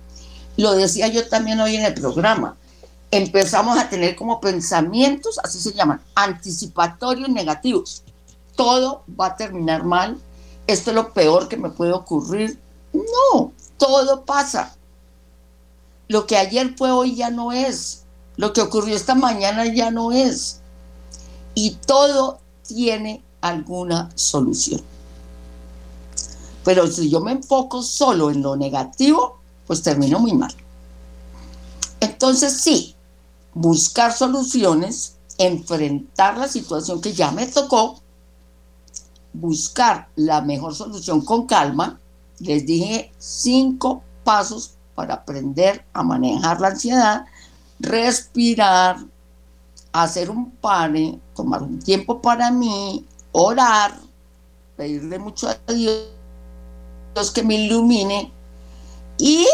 lo 0.57 0.71
decía 0.71 1.07
yo 1.07 1.27
también 1.27 1.59
hoy 1.59 1.75
en 1.75 1.85
el 1.85 1.93
programa, 1.93 2.57
empezamos 3.11 3.77
a 3.77 3.87
tener 3.87 4.15
como 4.15 4.41
pensamientos, 4.41 5.39
así 5.43 5.59
se 5.59 5.73
llaman, 5.73 6.01
anticipatorios 6.15 7.29
negativos. 7.29 8.01
Todo 8.55 9.03
va 9.21 9.27
a 9.27 9.35
terminar 9.35 9.83
mal, 9.83 10.17
esto 10.65 10.89
es 10.89 10.95
lo 10.95 11.13
peor 11.13 11.47
que 11.47 11.57
me 11.57 11.69
puede 11.69 11.93
ocurrir. 11.93 12.59
No, 12.91 13.51
todo 13.77 14.25
pasa. 14.25 14.75
Lo 16.07 16.27
que 16.27 16.37
ayer 16.37 16.75
fue 16.77 16.91
hoy 16.91 17.15
ya 17.15 17.29
no 17.29 17.51
es. 17.51 18.03
Lo 18.37 18.53
que 18.53 18.61
ocurrió 18.61 18.95
esta 18.95 19.15
mañana 19.15 19.65
ya 19.65 19.91
no 19.91 20.11
es. 20.11 20.59
Y 21.53 21.71
todo 21.85 22.39
tiene 22.67 23.23
alguna 23.41 24.09
solución. 24.15 24.81
Pero 26.63 26.87
si 26.87 27.09
yo 27.09 27.21
me 27.21 27.31
enfoco 27.31 27.83
solo 27.83 28.31
en 28.31 28.41
lo 28.41 28.55
negativo, 28.55 29.39
pues 29.67 29.81
termino 29.81 30.19
muy 30.19 30.33
mal. 30.33 30.53
Entonces 31.99 32.61
sí, 32.61 32.95
buscar 33.53 34.13
soluciones, 34.13 35.15
enfrentar 35.37 36.37
la 36.37 36.47
situación 36.47 37.01
que 37.01 37.13
ya 37.13 37.31
me 37.31 37.47
tocó, 37.47 38.01
buscar 39.33 40.09
la 40.15 40.41
mejor 40.41 40.75
solución 40.75 41.21
con 41.21 41.45
calma. 41.45 41.99
Les 42.39 42.65
dije 42.65 43.11
cinco 43.17 44.03
pasos 44.23 44.74
para 44.95 45.15
aprender 45.15 45.85
a 45.93 46.03
manejar 46.03 46.61
la 46.61 46.69
ansiedad 46.69 47.25
respirar, 47.79 48.97
hacer 49.91 50.29
un 50.29 50.51
pare, 50.51 51.19
tomar 51.35 51.63
un 51.63 51.79
tiempo 51.79 52.21
para 52.21 52.51
mí, 52.51 53.05
orar, 53.31 53.99
pedirle 54.75 55.19
mucho 55.19 55.47
a 55.49 55.73
Dios, 55.73 56.11
que 57.33 57.43
me 57.43 57.55
ilumine 57.55 58.31
y 59.17 59.47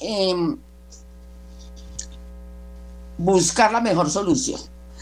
em, 0.00 0.58
buscar 3.16 3.72
la 3.72 3.80
mejor 3.80 4.10
solución. 4.10 4.60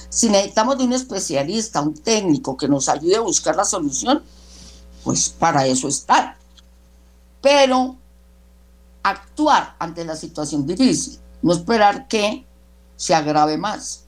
Si 0.09 0.29
necesitamos 0.29 0.79
de 0.79 0.85
un 0.85 0.93
especialista, 0.93 1.81
un 1.81 1.95
técnico 1.95 2.57
que 2.57 2.69
nos 2.69 2.89
ayude 2.89 3.17
a 3.17 3.21
buscar 3.21 3.57
la 3.57 3.65
solución, 3.65 4.23
pues 5.05 5.29
para 5.29 5.67
eso 5.67 5.89
está. 5.89 6.37
Pero 7.41 7.97
actuar 9.11 9.77
ante 9.79 10.05
la 10.05 10.17
situación 10.17 10.67
difícil 10.67 11.19
no 11.43 11.53
esperar 11.53 12.09
que 12.09 12.45
se 12.97 13.15
agrave 13.15 13.57
más. 13.59 14.05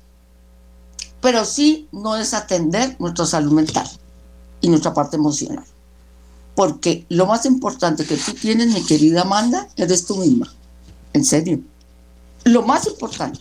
Pero 1.20 1.44
sí 1.44 1.88
no 1.92 2.14
desatender 2.14 2.96
nuestra 2.98 3.26
salud 3.26 3.52
mental 3.52 3.88
y 4.60 4.68
nuestra 4.68 4.94
parte 4.94 5.16
emocional. 5.16 5.64
Porque 6.54 7.06
lo 7.08 7.26
más 7.26 7.44
importante 7.46 8.04
que 8.04 8.16
tú 8.16 8.32
tienes, 8.32 8.68
mi 8.68 8.84
querida 8.84 9.22
Amanda, 9.22 9.68
eres 9.76 10.06
tú 10.06 10.16
misma. 10.16 10.52
En 11.12 11.24
serio. 11.24 11.60
Lo 12.44 12.62
más 12.62 12.86
importante. 12.86 13.40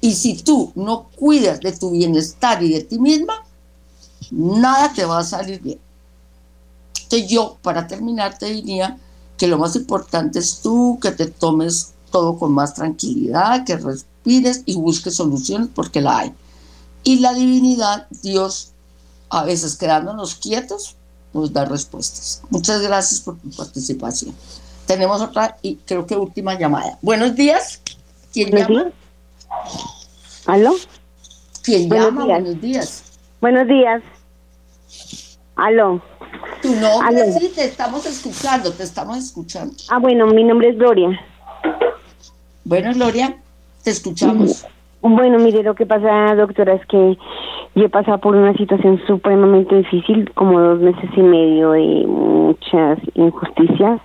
Y 0.00 0.14
si 0.14 0.42
tú 0.42 0.72
no 0.74 1.08
cuidas 1.16 1.60
de 1.60 1.72
tu 1.72 1.90
bienestar 1.90 2.62
y 2.62 2.72
de 2.72 2.82
ti 2.82 2.98
misma, 2.98 3.44
nada 4.30 4.92
te 4.92 5.04
va 5.04 5.18
a 5.18 5.24
salir 5.24 5.60
bien. 5.60 5.80
Entonces 7.04 7.28
yo, 7.28 7.58
para 7.62 7.86
terminar, 7.86 8.38
te 8.38 8.46
diría 8.46 8.98
que 9.38 9.46
lo 9.46 9.56
más 9.56 9.76
importante 9.76 10.40
es 10.40 10.60
tú 10.60 10.98
que 11.00 11.12
te 11.12 11.26
tomes 11.26 11.94
todo 12.10 12.38
con 12.38 12.52
más 12.52 12.74
tranquilidad, 12.74 13.64
que 13.64 13.76
respires 13.76 14.62
y 14.66 14.74
busques 14.74 15.14
soluciones 15.14 15.68
porque 15.74 16.00
la 16.00 16.18
hay. 16.18 16.34
Y 17.04 17.20
la 17.20 17.32
divinidad, 17.32 18.08
Dios, 18.22 18.72
a 19.30 19.44
veces 19.44 19.76
quedándonos 19.76 20.34
quietos, 20.34 20.96
nos 21.32 21.52
da 21.52 21.64
respuestas. 21.64 22.42
Muchas 22.50 22.82
gracias 22.82 23.20
por 23.20 23.38
tu 23.38 23.50
participación. 23.50 24.34
Tenemos 24.86 25.20
otra 25.20 25.56
y 25.62 25.76
creo 25.76 26.06
que 26.06 26.16
última 26.16 26.58
llamada. 26.58 26.98
Buenos 27.00 27.34
días. 27.36 27.80
¿Quién 28.32 28.50
llama? 28.50 28.90
¿Aló? 30.46 30.74
¿Quién 31.62 31.88
llama? 31.88 32.24
Buenos 32.24 32.60
días. 32.60 33.02
Buenos 33.40 33.68
días. 33.68 34.02
¿Aló? 35.58 36.00
Tu 36.62 36.68
nombre, 36.68 37.32
sí, 37.32 37.50
te 37.52 37.64
estamos 37.64 38.06
escuchando, 38.06 38.72
te 38.72 38.84
estamos 38.84 39.18
escuchando. 39.18 39.74
Ah, 39.90 39.98
bueno, 39.98 40.28
mi 40.28 40.44
nombre 40.44 40.68
es 40.68 40.78
Gloria. 40.78 41.20
Bueno, 42.64 42.92
Gloria, 42.94 43.36
te 43.82 43.90
escuchamos. 43.90 44.64
Bueno, 45.00 45.38
mire, 45.38 45.64
lo 45.64 45.74
que 45.74 45.84
pasa, 45.84 46.36
doctora, 46.36 46.74
es 46.74 46.86
que 46.86 47.18
yo 47.74 47.84
he 47.84 47.88
pasado 47.88 48.18
por 48.18 48.36
una 48.36 48.54
situación 48.54 49.00
supremamente 49.08 49.74
difícil, 49.78 50.30
como 50.34 50.60
dos 50.60 50.78
meses 50.78 51.10
y 51.16 51.22
medio 51.22 51.72
de 51.72 52.06
muchas 52.06 53.00
injusticias, 53.14 54.00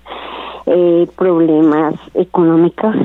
eh, 0.65 1.07
problemas 1.15 1.93
económicos, 2.15 2.95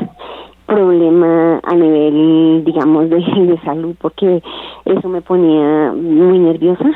problemas 0.64 1.60
a 1.64 1.74
nivel, 1.74 2.64
digamos, 2.64 3.10
de, 3.10 3.16
de 3.16 3.60
salud, 3.62 3.94
porque 4.00 4.42
eso 4.86 5.08
me 5.08 5.20
ponía 5.20 5.92
muy 5.92 6.38
nerviosa. 6.38 6.90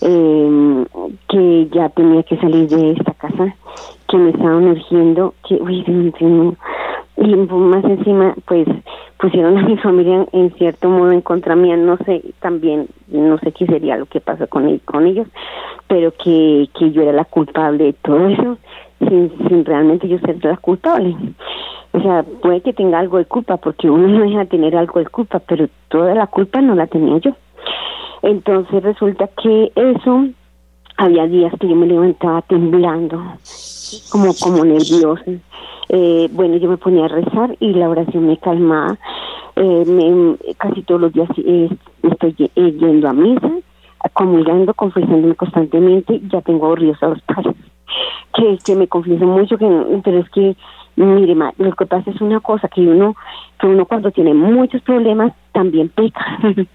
Eh, 0.00 0.84
que 1.28 1.68
ya 1.72 1.88
tenía 1.88 2.22
que 2.22 2.36
salir 2.36 2.68
de 2.68 2.92
esta 2.92 3.12
casa, 3.14 3.54
que 4.08 4.16
me 4.16 4.30
estaban 4.30 4.68
urgiendo, 4.68 5.34
que, 5.46 5.56
uy, 5.56 5.84
y 7.20 7.34
más 7.34 7.84
encima 7.84 8.34
pues 8.46 8.66
pusieron 9.18 9.58
a 9.58 9.62
mi 9.62 9.76
familia 9.78 10.24
en 10.32 10.54
cierto 10.54 10.88
modo 10.88 11.10
en 11.10 11.20
contra 11.20 11.56
mía 11.56 11.76
no 11.76 11.96
sé 12.06 12.22
también 12.40 12.86
no 13.08 13.38
sé 13.38 13.50
qué 13.52 13.66
sería 13.66 13.96
lo 13.96 14.06
que 14.06 14.20
pasó 14.20 14.46
con 14.46 14.78
con 14.84 15.06
ellos 15.06 15.26
pero 15.88 16.12
que 16.12 16.68
que 16.78 16.92
yo 16.92 17.02
era 17.02 17.12
la 17.12 17.24
culpable 17.24 17.84
de 17.84 17.92
todo 17.94 18.28
eso 18.28 18.58
sin 19.00 19.32
sin 19.48 19.64
realmente 19.64 20.08
yo 20.08 20.18
ser 20.20 20.44
la 20.44 20.56
culpable. 20.56 21.16
O 21.92 22.00
sea 22.00 22.24
puede 22.40 22.60
que 22.60 22.72
tenga 22.72 23.00
algo 23.00 23.18
de 23.18 23.24
culpa 23.24 23.56
porque 23.56 23.90
uno 23.90 24.06
no 24.06 24.22
deja 24.22 24.40
de 24.40 24.46
tener 24.46 24.76
algo 24.76 25.00
de 25.00 25.06
culpa 25.06 25.40
pero 25.40 25.66
toda 25.88 26.14
la 26.14 26.28
culpa 26.28 26.60
no 26.60 26.76
la 26.76 26.86
tenía 26.86 27.18
yo 27.18 27.32
entonces 28.22 28.82
resulta 28.82 29.28
que 29.42 29.72
eso 29.74 30.26
había 30.96 31.26
días 31.26 31.52
que 31.60 31.68
yo 31.68 31.76
me 31.76 31.86
levantaba 31.86 32.42
temblando 32.42 33.22
como 34.10 34.34
como 34.34 34.64
nerviosa 34.64 35.24
eh, 35.88 36.28
bueno, 36.32 36.56
yo 36.56 36.68
me 36.68 36.76
ponía 36.76 37.06
a 37.06 37.08
rezar 37.08 37.56
y 37.60 37.72
la 37.72 37.88
oración 37.88 38.26
me 38.26 38.36
calmaba. 38.36 38.98
Eh, 39.56 40.36
casi 40.58 40.82
todos 40.82 41.00
los 41.00 41.12
días 41.12 41.28
eh, 41.38 41.68
estoy 42.02 42.34
yendo 42.54 43.08
a 43.08 43.12
misa, 43.12 43.50
comulgando, 44.12 44.74
confesándome 44.74 45.34
constantemente. 45.34 46.20
Ya 46.30 46.42
tengo 46.42 46.66
aburridos 46.66 47.02
a 47.02 47.08
los 47.08 47.22
padres, 47.22 47.56
que, 48.34 48.58
que 48.64 48.76
me 48.76 48.88
confieso 48.88 49.24
mucho, 49.24 49.56
que 49.56 50.00
pero 50.04 50.18
es 50.18 50.30
que, 50.30 50.56
mire, 51.04 51.34
lo 51.58 51.72
que 51.72 51.86
pasa 51.86 52.10
es 52.10 52.20
una 52.20 52.40
cosa, 52.40 52.68
que 52.68 52.80
uno, 52.80 53.16
que 53.58 53.66
uno 53.66 53.86
cuando 53.86 54.10
tiene 54.10 54.34
muchos 54.34 54.82
problemas 54.82 55.32
también 55.52 55.88
peca. 55.88 56.38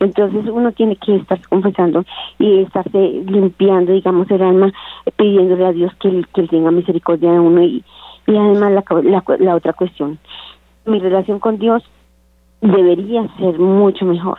Entonces 0.00 0.46
uno 0.50 0.72
tiene 0.72 0.96
que 0.96 1.16
estar 1.16 1.40
confesando 1.48 2.04
y 2.38 2.60
estarse 2.60 3.22
limpiando, 3.26 3.92
digamos, 3.92 4.30
el 4.30 4.42
alma, 4.42 4.72
pidiéndole 5.16 5.66
a 5.66 5.72
Dios 5.72 5.92
que, 6.00 6.24
que 6.34 6.48
tenga 6.48 6.70
misericordia 6.70 7.32
de 7.32 7.40
uno 7.40 7.62
y 7.62 7.84
y 8.26 8.36
además 8.36 8.72
la, 8.72 9.24
la, 9.38 9.56
otra 9.56 9.72
cuestión, 9.72 10.18
mi 10.86 10.98
relación 10.98 11.38
con 11.38 11.58
Dios 11.58 11.82
debería 12.60 13.26
ser 13.38 13.58
mucho 13.58 14.04
mejor, 14.04 14.38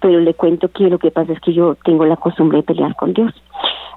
pero 0.00 0.20
le 0.20 0.34
cuento 0.34 0.68
que 0.68 0.88
lo 0.88 0.98
que 0.98 1.10
pasa 1.10 1.32
es 1.32 1.40
que 1.40 1.52
yo 1.52 1.76
tengo 1.84 2.04
la 2.04 2.16
costumbre 2.16 2.58
de 2.58 2.64
pelear 2.64 2.96
con 2.96 3.12
Dios. 3.12 3.32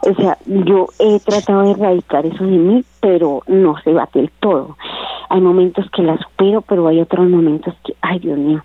O 0.02 0.14
sea, 0.16 0.38
yo 0.46 0.88
he 1.00 1.20
tratado 1.22 1.64
de 1.64 1.72
erradicar 1.72 2.26
eso 2.26 2.44
de 2.44 2.58
mí, 2.58 2.84
pero 3.00 3.42
no 3.48 3.76
se 3.84 3.94
bate 3.94 4.20
el 4.20 4.32
todo. 4.40 4.78
Hay 5.30 5.40
momentos 5.40 5.90
que 5.92 6.04
la 6.04 6.18
supero, 6.18 6.62
pero 6.62 6.88
hay 6.88 7.00
otros 7.00 7.30
momentos 7.30 7.74
que, 7.86 7.96
ay 8.02 8.20
Dios 8.20 8.38
mío. 8.38 8.62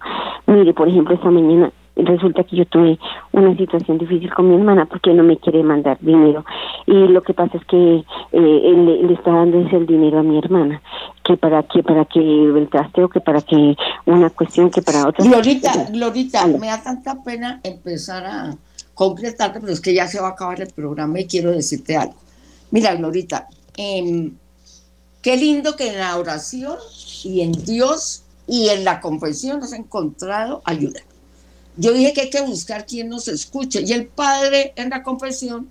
Mire, 0.46 0.74
por 0.74 0.88
ejemplo, 0.88 1.14
esta 1.14 1.30
mañana 1.30 1.70
resulta 2.04 2.44
que 2.44 2.56
yo 2.56 2.66
tuve 2.66 2.98
una 3.32 3.56
situación 3.56 3.98
difícil 3.98 4.32
con 4.32 4.48
mi 4.48 4.54
hermana 4.54 4.86
porque 4.86 5.12
no 5.12 5.22
me 5.22 5.36
quiere 5.38 5.62
mandar 5.62 5.98
dinero. 6.00 6.44
Y 6.86 7.08
lo 7.08 7.22
que 7.22 7.34
pasa 7.34 7.58
es 7.58 7.64
que 7.66 7.96
eh, 7.96 8.04
él, 8.32 9.06
le 9.06 9.12
está 9.14 9.32
dando 9.32 9.58
ese 9.60 9.76
el 9.76 9.86
dinero 9.86 10.20
a 10.20 10.22
mi 10.22 10.38
hermana 10.38 10.80
que 11.24 11.36
para 11.36 11.62
que 11.62 11.82
para 11.82 12.04
que 12.04 12.20
el 12.20 12.68
trasteo 12.70 13.08
que 13.08 13.20
para 13.20 13.42
que 13.42 13.76
una 14.06 14.30
cuestión 14.30 14.70
que 14.70 14.82
para 14.82 15.06
otra. 15.06 15.24
Glorita 15.24 15.90
Glorita 15.90 16.46
me 16.46 16.68
da 16.68 16.82
tanta 16.82 17.22
pena 17.22 17.60
empezar 17.62 18.24
a 18.24 18.56
concretarte 18.94 19.60
pero 19.60 19.72
es 19.72 19.80
que 19.80 19.94
ya 19.94 20.06
se 20.06 20.20
va 20.20 20.28
a 20.28 20.30
acabar 20.30 20.60
el 20.60 20.72
programa 20.72 21.20
y 21.20 21.26
quiero 21.26 21.50
decirte 21.50 21.96
algo. 21.96 22.14
Mira 22.70 22.94
Glorita 22.94 23.48
em, 23.76 24.32
qué 25.20 25.36
lindo 25.36 25.76
que 25.76 25.88
en 25.88 25.98
la 25.98 26.16
oración 26.16 26.76
y 27.24 27.42
en 27.42 27.52
Dios 27.52 28.24
y 28.46 28.70
en 28.70 28.84
la 28.84 29.00
confesión 29.00 29.62
has 29.62 29.74
encontrado 29.74 30.62
ayuda 30.64 31.00
yo 31.78 31.92
dije 31.92 32.12
que 32.12 32.22
hay 32.22 32.30
que 32.30 32.42
buscar 32.42 32.84
quien 32.84 33.08
nos 33.08 33.28
escuche 33.28 33.82
y 33.82 33.92
el 33.92 34.08
padre 34.08 34.72
en 34.74 34.90
la 34.90 35.04
confesión, 35.04 35.68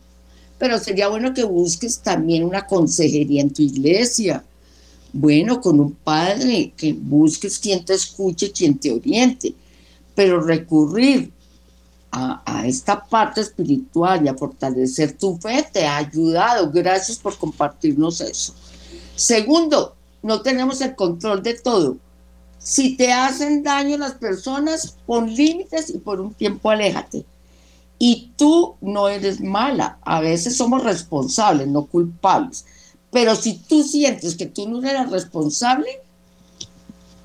pero 0.58 0.80
sería 0.80 1.10
bueno 1.10 1.34
que 1.34 1.43
busques 1.43 1.99
también 1.99 2.45
una 2.45 2.66
consejería 2.66 3.41
en 3.41 3.51
tu 3.51 3.62
iglesia. 3.62 4.41
Bueno, 5.12 5.60
con 5.60 5.82
un 5.82 5.91
padre, 5.91 6.72
que 6.78 6.93
busques 6.93 7.60
quien 7.60 7.84
te 7.84 7.93
escuche, 7.93 8.53
quien 8.53 8.78
te 8.78 8.91
oriente, 8.91 9.53
pero 10.16 10.41
recurrir 10.41 11.30
a, 12.10 12.41
a, 12.45 12.66
esta 12.66 13.03
parte 13.03 13.41
espiritual 13.41 14.26
y 14.26 14.30
a 14.30 14.34
fortalecer 14.34 15.18
tu 15.18 15.38
fe 15.38 15.68
te 15.74 15.86
ha 15.86 15.97
ayudado. 15.97 16.72
Gracias 16.72 17.18
por 17.18 17.38
compartirnos 17.38 18.22
eso. 18.22 18.53
Segundo, 19.16 19.93
no 20.24 20.41
tenemos 20.41 20.80
el 20.80 20.95
control 20.95 21.43
de 21.43 21.55
todo. 21.55 21.97
Si 22.60 22.97
te 22.97 23.14
hacen 23.14 23.64
daño 23.64 23.97
las 23.97 24.14
personas, 24.14 24.97
pon 25.05 25.34
límites 25.34 25.89
y 25.89 25.99
por 25.99 26.20
un 26.20 26.34
tiempo 26.34 26.70
aléjate. 26.70 27.26
Y 27.99 28.32
tú 28.36 28.76
no 28.82 29.08
eres 29.08 29.41
mala. 29.41 29.99
A 30.03 30.20
veces 30.20 30.58
somos 30.58 30.84
responsables, 30.84 31.68
no 31.68 31.86
culpables. 31.86 32.66
Pero 33.12 33.36
si 33.36 33.53
tú 33.53 33.84
sientes 33.84 34.36
que 34.36 34.45
tú 34.45 34.68
no 34.70 34.88
eres 34.88 35.10
responsable, 35.10 36.01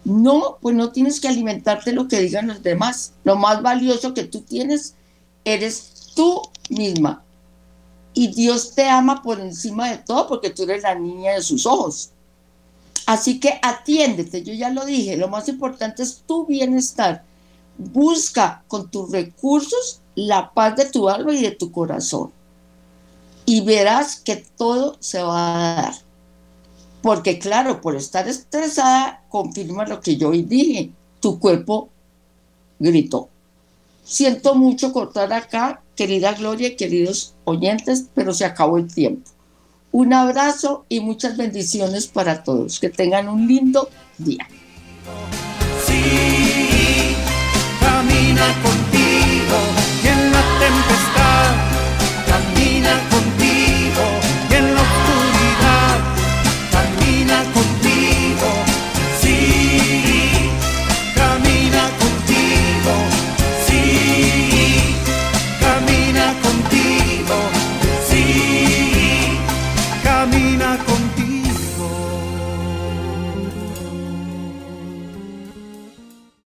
no, 0.05 0.59
pues 0.61 0.75
no 0.75 0.91
tienes 0.91 1.21
que 1.21 1.29
alimentarte 1.29 1.93
lo 1.93 2.09
que 2.09 2.21
digan 2.21 2.49
los 2.49 2.63
demás. 2.63 3.13
Lo 3.25 3.37
más 3.37 3.63
valioso 3.63 4.15
que 4.15 4.25
tú 4.25 4.41
tienes 4.43 4.95
eres 5.45 6.13
tú 6.15 6.41
misma. 6.71 7.25
Y 8.15 8.29
Dios 8.29 8.75
te 8.75 8.89
ama 8.89 9.23
por 9.23 9.41
encima 9.41 9.91
de 9.91 9.99
todo 9.99 10.29
porque 10.29 10.51
tú 10.51 10.65
eres 10.65 10.83
la 10.83 10.95
niña 10.95 11.33
de 11.33 11.43
sus 11.43 11.67
ojos. 11.67 12.11
Así 13.07 13.41
que 13.41 13.59
atiéndete, 13.63 14.43
yo 14.43 14.53
ya 14.53 14.71
lo 14.71 14.85
dije, 14.85 15.17
lo 15.17 15.29
más 15.29 15.49
importante 15.49 16.03
es 16.03 16.23
tu 16.27 16.47
bienestar. 16.47 17.25
Busca 17.79 18.63
con 18.69 18.91
tus 18.91 19.11
recursos 19.11 20.01
la 20.15 20.53
paz 20.53 20.77
de 20.77 20.85
tu 20.87 21.09
alma 21.09 21.33
y 21.33 21.43
de 21.43 21.53
tu 21.53 21.73
corazón. 21.73 22.31
Y 23.45 23.63
verás 23.63 24.21
que 24.21 24.45
todo 24.57 24.97
se 25.01 25.23
va 25.23 25.73
a 25.73 25.83
dar. 25.83 25.95
Porque 27.03 27.39
claro, 27.39 27.81
por 27.81 27.97
estar 27.97 28.29
estresada, 28.29 29.25
confirma 29.29 29.87
lo 29.87 30.01
que 30.01 30.17
yo 30.17 30.29
hoy 30.29 30.43
dije. 30.43 30.93
Tu 31.21 31.39
cuerpo 31.41 31.89
gritó. 32.79 33.29
Siento 34.05 34.55
mucho 34.55 34.93
cortar 34.93 35.33
acá, 35.33 35.83
querida 35.97 36.33
Gloria 36.33 36.77
queridos 36.77 37.35
oyentes, 37.45 38.07
pero 38.15 38.33
se 38.35 38.45
acabó 38.45 38.79
el 38.79 38.93
tiempo. 38.93 39.31
Un 39.93 40.15
abrazo 40.15 40.87
y 40.89 41.01
muchas 41.01 41.37
bendiciones 41.37 42.07
para 42.07 42.43
todos. 42.43 42.81
Que 42.81 42.89
tengan 42.89 43.29
un 43.29 43.47
lindo 43.47 43.89
día. 44.19 44.49